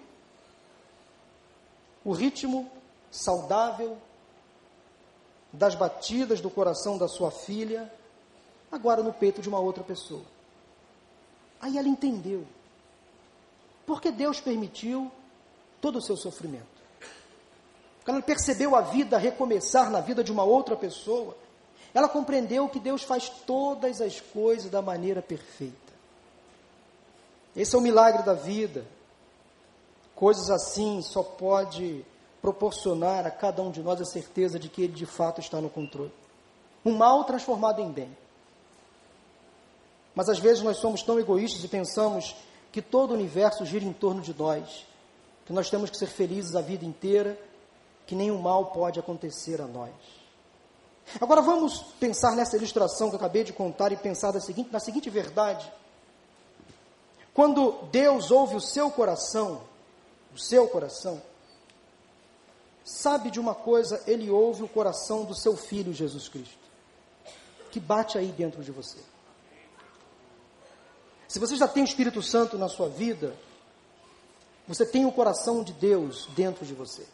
O 2.02 2.14
ritmo 2.14 2.72
saudável 3.12 3.98
das 5.52 5.76
batidas 5.76 6.40
do 6.40 6.50
coração 6.50 6.98
da 6.98 7.10
sua 7.10 7.30
filha, 7.30 7.92
agora 8.72 9.04
no 9.04 9.12
peito 9.12 9.42
de 9.42 9.50
uma 9.50 9.60
outra 9.60 9.84
pessoa. 9.84 10.24
Aí 11.60 11.78
ela 11.78 11.90
entendeu. 11.90 12.48
Porque 13.86 14.10
Deus 14.10 14.40
permitiu 14.40 15.12
todo 15.82 15.98
o 15.98 16.02
seu 16.02 16.16
sofrimento. 16.16 16.64
Quando 18.06 18.16
ela 18.16 18.26
percebeu 18.26 18.78
a 18.78 18.82
vida 18.82 19.18
recomeçar 19.18 19.92
na 19.92 20.00
vida 20.00 20.24
de 20.24 20.32
uma 20.32 20.46
outra 20.46 20.78
pessoa, 20.78 21.36
ela 21.94 22.08
compreendeu 22.08 22.70
que 22.70 22.80
Deus 22.80 23.04
faz 23.04 23.28
todas 23.28 24.00
as 24.00 24.22
coisas 24.22 24.72
da 24.72 24.82
maneira 24.82 25.22
perfeita. 25.22 25.83
Esse 27.56 27.76
é 27.76 27.78
o 27.78 27.82
milagre 27.82 28.24
da 28.24 28.34
vida. 28.34 28.86
Coisas 30.16 30.50
assim 30.50 31.02
só 31.02 31.24
pode 31.24 32.06
proporcionar 32.42 33.26
a 33.26 33.32
cada 33.32 33.62
um 33.62 33.72
de 33.72 33.82
nós 33.82 34.02
a 34.02 34.06
certeza 34.06 34.60
de 34.60 34.70
que 34.70 34.82
Ele 34.82 34.94
de 34.94 35.06
fato 35.06 35.40
está 35.40 35.62
no 35.62 35.70
controle. 35.70 36.12
Um 36.84 36.94
mal 36.94 37.24
transformado 37.24 37.82
em 37.82 37.92
bem. 37.92 38.18
Mas 40.14 40.30
às 40.30 40.40
vezes 40.40 40.62
nós 40.62 40.78
somos 40.78 41.02
tão 41.02 41.20
egoístas 41.20 41.64
e 41.64 41.68
pensamos 41.68 42.36
que 42.72 42.82
todo 42.82 43.12
o 43.12 43.14
universo 43.14 43.66
gira 43.66 43.86
em 43.86 43.94
torno 43.94 44.22
de 44.22 44.34
nós, 44.34 44.86
que 45.46 45.54
nós 45.54 45.70
temos 45.70 45.90
que 45.90 45.98
ser 45.98 46.08
felizes 46.08 46.56
a 46.56 46.62
vida 46.62 46.86
inteira, 46.86 47.40
que 48.06 48.16
nenhum 48.16 48.40
mal 48.40 48.68
pode 48.68 49.00
acontecer 49.00 49.62
a 49.62 49.68
nós. 49.68 49.94
Agora 51.20 51.42
vamos 51.42 51.82
pensar 52.00 52.36
nessa 52.36 52.58
ilustração 52.58 53.10
que 53.10 53.16
eu 53.16 53.20
acabei 53.20 53.44
de 53.44 53.54
contar 53.54 53.92
e 53.92 53.98
pensar 53.98 54.32
da 54.32 54.40
seguinte, 54.40 54.72
na 54.72 54.80
seguinte 54.80 55.10
verdade. 55.10 55.72
Quando 57.34 57.88
Deus 57.92 58.30
ouve 58.30 58.56
o 58.56 58.62
seu 58.62 58.92
coração, 58.92 59.64
o 60.34 60.38
seu 60.38 60.68
coração, 60.68 61.22
sabe 62.84 63.32
de 63.32 63.40
uma 63.40 63.56
coisa, 63.56 64.02
Ele 64.06 64.30
ouve 64.30 64.64
o 64.64 64.68
coração 64.68 65.24
do 65.24 65.34
seu 65.34 65.58
Filho 65.58 65.94
Jesus 65.94 66.28
Cristo, 66.28 66.58
que 67.72 67.80
bate 67.80 68.18
aí 68.18 68.32
dentro 68.32 68.64
de 68.64 68.72
você. 68.72 69.00
Se 71.28 71.40
você 71.40 71.56
já 71.56 71.68
tem 71.68 71.82
o 71.82 71.86
Espírito 71.86 72.22
Santo 72.22 72.58
na 72.60 72.70
sua 72.70 72.88
vida, 72.88 73.36
você 74.68 74.86
tem 74.86 75.06
o 75.06 75.12
coração 75.12 75.64
de 75.64 75.74
Deus 75.74 76.28
dentro 76.36 76.64
de 76.66 76.76
você. 76.76 77.06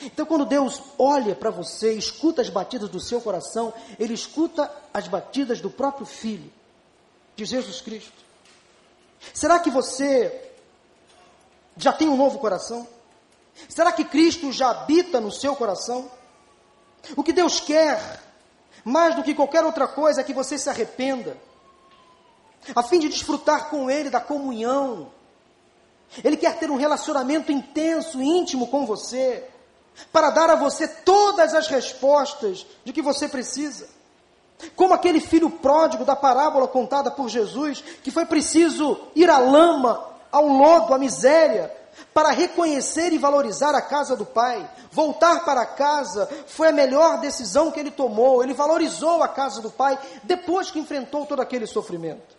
Então, 0.00 0.26
quando 0.26 0.44
Deus 0.44 0.82
olha 0.98 1.36
para 1.36 1.50
você, 1.50 1.92
escuta 1.92 2.42
as 2.42 2.50
batidas 2.50 2.88
do 2.88 2.98
seu 2.98 3.20
coração, 3.20 3.72
Ele 3.98 4.12
escuta 4.12 4.68
as 4.92 5.06
batidas 5.06 5.60
do 5.60 5.70
próprio 5.70 6.04
Filho, 6.04 6.52
de 7.36 7.44
Jesus 7.44 7.80
Cristo. 7.80 8.24
Será 9.32 9.58
que 9.58 9.70
você 9.70 10.50
já 11.76 11.92
tem 11.92 12.08
um 12.08 12.16
novo 12.16 12.38
coração? 12.38 12.86
Será 13.68 13.92
que 13.92 14.04
Cristo 14.04 14.52
já 14.52 14.70
habita 14.70 15.20
no 15.20 15.30
seu 15.30 15.54
coração? 15.56 16.10
O 17.16 17.22
que 17.22 17.32
Deus 17.32 17.60
quer, 17.60 18.20
mais 18.84 19.14
do 19.14 19.22
que 19.22 19.34
qualquer 19.34 19.64
outra 19.64 19.86
coisa, 19.86 20.20
é 20.20 20.24
que 20.24 20.32
você 20.32 20.58
se 20.58 20.68
arrependa 20.68 21.36
a 22.74 22.82
fim 22.82 22.98
de 22.98 23.08
desfrutar 23.08 23.68
com 23.68 23.90
Ele 23.90 24.08
da 24.08 24.20
comunhão. 24.20 25.10
Ele 26.22 26.36
quer 26.36 26.58
ter 26.58 26.70
um 26.70 26.76
relacionamento 26.76 27.50
intenso, 27.50 28.22
íntimo 28.22 28.68
com 28.68 28.86
você, 28.86 29.44
para 30.12 30.30
dar 30.30 30.50
a 30.50 30.56
você 30.56 30.86
todas 30.86 31.54
as 31.54 31.66
respostas 31.66 32.64
de 32.84 32.92
que 32.92 33.02
você 33.02 33.28
precisa. 33.28 33.88
Como 34.76 34.94
aquele 34.94 35.20
filho 35.20 35.50
pródigo 35.50 36.04
da 36.04 36.16
parábola 36.16 36.68
contada 36.68 37.10
por 37.10 37.28
Jesus, 37.28 37.82
que 38.02 38.10
foi 38.10 38.24
preciso 38.24 38.98
ir 39.14 39.28
à 39.28 39.38
lama, 39.38 40.04
ao 40.30 40.46
lodo, 40.46 40.94
à 40.94 40.98
miséria, 40.98 41.72
para 42.12 42.30
reconhecer 42.30 43.12
e 43.12 43.18
valorizar 43.18 43.74
a 43.74 43.82
casa 43.82 44.16
do 44.16 44.24
pai. 44.24 44.68
Voltar 44.90 45.44
para 45.44 45.66
casa 45.66 46.28
foi 46.46 46.68
a 46.68 46.72
melhor 46.72 47.20
decisão 47.20 47.70
que 47.70 47.80
ele 47.80 47.90
tomou. 47.90 48.42
Ele 48.42 48.54
valorizou 48.54 49.22
a 49.22 49.28
casa 49.28 49.60
do 49.60 49.70
pai 49.70 49.98
depois 50.22 50.70
que 50.70 50.78
enfrentou 50.78 51.26
todo 51.26 51.40
aquele 51.40 51.66
sofrimento. 51.66 52.34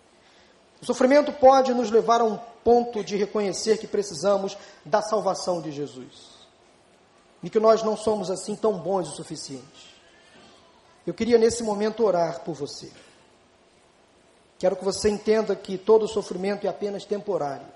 O 0.81 0.85
sofrimento 0.85 1.31
pode 1.31 1.73
nos 1.73 1.89
levar 1.89 2.21
a 2.21 2.25
um 2.25 2.37
ponto 2.63 3.03
de 3.03 3.15
reconhecer 3.15 3.77
que 3.77 3.87
precisamos 3.87 4.57
da 4.83 5.01
salvação 5.01 5.61
de 5.61 5.71
Jesus. 5.71 6.35
E 7.41 7.49
que 7.49 7.59
nós 7.59 7.83
não 7.83 7.95
somos 7.95 8.29
assim 8.31 8.55
tão 8.55 8.73
bons 8.73 9.09
o 9.09 9.15
suficiente. 9.15 9.94
Eu 11.05 11.13
queria 11.13 11.37
nesse 11.37 11.63
momento 11.63 12.03
orar 12.03 12.41
por 12.41 12.53
você. 12.53 12.91
Quero 14.57 14.75
que 14.75 14.83
você 14.83 15.09
entenda 15.09 15.55
que 15.55 15.77
todo 15.77 16.07
sofrimento 16.07 16.65
é 16.65 16.69
apenas 16.69 17.05
temporário. 17.05 17.67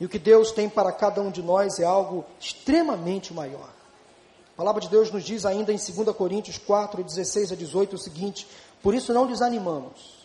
E 0.00 0.04
o 0.04 0.08
que 0.08 0.18
Deus 0.18 0.50
tem 0.50 0.68
para 0.68 0.92
cada 0.92 1.22
um 1.22 1.30
de 1.30 1.42
nós 1.42 1.78
é 1.78 1.84
algo 1.84 2.24
extremamente 2.40 3.32
maior. 3.32 3.70
A 4.52 4.56
palavra 4.56 4.80
de 4.80 4.88
Deus 4.88 5.10
nos 5.10 5.24
diz 5.24 5.46
ainda 5.46 5.72
em 5.72 5.76
2 5.76 6.16
Coríntios 6.16 6.58
4, 6.58 7.02
16 7.02 7.52
a 7.52 7.56
18 7.56 7.94
o 7.94 7.98
seguinte: 7.98 8.46
Por 8.82 8.94
isso 8.94 9.12
não 9.12 9.26
desanimamos 9.26 10.24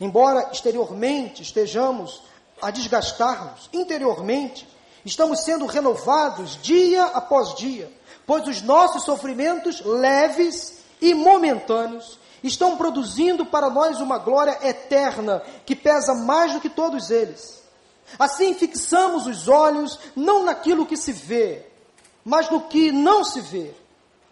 Embora 0.00 0.50
exteriormente 0.52 1.42
estejamos 1.42 2.22
a 2.60 2.70
desgastar-nos, 2.70 3.68
interiormente 3.72 4.68
estamos 5.04 5.44
sendo 5.44 5.66
renovados 5.66 6.58
dia 6.62 7.04
após 7.06 7.54
dia, 7.54 7.90
pois 8.26 8.46
os 8.46 8.60
nossos 8.60 9.04
sofrimentos 9.04 9.80
leves 9.80 10.75
e 11.00 11.14
momentâneos 11.14 12.18
estão 12.42 12.76
produzindo 12.76 13.44
para 13.44 13.68
nós 13.68 14.00
uma 14.00 14.18
glória 14.18 14.58
eterna 14.62 15.42
que 15.64 15.74
pesa 15.74 16.14
mais 16.14 16.52
do 16.52 16.60
que 16.60 16.68
todos 16.68 17.10
eles. 17.10 17.62
Assim 18.18 18.54
fixamos 18.54 19.26
os 19.26 19.48
olhos 19.48 19.98
não 20.14 20.44
naquilo 20.44 20.86
que 20.86 20.96
se 20.96 21.12
vê, 21.12 21.66
mas 22.24 22.48
no 22.50 22.62
que 22.62 22.92
não 22.92 23.24
se 23.24 23.40
vê, 23.40 23.74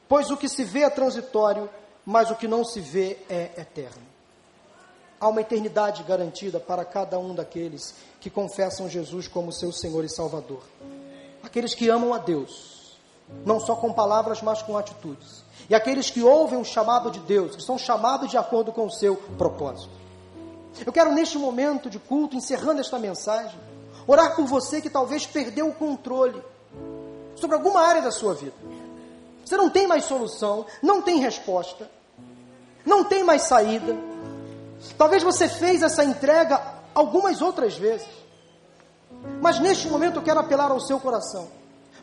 pois 0.09 0.31
o 0.31 0.37
que 0.37 0.49
se 0.49 0.65
vê 0.65 0.83
é 0.83 0.91
transitório, 0.91 1.69
mas 2.05 2.31
o 2.31 2.37
que 2.37 2.47
não 2.47 2.65
se 2.65 2.81
vê 2.81 3.19
é 3.29 3.51
eterno. 3.57 4.03
Há 5.21 5.29
uma 5.29 5.41
eternidade 5.41 6.03
garantida 6.03 6.61
para 6.61 6.85
cada 6.85 7.19
um 7.19 7.35
daqueles 7.35 7.95
que 8.21 8.29
confessam 8.29 8.89
Jesus 8.89 9.27
como 9.27 9.53
seu 9.53 9.73
Senhor 9.73 10.05
e 10.05 10.09
Salvador. 10.09 10.63
Aqueles 11.43 11.75
que 11.75 11.89
amam 11.89 12.13
a 12.13 12.19
Deus, 12.19 12.99
não 13.45 13.59
só 13.59 13.77
com 13.77 13.93
palavras, 13.93 14.43
mas 14.43 14.63
com 14.63 14.77
atitudes. 14.77 15.44
E 15.69 15.75
aqueles 15.75 16.11
que 16.11 16.23
ouvem 16.23 16.61
o 16.61 16.65
chamado 16.65 17.11
de 17.11 17.19
Deus, 17.21 17.57
que 17.57 17.63
são 17.63 17.79
chamados 17.79 18.31
de 18.31 18.37
acordo 18.37 18.73
com 18.73 18.87
o 18.87 18.91
seu 18.91 19.17
propósito. 19.39 19.91
Eu 20.85 20.93
quero, 20.93 21.13
neste 21.13 21.39
momento 21.39 21.89
de 21.89 21.99
culto, 21.99 22.37
encerrando 22.37 22.81
esta 22.81 22.99
mensagem, 22.99 23.59
orar 24.07 24.35
por 24.35 24.45
você 24.45 24.81
que 24.81 24.91
talvez 24.91 25.27
perdeu 25.27 25.69
o 25.69 25.75
controle 25.75 26.43
sobre 27.37 27.57
alguma 27.57 27.81
área 27.81 28.03
da 28.03 28.11
sua 28.11 28.35
vida. 28.35 28.55
Você 29.45 29.57
não 29.57 29.71
tem 29.71 29.87
mais 29.87 30.05
solução, 30.05 30.67
não 30.83 31.01
tem 31.01 31.21
resposta, 31.21 31.89
não 32.85 33.05
tem 33.05 33.23
mais 33.23 33.43
saída 33.43 33.97
Talvez 34.99 35.23
você 35.23 35.49
fez 35.49 35.83
essa 35.83 36.05
entrega 36.05 36.61
algumas 36.95 37.41
outras 37.41 37.77
vezes. 37.77 38.07
Mas 39.41 39.59
neste 39.59 39.89
momento 39.89 40.17
eu 40.17 40.23
quero 40.23 40.41
apelar 40.41 40.71
ao 40.71 40.81
seu 40.81 41.01
coração, 41.01 41.49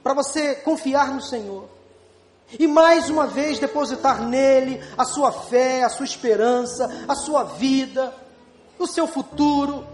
para 0.02 0.14
você 0.14 0.56
confiar 0.56 1.14
no 1.14 1.22
Senhor. 1.22 1.70
E 2.60 2.68
mais 2.68 3.10
uma 3.10 3.28
vez 3.28 3.60
depositar 3.60 4.22
nele 4.22 4.82
a 4.98 5.06
sua 5.06 5.32
fé, 5.32 5.84
a 5.84 5.90
sua 5.90 6.06
esperança, 6.06 7.06
a 7.08 7.16
sua 7.16 7.44
vida, 7.44 8.14
o 8.78 8.88
seu 8.88 9.08
futuro. 9.08 9.86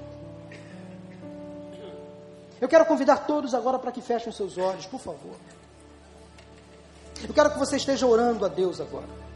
Eu 2.60 2.68
quero 2.68 2.86
convidar 2.86 3.28
todos 3.28 3.54
agora 3.54 3.78
para 3.78 3.92
que 3.92 4.02
fechem 4.02 4.32
seus 4.32 4.58
olhos, 4.58 4.86
por 4.86 5.00
favor. 5.00 5.36
Eu 7.28 7.34
quero 7.34 7.52
que 7.52 7.60
você 7.60 7.78
esteja 7.78 8.06
orando 8.06 8.46
a 8.46 8.48
Deus 8.48 8.82
agora 8.82 9.28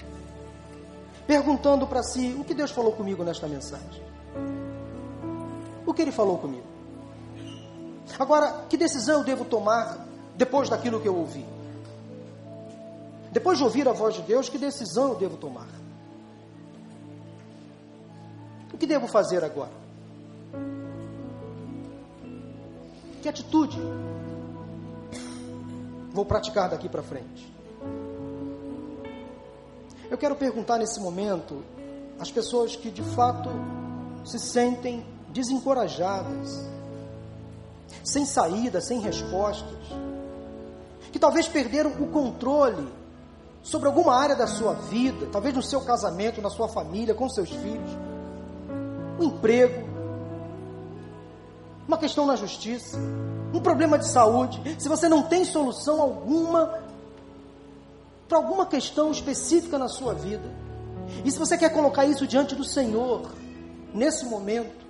perguntando 1.32 1.88
para 1.88 2.04
si: 2.04 2.36
o 2.38 2.44
que 2.44 2.54
Deus 2.54 2.72
falou 2.72 2.92
comigo 2.92 3.24
nesta 3.24 3.48
mensagem? 3.48 4.04
O 5.86 5.94
que 5.94 6.02
Ele 6.02 6.12
falou 6.12 6.38
comigo? 6.38 6.68
Agora, 8.20 8.66
que 8.68 8.76
decisão 8.76 9.20
eu 9.20 9.24
devo 9.24 9.46
tomar 9.46 10.06
depois 10.36 10.70
daquilo 10.70 11.00
que 11.00 11.08
eu 11.08 11.16
ouvi? 11.16 11.46
Depois 13.32 13.58
de 13.58 13.64
ouvir 13.64 13.88
a 13.88 13.94
voz 13.94 14.16
de 14.16 14.22
Deus, 14.24 14.50
que 14.50 14.58
decisão 14.58 15.10
eu 15.10 15.16
devo 15.16 15.38
tomar? 15.38 15.68
O 18.74 18.78
que 18.78 18.86
devo 18.86 19.08
fazer 19.08 19.44
agora? 19.44 19.72
Que 23.22 23.30
atitude 23.30 23.80
vou 26.12 26.26
praticar 26.26 26.70
daqui 26.70 26.90
para 26.90 27.02
frente? 27.02 27.50
Eu 30.10 30.18
quero 30.18 30.36
perguntar 30.36 30.78
nesse 30.78 31.00
momento 31.00 31.64
às 32.20 32.30
pessoas 32.30 32.76
que 32.76 32.92
de 32.92 33.02
fato 33.02 33.50
se 34.26 34.38
sentem 34.40 35.06
desencorajadas, 35.30 36.68
sem 38.04 38.26
saída, 38.26 38.82
sem 38.82 39.00
respostas, 39.00 39.80
que 41.14 41.20
talvez 41.20 41.48
perderam 41.48 41.92
o 41.92 42.08
controle 42.08 43.01
sobre 43.64 43.88
alguma 43.88 44.16
área 44.16 44.36
da 44.36 44.48
sua 44.48 44.74
vida, 44.74 45.28
talvez 45.32 45.54
no 45.54 45.62
seu 45.62 45.82
casamento, 45.82 46.42
na 46.42 46.50
sua 46.50 46.68
família, 46.68 47.14
com 47.14 47.30
seus 47.30 47.50
filhos, 47.50 47.92
um 49.20 49.26
emprego, 49.26 49.88
uma 51.88 51.98
questão 51.98 52.26
na 52.26 52.36
justiça, 52.36 52.98
um 53.54 53.60
problema 53.60 53.98
de 53.98 54.08
saúde. 54.08 54.62
Se 54.80 54.88
você 54.88 55.08
não 55.10 55.24
tem 55.24 55.44
solução 55.44 56.02
alguma 56.02 56.82
para 58.32 58.38
alguma 58.38 58.66
questão 58.66 59.12
específica 59.12 59.78
na 59.78 59.90
sua 59.90 60.14
vida. 60.14 60.50
E 61.26 61.30
se 61.30 61.38
você 61.38 61.58
quer 61.58 61.70
colocar 61.70 62.06
isso 62.06 62.26
diante 62.26 62.56
do 62.56 62.64
Senhor, 62.64 63.30
nesse 63.94 64.26
momento, 64.26 64.86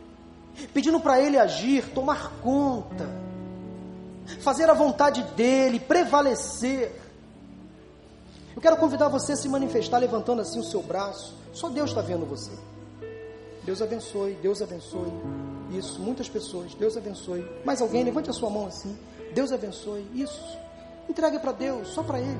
pedindo 0.71 0.99
para 0.99 1.19
Ele 1.19 1.39
agir, 1.39 1.89
tomar 1.89 2.33
conta, 2.43 3.09
fazer 4.41 4.69
a 4.69 4.75
vontade 4.75 5.23
dEle, 5.35 5.79
prevalecer. 5.79 7.01
Eu 8.55 8.61
quero 8.61 8.77
convidar 8.77 9.07
você 9.07 9.33
a 9.33 9.35
se 9.35 9.47
manifestar 9.47 9.97
levantando 9.97 10.41
assim 10.41 10.59
o 10.59 10.63
seu 10.63 10.81
braço. 10.81 11.35
Só 11.53 11.69
Deus 11.69 11.89
está 11.89 12.01
vendo 12.01 12.25
você. 12.25 12.51
Deus 13.63 13.81
abençoe, 13.81 14.33
Deus 14.41 14.61
abençoe. 14.61 15.11
Isso, 15.71 16.01
muitas 16.01 16.27
pessoas, 16.27 16.73
Deus 16.73 16.97
abençoe. 16.97 17.45
Mais 17.63 17.81
alguém, 17.81 18.03
levante 18.03 18.29
a 18.29 18.33
sua 18.33 18.49
mão 18.49 18.65
assim. 18.65 18.97
Deus 19.33 19.51
abençoe. 19.51 20.05
Isso. 20.13 20.57
Entregue 21.07 21.39
para 21.39 21.51
Deus, 21.51 21.89
só 21.89 22.03
para 22.03 22.19
Ele. 22.19 22.39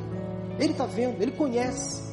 Ele 0.59 0.71
está 0.71 0.85
vendo, 0.85 1.21
Ele 1.21 1.31
conhece. 1.31 2.11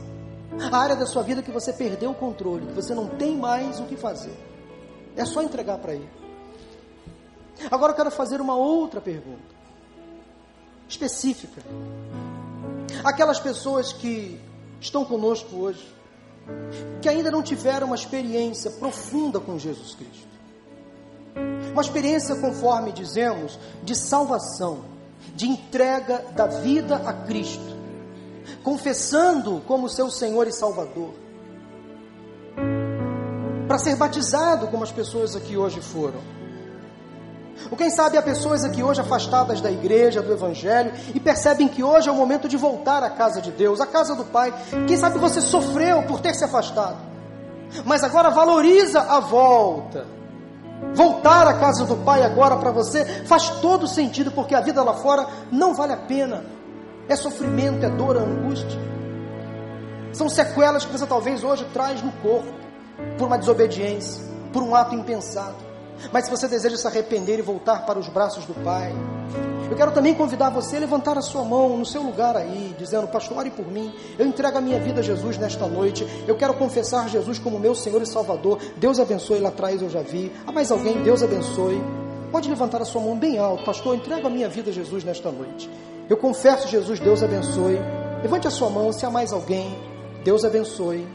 A 0.73 0.77
área 0.77 0.97
da 0.97 1.07
sua 1.07 1.23
vida 1.23 1.43
que 1.43 1.51
você 1.51 1.73
perdeu 1.73 2.11
o 2.11 2.15
controle, 2.15 2.67
que 2.67 2.73
você 2.73 2.95
não 2.95 3.09
tem 3.09 3.37
mais 3.37 3.81
o 3.81 3.85
que 3.85 3.97
fazer. 3.97 4.35
É 5.17 5.25
só 5.25 5.43
entregar 5.43 5.79
para 5.79 5.95
Ele. 5.95 6.09
Agora 7.71 7.93
eu 7.93 7.97
quero 7.97 8.11
fazer 8.11 8.41
uma 8.41 8.55
outra 8.55 9.01
pergunta. 9.01 9.59
Específica. 10.89 11.63
Aquelas 13.05 13.39
pessoas 13.41 13.93
que 13.93 14.41
estão 14.81 15.05
conosco 15.05 15.57
hoje, 15.57 15.95
que 17.01 17.09
ainda 17.09 17.31
não 17.31 17.43
tiveram 17.43 17.89
uma 17.89 17.97
experiência 17.97 18.71
profunda 18.73 19.39
com 19.39 19.59
Jesus 19.59 19.95
Cristo. 19.95 20.29
Uma 21.73 21.83
experiência, 21.83 22.35
conforme 22.37 22.93
dizemos, 22.93 23.59
de 23.83 23.95
salvação, 23.95 24.85
de 25.35 25.47
entrega 25.47 26.25
da 26.35 26.47
vida 26.47 26.97
a 26.97 27.13
Cristo, 27.13 27.77
confessando 28.63 29.63
como 29.67 29.89
seu 29.89 30.11
Senhor 30.11 30.47
e 30.47 30.53
Salvador, 30.53 31.15
para 33.67 33.79
ser 33.79 33.97
batizado 33.97 34.69
como 34.69 34.83
as 34.83 34.91
pessoas 34.91 35.37
aqui 35.37 35.57
hoje 35.57 35.81
foram. 35.81 36.38
Ou 37.71 37.77
quem 37.77 37.91
sabe 37.91 38.17
há 38.17 38.23
pessoas 38.23 38.65
aqui 38.65 38.83
hoje 38.83 39.01
afastadas 39.01 39.61
da 39.61 39.71
igreja, 39.71 40.23
do 40.23 40.33
evangelho, 40.33 40.93
e 41.15 41.21
percebem 41.21 41.69
que 41.69 41.83
hoje 41.83 42.09
é 42.09 42.13
o 42.13 42.15
momento 42.15 42.49
de 42.49 42.57
voltar 42.57 43.03
à 43.03 43.11
casa 43.11 43.41
de 43.41 43.51
Deus, 43.51 43.81
à 43.81 43.87
casa 43.87 44.15
do 44.15 44.25
Pai. 44.25 44.53
Quem 44.87 44.97
sabe 44.97 45.19
você 45.19 45.41
sofreu 45.41 46.03
por 46.05 46.21
ter 46.21 46.35
se 46.35 46.45
afastado, 46.45 46.97
mas 47.85 48.03
agora 48.05 48.31
valoriza 48.31 49.01
a 49.01 49.21
volta. 49.21 50.07
Voltar 50.95 51.47
à 51.47 51.55
casa 51.55 51.85
do 51.85 51.97
Pai 51.97 52.23
agora 52.23 52.57
para 52.57 52.71
você 52.71 53.05
faz 53.27 53.51
todo 53.61 53.89
sentido, 53.89 54.31
porque 54.31 54.55
a 54.55 54.61
vida 54.61 54.83
lá 54.83 54.95
fora 54.95 55.27
não 55.51 55.75
vale 55.75 55.93
a 55.93 55.97
pena. 55.97 56.45
É 57.09 57.17
sofrimento, 57.17 57.85
é 57.85 57.91
dor, 57.91 58.17
é 58.17 58.21
angústia. 58.21 58.79
São 60.13 60.29
sequelas 60.29 60.85
que 60.85 60.93
você 60.93 61.07
talvez 61.07 61.43
hoje 61.43 61.67
traz 61.73 62.03
no 62.03 62.13
corpo, 62.13 62.53
por 63.17 63.27
uma 63.27 63.39
desobediência, 63.39 64.25
por 64.53 64.63
um 64.63 64.75
ato 64.75 64.95
impensado. 64.95 65.68
Mas 66.13 66.25
se 66.25 66.31
você 66.31 66.49
deseja 66.49 66.77
se 66.77 66.87
arrepender 66.87 67.39
e 67.39 67.43
voltar 67.43 67.85
para 67.87 67.99
os 67.99 68.09
braços 68.09 68.45
do 68.45 68.55
Pai, 68.65 68.95
eu 69.71 69.77
quero 69.77 69.93
também 69.93 70.15
convidar 70.15 70.49
você 70.51 70.77
a 70.77 70.81
levantar 70.81 71.19
a 71.19 71.23
sua 71.23 71.45
mão 71.45 71.77
no 71.77 71.85
seu 71.85 72.03
lugar 72.03 72.37
aí, 72.37 72.75
dizendo: 72.79 73.07
Pastor, 73.09 73.39
ore 73.39 73.51
por 73.51 73.67
mim. 73.67 73.93
Eu 74.19 74.27
entrego 74.27 74.57
a 74.57 74.61
minha 74.61 74.81
vida 74.81 75.01
a 75.01 75.03
Jesus 75.03 75.37
nesta 75.37 75.67
noite. 75.67 76.07
Eu 76.27 76.37
quero 76.37 76.55
confessar 76.55 77.09
Jesus 77.09 77.39
como 77.39 77.59
meu 77.59 77.75
Senhor 77.75 78.01
e 78.01 78.07
Salvador. 78.07 78.59
Deus 78.77 78.99
abençoe 78.99 79.41
lá 79.41 79.51
atrás, 79.51 79.83
eu 79.83 79.91
já 79.91 80.01
vi. 80.01 80.33
Há 80.47 80.53
mais 80.53 80.71
alguém? 80.71 81.03
Deus 81.03 81.23
abençoe. 81.23 81.81
Pode 82.33 82.49
levantar 82.49 82.81
a 82.81 82.85
sua 82.85 83.03
mão 83.03 83.17
bem 83.19 83.39
alto, 83.39 83.65
Pastor. 83.65 83.95
Eu 83.95 83.99
entrego 83.99 84.27
a 84.27 84.31
minha 84.31 84.49
vida 84.49 84.71
a 84.71 84.73
Jesus 84.73 85.05
nesta 85.05 85.31
noite. 85.31 85.69
Eu 86.09 86.17
confesso, 86.17 86.67
Jesus, 86.69 86.99
Deus 86.99 87.23
abençoe. 87.23 87.79
Levante 88.23 88.49
a 88.49 88.51
sua 88.51 88.71
mão 88.71 88.91
se 88.93 89.05
há 89.05 89.11
mais 89.11 89.33
alguém. 89.33 89.79
Deus 90.25 90.45
abençoe. 90.45 91.07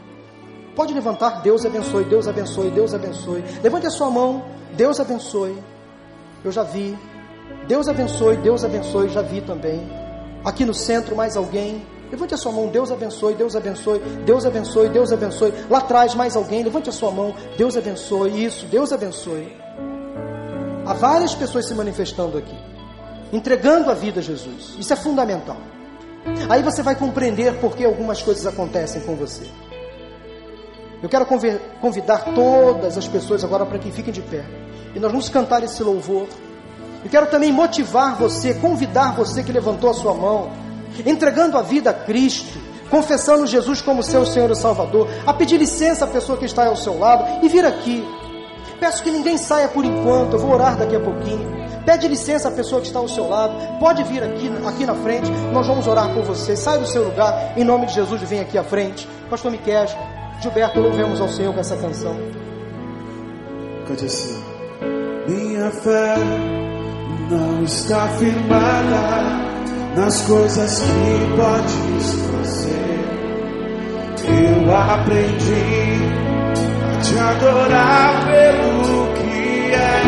Pode 0.74 0.92
levantar, 0.92 1.40
Deus 1.42 1.64
abençoe, 1.64 2.04
Deus 2.04 2.26
abençoe, 2.26 2.70
Deus 2.70 2.92
abençoe. 2.94 3.44
Levante 3.62 3.86
a 3.86 3.90
sua 3.90 4.10
mão, 4.10 4.44
Deus 4.72 4.98
abençoe. 4.98 5.56
Eu 6.44 6.50
já 6.50 6.62
vi. 6.62 6.98
Deus 7.68 7.88
abençoe, 7.88 8.36
Deus 8.36 8.64
abençoe, 8.64 9.08
já 9.08 9.22
vi 9.22 9.40
também. 9.40 9.80
Aqui 10.44 10.64
no 10.64 10.74
centro, 10.74 11.14
mais 11.14 11.36
alguém. 11.36 11.86
Levante 12.10 12.34
a 12.34 12.36
sua 12.36 12.52
mão, 12.52 12.68
Deus 12.68 12.92
abençoe, 12.92 13.34
Deus 13.34 13.56
abençoe, 13.56 13.98
Deus 14.24 14.44
abençoe, 14.44 14.88
Deus 14.88 15.12
abençoe. 15.12 15.54
Lá 15.70 15.78
atrás, 15.78 16.14
mais 16.14 16.36
alguém, 16.36 16.62
levante 16.62 16.88
a 16.88 16.92
sua 16.92 17.10
mão, 17.10 17.34
Deus 17.56 17.76
abençoe, 17.76 18.44
isso, 18.44 18.66
Deus 18.66 18.92
abençoe. 18.92 19.56
Há 20.86 20.92
várias 20.92 21.34
pessoas 21.34 21.66
se 21.66 21.74
manifestando 21.74 22.36
aqui, 22.36 22.56
entregando 23.32 23.90
a 23.90 23.94
vida 23.94 24.20
a 24.20 24.22
Jesus. 24.22 24.76
Isso 24.78 24.92
é 24.92 24.96
fundamental. 24.96 25.56
Aí 26.48 26.62
você 26.62 26.82
vai 26.82 26.94
compreender 26.94 27.58
por 27.58 27.74
que 27.74 27.84
algumas 27.84 28.22
coisas 28.22 28.46
acontecem 28.46 29.00
com 29.02 29.16
você. 29.16 29.44
Eu 31.04 31.10
quero 31.10 31.26
convidar 31.82 32.32
todas 32.34 32.96
as 32.96 33.06
pessoas 33.06 33.44
agora 33.44 33.66
para 33.66 33.78
que 33.78 33.90
fiquem 33.90 34.10
de 34.10 34.22
pé. 34.22 34.42
E 34.94 34.98
nós 34.98 35.10
vamos 35.10 35.28
cantar 35.28 35.62
esse 35.62 35.82
louvor. 35.82 36.26
Eu 37.04 37.10
quero 37.10 37.26
também 37.26 37.52
motivar 37.52 38.16
você, 38.16 38.54
convidar 38.54 39.14
você 39.14 39.42
que 39.42 39.52
levantou 39.52 39.90
a 39.90 39.92
sua 39.92 40.14
mão, 40.14 40.50
entregando 41.04 41.58
a 41.58 41.62
vida 41.62 41.90
a 41.90 41.92
Cristo, 41.92 42.58
confessando 42.88 43.46
Jesus 43.46 43.82
como 43.82 44.02
seu 44.02 44.24
Senhor 44.24 44.50
e 44.50 44.56
Salvador, 44.56 45.06
a 45.26 45.34
pedir 45.34 45.58
licença 45.58 46.06
à 46.06 46.08
pessoa 46.08 46.38
que 46.38 46.46
está 46.46 46.68
ao 46.68 46.76
seu 46.76 46.98
lado 46.98 47.44
e 47.44 47.50
vir 47.50 47.66
aqui. 47.66 48.02
Peço 48.80 49.02
que 49.02 49.10
ninguém 49.10 49.36
saia 49.36 49.68
por 49.68 49.84
enquanto, 49.84 50.32
eu 50.32 50.38
vou 50.38 50.52
orar 50.52 50.74
daqui 50.74 50.96
a 50.96 51.00
pouquinho. 51.00 51.54
Pede 51.84 52.08
licença 52.08 52.48
à 52.48 52.50
pessoa 52.50 52.80
que 52.80 52.86
está 52.86 52.98
ao 52.98 53.08
seu 53.10 53.28
lado, 53.28 53.78
pode 53.78 54.02
vir 54.04 54.22
aqui, 54.22 54.50
aqui 54.66 54.86
na 54.86 54.94
frente, 54.94 55.30
nós 55.52 55.66
vamos 55.66 55.86
orar 55.86 56.14
por 56.14 56.22
você. 56.22 56.56
Sai 56.56 56.78
do 56.78 56.86
seu 56.86 57.04
lugar, 57.04 57.52
em 57.58 57.62
nome 57.62 57.84
de 57.84 57.92
Jesus, 57.92 58.22
vem 58.22 58.40
aqui 58.40 58.56
à 58.56 58.64
frente. 58.64 59.06
Pastor 59.28 59.50
Miquel, 59.50 59.86
Gilberto, 60.44 60.78
louvemos 60.78 61.20
ao 61.22 61.28
Senhor 61.30 61.54
com 61.54 61.60
essa 61.60 61.74
canção. 61.74 62.14
Cante 63.88 64.04
assim. 64.04 64.44
Minha 65.26 65.70
fé 65.70 66.16
não 67.30 67.64
está 67.64 68.06
firmada 68.18 69.24
nas 69.96 70.20
coisas 70.26 70.80
que 70.80 71.18
podes 71.34 72.12
fazer. 72.30 72.74
Eu 74.28 74.76
aprendi 74.76 75.96
a 76.92 77.00
te 77.00 77.18
adorar 77.18 78.26
pelo 78.26 79.14
que 79.14 79.72
é. 79.72 80.02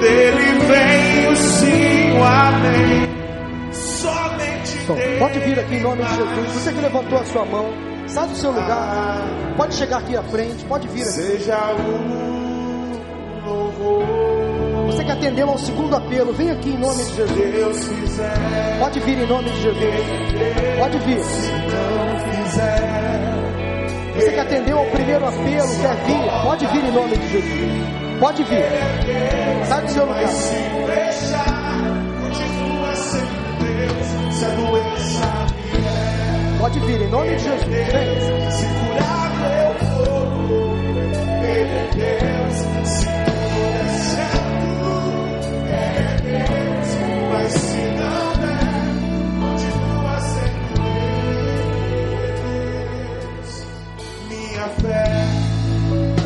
Dele 0.00 0.58
vem 0.66 1.32
o 1.32 1.36
sim, 1.36 2.18
o 2.18 2.24
amém. 2.24 3.07
Pode 5.18 5.38
vir 5.40 5.58
aqui 5.58 5.74
em 5.74 5.82
nome 5.82 6.02
de 6.02 6.14
Jesus. 6.16 6.52
Você 6.52 6.72
que 6.72 6.80
levantou 6.80 7.18
a 7.18 7.24
sua 7.24 7.44
mão, 7.44 7.66
sai 8.06 8.26
do 8.28 8.34
seu 8.34 8.50
lugar. 8.50 9.28
Pode 9.56 9.74
chegar 9.74 9.98
aqui 9.98 10.16
à 10.16 10.22
frente, 10.22 10.64
pode 10.64 10.88
vir 10.88 11.02
aqui. 11.02 11.10
Seja 11.10 11.58
um 11.74 13.46
louvor. 13.46 14.06
Você 14.86 15.04
que 15.04 15.10
atendeu 15.10 15.50
ao 15.50 15.58
segundo 15.58 15.94
apelo, 15.94 16.32
vem 16.32 16.50
aqui 16.50 16.70
em 16.70 16.78
nome 16.78 17.04
de 17.04 17.16
Jesus. 17.16 17.90
Pode 18.80 19.00
vir 19.00 19.18
em 19.18 19.26
nome 19.26 19.50
de 19.50 19.62
Jesus. 19.62 19.94
Pode 20.78 20.98
vir. 21.00 21.18
Você 24.14 24.32
que 24.32 24.40
atendeu 24.40 24.78
ao 24.78 24.86
primeiro 24.86 25.26
apelo, 25.26 25.80
quer 25.80 25.96
vir, 26.06 26.42
pode 26.42 26.66
vir 26.66 26.84
em 26.84 26.92
nome 26.92 27.16
de 27.16 27.28
Jesus. 27.28 28.18
Pode 28.18 28.42
vir. 28.44 28.64
Sai 29.68 29.82
do 29.82 29.90
seu 29.90 30.06
lugar. 30.06 31.57
Pode 36.58 36.80
vir, 36.80 37.00
em 37.02 37.08
nome 37.08 37.36
de 37.36 37.44
Jesus. 37.44 37.64
Vem. 37.64 38.38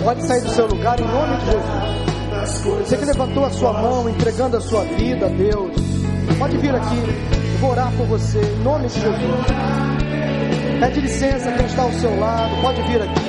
Pode 0.03 0.27
sair 0.27 0.41
do 0.41 0.51
seu 0.51 0.67
lugar 0.67 0.99
em 0.99 1.07
nome 1.07 1.37
de 1.37 1.45
Jesus. 1.47 2.89
Você 2.89 2.97
que 2.97 3.05
levantou 3.05 3.45
a 3.45 3.51
sua 3.51 3.73
mão, 3.73 4.09
entregando 4.09 4.57
a 4.57 4.61
sua 4.61 4.85
vida 4.85 5.27
a 5.27 5.29
Deus, 5.29 5.77
pode 6.39 6.57
vir 6.59 6.75
aqui 6.75 7.43
vou 7.63 7.71
orar 7.71 7.93
por 7.93 8.07
você, 8.07 8.41
em 8.41 8.65
nome 8.65 8.89
de 8.89 8.95
Jesus. 8.95 9.92
Pede 10.83 11.01
licença 11.01 11.53
quem 11.53 11.65
está 11.65 11.83
ao 11.83 11.93
seu 11.93 12.19
lado, 12.19 12.61
pode 12.61 12.83
vir 12.83 13.01
aqui. 13.01 13.21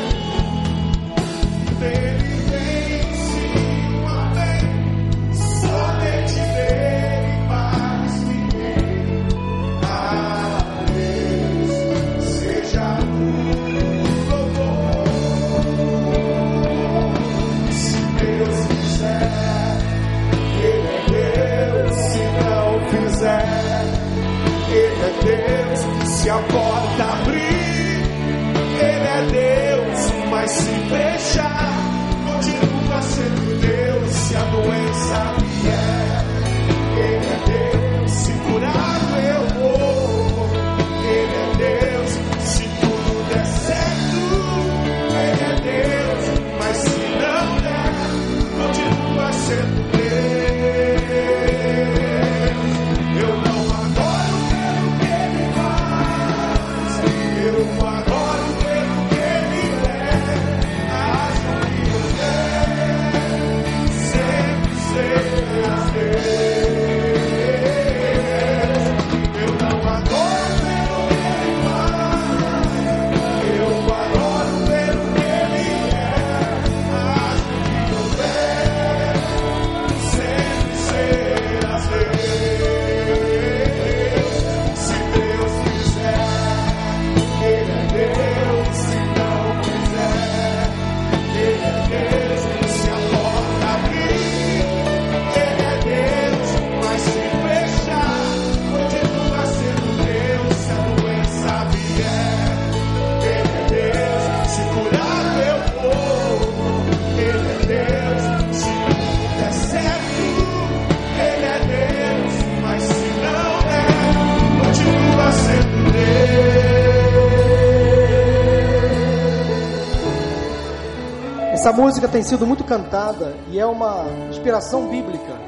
Essa 121.63 121.71
música 121.71 122.09
tem 122.09 122.21
sido 122.21 122.45
muito 122.45 122.61
cantada 122.65 123.37
e 123.49 123.57
é 123.57 123.65
uma 123.65 124.03
inspiração 124.29 124.89
bíblica. 124.89 125.39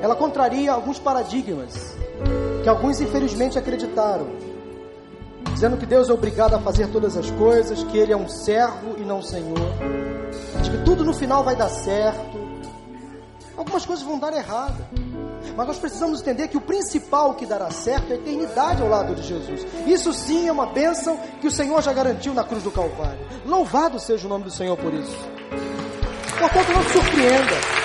Ela 0.00 0.16
contraria 0.16 0.72
alguns 0.72 0.98
paradigmas 0.98 1.94
que 2.62 2.68
alguns 2.70 3.02
infelizmente 3.02 3.58
acreditaram, 3.58 4.28
dizendo 5.52 5.76
que 5.76 5.84
Deus 5.84 6.08
é 6.08 6.12
obrigado 6.14 6.54
a 6.54 6.58
fazer 6.58 6.88
todas 6.88 7.18
as 7.18 7.30
coisas, 7.32 7.84
que 7.84 7.98
Ele 7.98 8.14
é 8.14 8.16
um 8.16 8.30
servo 8.30 8.96
e 8.96 9.02
não 9.02 9.18
um 9.18 9.22
Senhor, 9.22 9.60
de 10.62 10.70
que 10.70 10.78
tudo 10.86 11.04
no 11.04 11.12
final 11.12 11.44
vai 11.44 11.54
dar 11.54 11.68
certo. 11.68 12.38
Algumas 13.54 13.84
coisas 13.84 14.02
vão 14.02 14.18
dar 14.18 14.32
errado. 14.32 14.82
Mas 15.56 15.66
nós 15.66 15.78
precisamos 15.78 16.20
entender 16.20 16.48
que 16.48 16.56
o 16.56 16.60
principal 16.60 17.34
que 17.34 17.46
dará 17.46 17.70
certo 17.70 18.10
é 18.10 18.14
a 18.14 18.18
eternidade 18.18 18.82
ao 18.82 18.88
lado 18.88 19.14
de 19.14 19.22
Jesus. 19.22 19.66
Isso 19.86 20.12
sim 20.12 20.48
é 20.48 20.52
uma 20.52 20.66
bênção 20.66 21.18
que 21.40 21.46
o 21.46 21.50
Senhor 21.50 21.82
já 21.82 21.92
garantiu 21.92 22.34
na 22.34 22.44
cruz 22.44 22.62
do 22.62 22.70
Calvário. 22.70 23.18
Louvado 23.44 23.98
seja 23.98 24.26
o 24.26 24.28
nome 24.28 24.44
do 24.44 24.50
Senhor 24.50 24.76
por 24.76 24.92
isso. 24.92 25.16
Portanto, 26.38 26.72
não 26.72 26.82
se 26.84 26.92
surpreenda. 26.92 27.78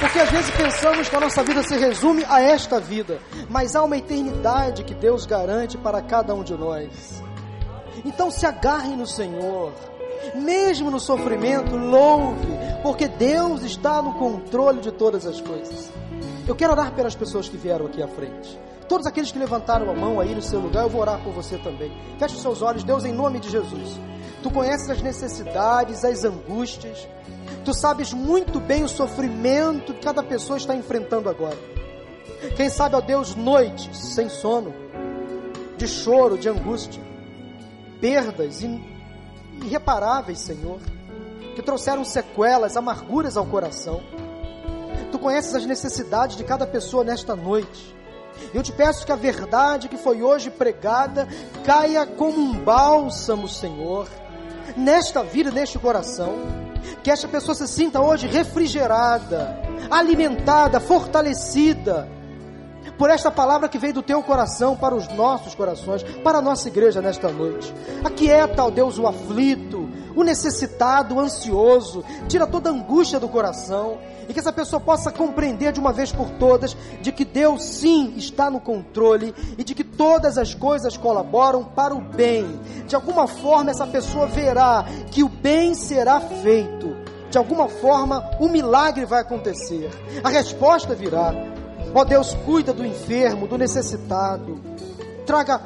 Porque 0.00 0.18
às 0.18 0.30
vezes 0.30 0.50
pensamos 0.52 1.08
que 1.10 1.16
a 1.16 1.20
nossa 1.20 1.42
vida 1.42 1.62
se 1.62 1.76
resume 1.76 2.24
a 2.26 2.40
esta 2.40 2.80
vida, 2.80 3.20
mas 3.50 3.76
há 3.76 3.82
uma 3.82 3.98
eternidade 3.98 4.82
que 4.82 4.94
Deus 4.94 5.26
garante 5.26 5.76
para 5.76 6.00
cada 6.00 6.34
um 6.34 6.42
de 6.42 6.54
nós. 6.54 7.22
Então 8.02 8.30
se 8.30 8.46
agarre 8.46 8.96
no 8.96 9.06
Senhor, 9.06 9.74
mesmo 10.34 10.90
no 10.90 11.00
sofrimento, 11.00 11.76
louve, 11.76 12.46
porque 12.82 13.08
Deus 13.08 13.62
está 13.62 14.00
no 14.02 14.14
controle 14.14 14.80
de 14.80 14.92
todas 14.92 15.26
as 15.26 15.40
coisas. 15.40 15.90
Eu 16.46 16.54
quero 16.54 16.72
orar 16.72 16.92
pelas 16.94 17.14
pessoas 17.14 17.48
que 17.48 17.56
vieram 17.56 17.86
aqui 17.86 18.02
à 18.02 18.08
frente. 18.08 18.58
Todos 18.88 19.06
aqueles 19.06 19.30
que 19.30 19.38
levantaram 19.38 19.88
a 19.88 19.94
mão 19.94 20.18
aí 20.18 20.34
no 20.34 20.42
seu 20.42 20.58
lugar, 20.58 20.82
eu 20.82 20.88
vou 20.90 21.00
orar 21.00 21.22
por 21.22 21.32
você 21.32 21.56
também. 21.58 21.92
Feche 22.18 22.34
os 22.34 22.42
seus 22.42 22.60
olhos, 22.60 22.82
Deus, 22.82 23.04
em 23.04 23.12
nome 23.12 23.38
de 23.38 23.48
Jesus. 23.48 23.98
Tu 24.42 24.50
conheces 24.50 24.90
as 24.90 25.00
necessidades, 25.00 26.04
as 26.04 26.24
angústias. 26.24 27.06
Tu 27.64 27.72
sabes 27.72 28.12
muito 28.12 28.58
bem 28.58 28.82
o 28.82 28.88
sofrimento 28.88 29.94
que 29.94 30.00
cada 30.00 30.22
pessoa 30.22 30.56
está 30.56 30.74
enfrentando 30.74 31.28
agora. 31.28 31.56
Quem 32.56 32.68
sabe, 32.68 32.96
ó 32.96 33.00
Deus, 33.00 33.36
noites 33.36 33.96
sem 34.14 34.28
sono, 34.28 34.74
de 35.76 35.86
choro, 35.86 36.36
de 36.38 36.48
angústia, 36.48 37.02
perdas 38.00 38.62
in- 38.62 38.82
irreparáveis, 39.62 40.40
Senhor, 40.40 40.80
que 41.54 41.62
trouxeram 41.62 42.04
sequelas, 42.04 42.76
amarguras 42.76 43.36
ao 43.36 43.46
coração. 43.46 44.00
Tu 45.10 45.18
conheces 45.18 45.54
as 45.54 45.66
necessidades 45.66 46.36
de 46.36 46.44
cada 46.44 46.66
pessoa 46.66 47.04
nesta 47.04 47.34
noite. 47.34 47.96
Eu 48.54 48.62
te 48.62 48.72
peço 48.72 49.04
que 49.04 49.12
a 49.12 49.16
verdade 49.16 49.88
que 49.88 49.96
foi 49.96 50.22
hoje 50.22 50.50
pregada 50.50 51.28
caia 51.64 52.06
como 52.06 52.38
um 52.38 52.58
bálsamo, 52.58 53.48
Senhor, 53.48 54.08
nesta 54.76 55.22
vida, 55.22 55.50
neste 55.50 55.78
coração. 55.78 56.34
Que 57.02 57.10
esta 57.10 57.28
pessoa 57.28 57.54
se 57.54 57.68
sinta 57.68 58.00
hoje 58.00 58.26
refrigerada, 58.26 59.60
alimentada, 59.90 60.80
fortalecida 60.80 62.19
por 62.96 63.10
esta 63.10 63.30
palavra 63.30 63.68
que 63.68 63.78
veio 63.78 63.94
do 63.94 64.02
teu 64.02 64.22
coração 64.22 64.76
para 64.76 64.94
os 64.94 65.08
nossos 65.08 65.54
corações, 65.54 66.02
para 66.24 66.38
a 66.38 66.42
nossa 66.42 66.68
igreja 66.68 67.00
nesta 67.00 67.28
noite. 67.28 67.72
Aquieta, 68.04 68.64
ó 68.64 68.70
Deus, 68.70 68.98
o 68.98 69.06
aflito, 69.06 69.88
o 70.14 70.22
necessitado, 70.22 71.14
o 71.14 71.20
ansioso, 71.20 72.04
tira 72.28 72.46
toda 72.46 72.70
a 72.70 72.72
angústia 72.72 73.20
do 73.20 73.28
coração 73.28 73.98
e 74.28 74.32
que 74.32 74.38
essa 74.38 74.52
pessoa 74.52 74.78
possa 74.78 75.10
compreender 75.10 75.72
de 75.72 75.80
uma 75.80 75.92
vez 75.92 76.12
por 76.12 76.30
todas 76.30 76.76
de 77.00 77.10
que 77.10 77.24
Deus 77.24 77.64
sim 77.64 78.14
está 78.16 78.50
no 78.50 78.60
controle 78.60 79.34
e 79.58 79.64
de 79.64 79.74
que 79.74 79.82
todas 79.82 80.38
as 80.38 80.54
coisas 80.54 80.96
colaboram 80.96 81.64
para 81.64 81.94
o 81.94 82.00
bem. 82.00 82.60
De 82.86 82.94
alguma 82.94 83.26
forma 83.26 83.70
essa 83.70 83.86
pessoa 83.86 84.26
verá 84.26 84.84
que 85.10 85.24
o 85.24 85.28
bem 85.28 85.74
será 85.74 86.20
feito. 86.20 86.96
De 87.28 87.38
alguma 87.38 87.68
forma 87.68 88.30
o 88.38 88.48
milagre 88.48 89.04
vai 89.04 89.20
acontecer. 89.20 89.90
A 90.22 90.28
resposta 90.28 90.94
virá. 90.94 91.49
Ó 91.94 92.04
Deus, 92.04 92.34
cuida 92.44 92.72
do 92.72 92.84
enfermo, 92.84 93.46
do 93.46 93.58
necessitado. 93.58 94.60
Traga 95.26 95.60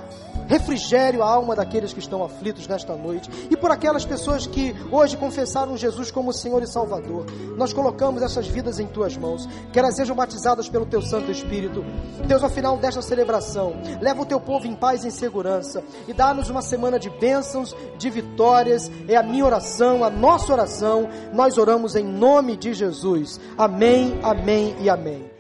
refrigério 0.47 1.23
à 1.23 1.31
alma 1.31 1.55
daqueles 1.55 1.93
que 1.93 1.99
estão 1.99 2.23
aflitos 2.23 2.67
nesta 2.67 2.95
noite. 2.95 3.31
E 3.51 3.57
por 3.57 3.71
aquelas 3.71 4.05
pessoas 4.05 4.47
que 4.47 4.75
hoje 4.91 5.17
confessaram 5.17 5.77
Jesus 5.77 6.11
como 6.11 6.33
Senhor 6.33 6.63
e 6.63 6.67
Salvador. 6.67 7.27
Nós 7.57 7.73
colocamos 7.73 8.23
essas 8.23 8.47
vidas 8.47 8.79
em 8.79 8.87
tuas 8.87 9.17
mãos. 9.17 9.49
Que 9.73 9.79
elas 9.79 9.97
sejam 9.97 10.17
batizadas 10.17 10.69
pelo 10.69 10.87
teu 10.87 11.03
Santo 11.03 11.31
Espírito. 11.31 11.85
Deus, 12.27 12.43
ao 12.43 12.51
final 12.51 12.77
desta 12.77 13.03
celebração, 13.03 13.75
leva 14.01 14.23
o 14.23 14.27
teu 14.27 14.41
povo 14.41 14.67
em 14.67 14.75
paz 14.75 15.05
e 15.05 15.09
em 15.09 15.11
segurança. 15.11 15.83
E 16.07 16.13
dá-nos 16.13 16.51
uma 16.51 16.63
semana 16.63 16.99
de 16.99 17.11
bênçãos, 17.11 17.75
de 17.99 18.11
vitórias. 18.11 18.91
É 19.09 19.17
a 19.17 19.23
minha 19.23 19.45
oração, 19.45 20.05
a 20.05 20.11
nossa 20.11 20.53
oração. 20.53 21.09
Nós 21.33 21.59
oramos 21.59 21.97
em 21.97 22.05
nome 22.05 22.57
de 22.57 22.75
Jesus. 22.75 23.41
Amém, 23.57 24.19
amém 24.23 24.77
e 24.81 24.89
amém. 24.91 25.34